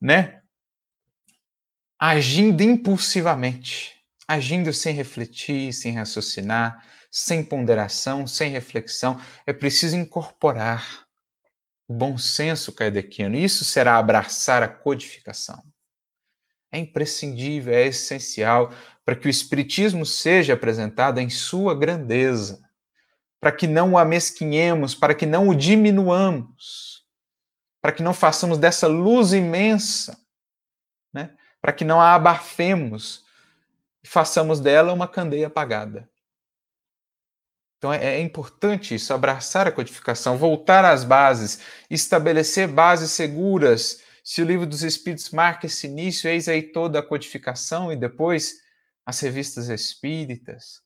né? 0.00 0.40
Agindo 1.98 2.62
impulsivamente, 2.62 3.94
agindo 4.26 4.72
sem 4.72 4.94
refletir, 4.94 5.72
sem 5.72 5.92
raciocinar, 5.94 6.82
sem 7.10 7.44
ponderação, 7.44 8.26
sem 8.26 8.50
reflexão. 8.50 9.20
É 9.46 9.52
preciso 9.52 9.96
incorporar. 9.96 11.04
o 11.88 11.94
bom 11.94 12.18
senso 12.18 12.72
kardeciano. 12.72 13.36
Isso 13.36 13.64
será 13.64 13.98
abraçar 13.98 14.62
a 14.62 14.68
codificação. 14.68 15.62
É 16.74 16.78
imprescindível, 16.78 17.72
é 17.72 17.86
essencial 17.86 18.72
para 19.04 19.14
que 19.14 19.28
o 19.28 19.30
Espiritismo 19.30 20.04
seja 20.04 20.54
apresentado 20.54 21.20
em 21.20 21.30
sua 21.30 21.72
grandeza, 21.72 22.60
para 23.40 23.52
que 23.52 23.68
não 23.68 23.92
o 23.92 23.98
amesquinhemos, 23.98 24.92
para 24.92 25.14
que 25.14 25.24
não 25.24 25.48
o 25.48 25.54
diminuamos, 25.54 27.04
para 27.80 27.92
que 27.92 28.02
não 28.02 28.12
façamos 28.12 28.58
dessa 28.58 28.88
luz 28.88 29.32
imensa, 29.32 30.18
né? 31.12 31.36
para 31.60 31.72
que 31.72 31.84
não 31.84 32.00
a 32.00 32.12
abafemos 32.14 33.22
e 34.02 34.08
façamos 34.08 34.58
dela 34.58 34.92
uma 34.92 35.06
candeia 35.06 35.46
apagada. 35.46 36.10
Então 37.78 37.92
é, 37.92 38.16
é, 38.16 38.20
importante 38.20 38.96
isso, 38.96 39.14
abraçar 39.14 39.68
a 39.68 39.72
codificação, 39.72 40.36
voltar 40.36 40.84
às 40.84 41.04
bases, 41.04 41.60
estabelecer 41.88 42.66
bases 42.66 43.12
seguras. 43.12 44.02
Se 44.24 44.40
o 44.40 44.44
livro 44.46 44.66
dos 44.66 44.82
Espíritos 44.82 45.28
marca 45.28 45.66
esse 45.66 45.86
início, 45.86 46.30
eis 46.30 46.48
aí 46.48 46.62
toda 46.62 46.98
a 46.98 47.02
codificação 47.02 47.92
e 47.92 47.96
depois 47.96 48.54
as 49.04 49.20
revistas 49.20 49.68
espíritas. 49.68 50.80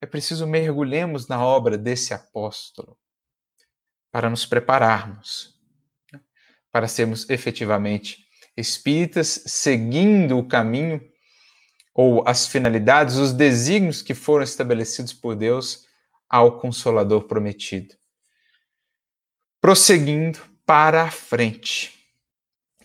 É 0.00 0.06
preciso 0.06 0.46
mergulhemos 0.46 1.28
na 1.28 1.44
obra 1.44 1.76
desse 1.76 2.14
apóstolo 2.14 2.98
para 4.10 4.30
nos 4.30 4.46
prepararmos, 4.46 5.60
né, 6.10 6.22
para 6.72 6.88
sermos 6.88 7.28
efetivamente 7.28 8.26
espíritas, 8.56 9.42
seguindo 9.44 10.38
o 10.38 10.48
caminho 10.48 11.02
ou 11.94 12.26
as 12.26 12.48
finalidades, 12.48 13.16
os 13.16 13.34
desígnios 13.34 14.00
que 14.00 14.14
foram 14.14 14.42
estabelecidos 14.42 15.12
por 15.12 15.36
Deus 15.36 15.86
ao 16.26 16.58
Consolador 16.58 17.24
prometido. 17.24 17.94
Prosseguindo 19.60 20.38
para 20.64 21.02
a 21.02 21.10
frente. 21.10 21.99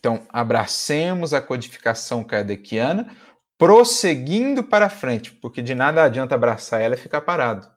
Então, 0.06 0.24
abracemos 0.30 1.34
a 1.34 1.42
codificação 1.42 2.24
kardeciana, 2.24 3.18
prosseguindo 3.58 4.64
para 4.64 4.88
frente, 4.88 5.32
porque 5.32 5.64
de 5.64 5.74
nada 5.74 6.04
adianta 6.04 6.36
abraçar 6.36 6.80
ela 6.80 6.94
e 6.94 6.98
ficar 7.00 7.22
parado, 7.22 7.68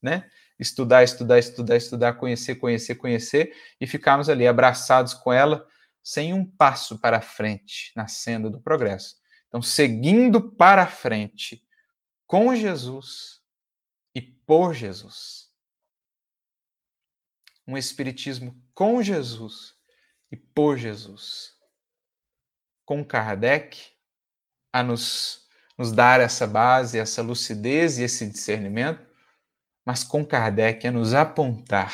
né? 0.00 0.30
Estudar, 0.56 1.02
estudar, 1.02 1.36
estudar, 1.36 1.76
estudar, 1.76 2.12
conhecer, 2.12 2.54
conhecer, 2.54 2.94
conhecer 2.94 3.56
e 3.80 3.88
ficarmos 3.88 4.28
ali 4.28 4.46
abraçados 4.46 5.14
com 5.14 5.32
ela 5.32 5.66
sem 6.00 6.32
um 6.32 6.44
passo 6.44 6.96
para 7.00 7.20
frente 7.20 7.90
na 7.96 8.06
senda 8.06 8.48
do 8.48 8.60
progresso. 8.60 9.16
Então, 9.48 9.60
seguindo 9.60 10.52
para 10.52 10.86
frente 10.86 11.60
com 12.24 12.54
Jesus, 12.54 13.40
e 14.14 14.22
por 14.22 14.74
Jesus. 14.74 15.50
Um 17.66 17.76
Espiritismo 17.76 18.56
com 18.72 19.02
Jesus 19.02 19.76
e 20.30 20.36
por 20.36 20.76
Jesus. 20.76 21.52
Com 22.84 23.04
Kardec 23.04 23.78
a 24.72 24.82
nos, 24.82 25.46
nos 25.76 25.92
dar 25.92 26.20
essa 26.20 26.46
base, 26.46 26.98
essa 26.98 27.22
lucidez 27.22 27.98
e 27.98 28.02
esse 28.02 28.28
discernimento, 28.28 29.06
mas 29.84 30.04
com 30.04 30.24
Kardec 30.24 30.86
a 30.86 30.92
nos 30.92 31.14
apontar 31.14 31.92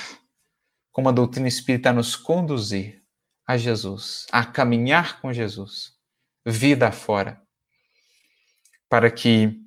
como 0.95 1.09
a 1.09 1.13
doutrina 1.13 1.49
espírita 1.49 1.91
a 1.91 1.93
nos 1.93 2.15
conduzir 2.15 3.03
a 3.47 3.57
Jesus, 3.57 4.27
a 4.31 4.45
caminhar 4.47 5.21
com 5.21 5.33
Jesus, 5.33 5.93
vida 6.47 6.91
fora, 6.93 7.43
para 8.89 9.11
que 9.11 9.61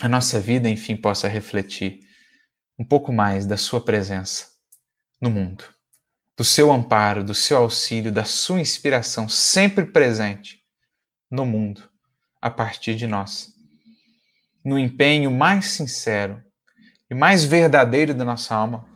a 0.00 0.08
nossa 0.08 0.40
vida, 0.40 0.68
enfim, 0.68 0.96
possa 0.96 1.28
refletir 1.28 2.00
um 2.78 2.84
pouco 2.84 3.12
mais 3.12 3.46
da 3.46 3.56
Sua 3.56 3.84
presença 3.84 4.48
no 5.20 5.30
mundo, 5.30 5.64
do 6.38 6.44
seu 6.44 6.72
amparo, 6.72 7.22
do 7.22 7.34
seu 7.34 7.58
auxílio, 7.58 8.10
da 8.10 8.24
sua 8.24 8.60
inspiração 8.60 9.28
sempre 9.28 9.84
presente 9.84 10.64
no 11.30 11.44
mundo, 11.44 11.90
a 12.40 12.48
partir 12.48 12.94
de 12.94 13.06
nós. 13.06 13.52
No 14.64 14.78
empenho 14.78 15.30
mais 15.30 15.66
sincero 15.72 16.42
e 17.10 17.14
mais 17.14 17.44
verdadeiro 17.44 18.14
da 18.14 18.24
nossa 18.24 18.54
alma 18.54 18.88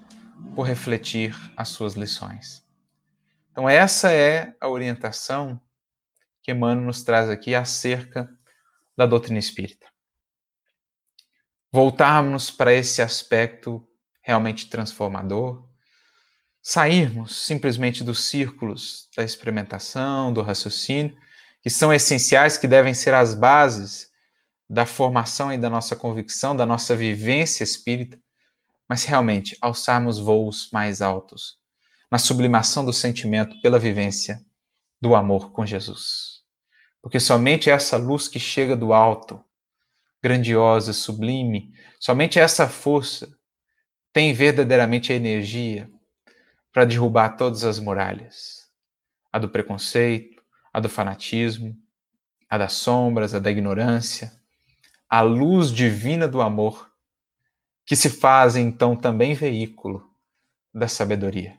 por 0.55 0.62
refletir 0.62 1.36
as 1.56 1.69
suas 1.69 1.94
lições. 1.94 2.64
Então, 3.51 3.69
essa 3.69 4.10
é 4.12 4.55
a 4.60 4.69
orientação 4.69 5.60
que 6.43 6.52
Emmanuel 6.52 6.86
nos 6.86 7.02
traz 7.02 7.28
aqui 7.28 7.55
acerca 7.55 8.31
da 8.97 9.05
doutrina 9.05 9.39
espírita 9.39 9.93
voltarmos 11.73 12.51
para 12.51 12.74
esse 12.74 13.01
aspecto 13.01 13.82
realmente 14.20 14.69
transformador, 14.69 15.66
sairmos 16.62 17.44
simplesmente 17.44 18.05
dos 18.05 18.28
círculos 18.28 19.09
da 19.16 19.24
experimentação, 19.24 20.32
do 20.32 20.40
raciocínio, 20.43 21.16
que 21.60 21.68
são 21.68 21.93
essenciais, 21.93 22.56
que 22.56 22.68
devem 22.68 22.94
ser 22.94 23.12
as 23.12 23.34
bases 23.34 24.10
da 24.70 24.86
formação 24.86 25.52
e 25.52 25.59
da 25.59 25.68
nossa 25.68 25.97
convicção, 25.97 26.55
da 26.55 26.64
nossa 26.64 26.94
vivência 26.94 27.64
espírita, 27.64 28.18
mas 28.89 29.05
realmente 29.05 29.56
alçarmos 29.60 30.18
voos 30.18 30.70
mais 30.72 31.02
altos, 31.02 31.59
na 32.10 32.18
sublimação 32.18 32.84
do 32.84 32.93
sentimento 32.93 33.60
pela 33.60 33.78
vivência 33.78 34.40
do 35.01 35.16
amor 35.16 35.51
com 35.51 35.66
Jesus. 35.66 36.43
Porque 37.02 37.18
somente 37.18 37.68
essa 37.68 37.97
luz 37.97 38.28
que 38.28 38.39
chega 38.39 38.76
do 38.76 38.93
alto, 38.93 39.44
grandiosa, 40.22 40.93
sublime. 40.93 41.72
Somente 41.98 42.39
essa 42.39 42.68
força 42.68 43.36
tem 44.12 44.32
verdadeiramente 44.32 45.12
a 45.12 45.16
energia 45.16 45.90
para 46.73 46.85
derrubar 46.85 47.36
todas 47.36 47.65
as 47.65 47.78
muralhas: 47.78 48.69
a 49.32 49.39
do 49.39 49.49
preconceito, 49.49 50.43
a 50.73 50.81
do 50.81 50.89
fanatismo, 50.89 51.77
a 52.49 52.59
das 52.59 52.73
sombras, 52.73 53.35
a 53.35 53.39
da 53.39 53.51
ignorância, 53.51 54.32
a 55.09 55.20
luz 55.20 55.70
divina 55.70 56.27
do 56.27 56.40
amor, 56.40 56.90
que 57.85 57.94
se 57.94 58.09
faz 58.09 58.57
então 58.57 58.97
também 58.97 59.35
veículo 59.35 60.11
da 60.73 60.89
sabedoria. 60.89 61.59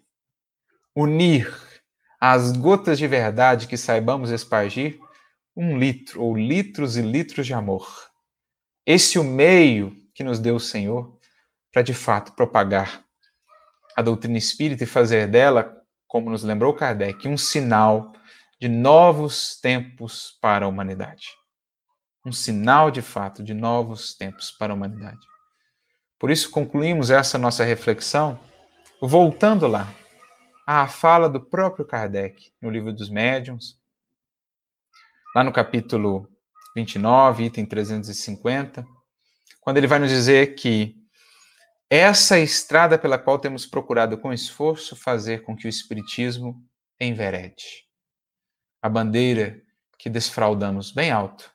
Unir 0.96 1.54
as 2.20 2.52
gotas 2.52 2.98
de 2.98 3.08
verdade 3.08 3.68
que 3.68 3.78
saibamos 3.78 4.30
espargir 4.32 5.00
um 5.56 5.78
litro 5.78 6.22
ou 6.22 6.36
litros 6.36 6.98
e 6.98 7.02
litros 7.02 7.46
de 7.46 7.54
amor 7.54 8.12
esse 8.86 9.18
o 9.18 9.24
meio 9.24 9.96
que 10.14 10.24
nos 10.24 10.40
deu 10.40 10.56
o 10.56 10.60
Senhor 10.60 11.18
para 11.72 11.82
de 11.82 11.94
fato 11.94 12.34
propagar 12.34 13.03
a 13.96 14.02
doutrina 14.02 14.38
espírita 14.38 14.84
e 14.84 14.88
fazer 14.88 15.28
dela, 15.28 15.82
como 16.08 16.30
nos 16.30 16.44
lembrou 16.44 16.74
Kardec, 16.74 17.28
um 17.28 17.38
sinal 17.38 18.14
de 18.60 18.68
novos 18.68 19.60
tempos 19.60 20.38
para 20.42 20.66
a 20.66 20.68
humanidade. 20.68 21.28
Um 22.26 22.32
sinal 22.32 22.90
de 22.90 23.02
fato 23.02 23.44
de 23.44 23.54
novos 23.54 24.16
tempos 24.16 24.52
para 24.52 24.72
a 24.72 24.76
humanidade. 24.76 25.20
Por 26.18 26.32
isso 26.32 26.50
concluímos 26.50 27.12
essa 27.12 27.38
nossa 27.38 27.64
reflexão 27.64 28.40
voltando 29.02 29.68
lá 29.68 29.94
à 30.66 30.88
fala 30.88 31.30
do 31.30 31.42
próprio 31.42 31.86
Kardec 31.86 32.54
no 32.62 32.70
livro 32.70 32.94
dos 32.94 33.10
Médiuns, 33.10 33.78
lá 35.36 35.44
no 35.44 35.52
capítulo 35.52 36.30
29, 36.76 37.44
item 37.44 37.66
350, 37.66 38.86
quando 39.60 39.78
ele 39.78 39.88
vai 39.88 40.00
nos 40.00 40.10
dizer 40.10 40.56
que 40.56 40.96
essa 41.90 42.40
estrada 42.40 42.98
pela 42.98 43.20
qual 43.20 43.38
temos 43.38 43.66
procurado 43.66 44.18
com 44.18 44.34
esforço 44.34 44.96
fazer 44.96 45.44
com 45.44 45.56
que 45.56 45.68
o 45.68 45.70
Espiritismo 45.70 46.64
enverede. 47.00 47.86
A 48.82 48.90
bandeira 48.90 49.62
que 49.98 50.10
desfraudamos 50.10 50.92
bem 50.92 51.12
alto 51.12 51.52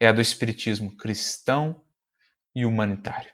é 0.00 0.08
a 0.08 0.12
do 0.12 0.20
Espiritismo 0.20 0.96
cristão 0.96 1.84
e 2.54 2.64
humanitário. 2.64 3.30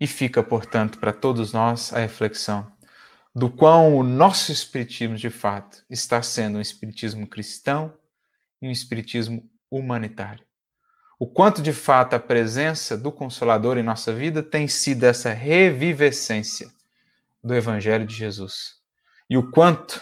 E 0.00 0.06
fica, 0.06 0.42
portanto, 0.42 0.98
para 0.98 1.12
todos 1.12 1.52
nós 1.52 1.92
a 1.92 1.98
reflexão 1.98 2.72
do 3.34 3.50
quão 3.50 3.96
o 3.96 4.02
nosso 4.02 4.52
Espiritismo, 4.52 5.16
de 5.16 5.30
fato, 5.30 5.84
está 5.90 6.22
sendo 6.22 6.58
um 6.58 6.60
Espiritismo 6.60 7.26
cristão 7.26 7.98
e 8.60 8.68
um 8.68 8.70
espiritismo 8.70 9.48
humanitário. 9.70 10.47
O 11.18 11.26
quanto 11.26 11.60
de 11.60 11.72
fato 11.72 12.14
a 12.14 12.20
presença 12.20 12.96
do 12.96 13.10
Consolador 13.10 13.76
em 13.76 13.82
nossa 13.82 14.14
vida 14.14 14.40
tem 14.40 14.68
sido 14.68 15.02
essa 15.02 15.32
revivescência 15.32 16.70
do 17.42 17.54
Evangelho 17.54 18.06
de 18.06 18.14
Jesus. 18.14 18.76
E 19.28 19.36
o 19.36 19.50
quanto 19.50 20.00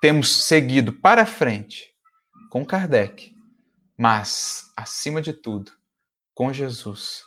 temos 0.00 0.44
seguido 0.44 0.92
para 0.92 1.26
frente 1.26 1.94
com 2.50 2.64
Kardec, 2.64 3.36
mas, 3.96 4.72
acima 4.76 5.20
de 5.20 5.32
tudo, 5.32 5.70
com 6.34 6.52
Jesus 6.52 7.22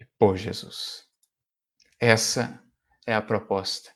e 0.00 0.04
por 0.18 0.36
Jesus. 0.36 1.04
Essa 2.00 2.60
é 3.06 3.14
a 3.14 3.22
proposta. 3.22 3.90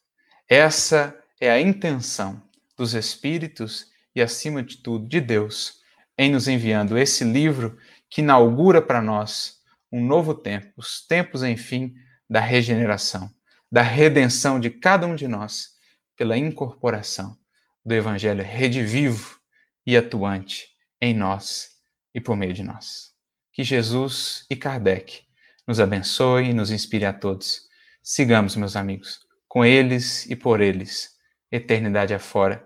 Essa 0.48 1.18
é 1.40 1.50
a 1.50 1.60
intenção 1.60 2.42
dos 2.76 2.94
Espíritos 2.94 3.90
e, 4.14 4.22
acima 4.22 4.62
de 4.62 4.76
tudo, 4.76 5.06
de 5.06 5.20
Deus 5.20 5.80
em 6.16 6.30
nos 6.30 6.46
enviando 6.46 6.96
esse 6.96 7.24
livro 7.24 7.78
que 8.12 8.20
inaugura 8.20 8.82
para 8.82 9.00
nós 9.00 9.62
um 9.90 10.04
novo 10.04 10.34
tempo, 10.34 10.70
os 10.76 11.00
tempos, 11.06 11.42
enfim, 11.42 11.94
da 12.28 12.40
regeneração, 12.40 13.30
da 13.70 13.80
redenção 13.80 14.60
de 14.60 14.68
cada 14.68 15.06
um 15.06 15.14
de 15.14 15.26
nós 15.26 15.70
pela 16.14 16.36
incorporação 16.36 17.34
do 17.82 17.94
Evangelho 17.94 18.44
redivivo 18.44 19.40
e 19.86 19.96
atuante 19.96 20.68
em 21.00 21.14
nós 21.14 21.70
e 22.14 22.20
por 22.20 22.36
meio 22.36 22.52
de 22.52 22.62
nós. 22.62 23.14
Que 23.50 23.64
Jesus 23.64 24.44
e 24.50 24.56
Kardec 24.56 25.22
nos 25.66 25.80
abençoe 25.80 26.50
e 26.50 26.52
nos 26.52 26.70
inspire 26.70 27.06
a 27.06 27.14
todos. 27.14 27.62
Sigamos, 28.02 28.56
meus 28.56 28.76
amigos, 28.76 29.20
com 29.48 29.64
eles 29.64 30.26
e 30.26 30.36
por 30.36 30.60
eles, 30.60 31.16
eternidade 31.50 32.12
afora, 32.12 32.62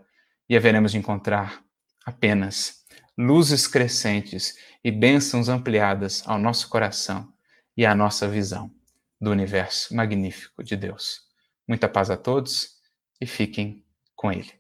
e 0.49 0.57
haveremos 0.57 0.91
de 0.91 0.99
encontrar 0.99 1.63
apenas 2.05 2.85
luzes 3.17 3.67
crescentes 3.67 4.55
e 4.85 4.91
bênçãos 4.91 5.49
ampliadas 5.49 6.23
ao 6.27 6.39
nosso 6.39 6.69
coração 6.69 7.33
e 7.77 7.87
à 7.87 7.95
nossa 7.95 8.29
visão 8.29 8.71
do 9.21 9.31
universo 9.31 9.95
magnífico 9.95 10.63
de 10.63 10.77
Deus. 10.77 11.21
Muita 11.67 11.89
paz 11.89 12.11
a 12.11 12.17
todos 12.17 12.77
e 13.21 13.27
fiquem 13.27 13.85
com 14.15 14.31
Ele. 14.31 14.53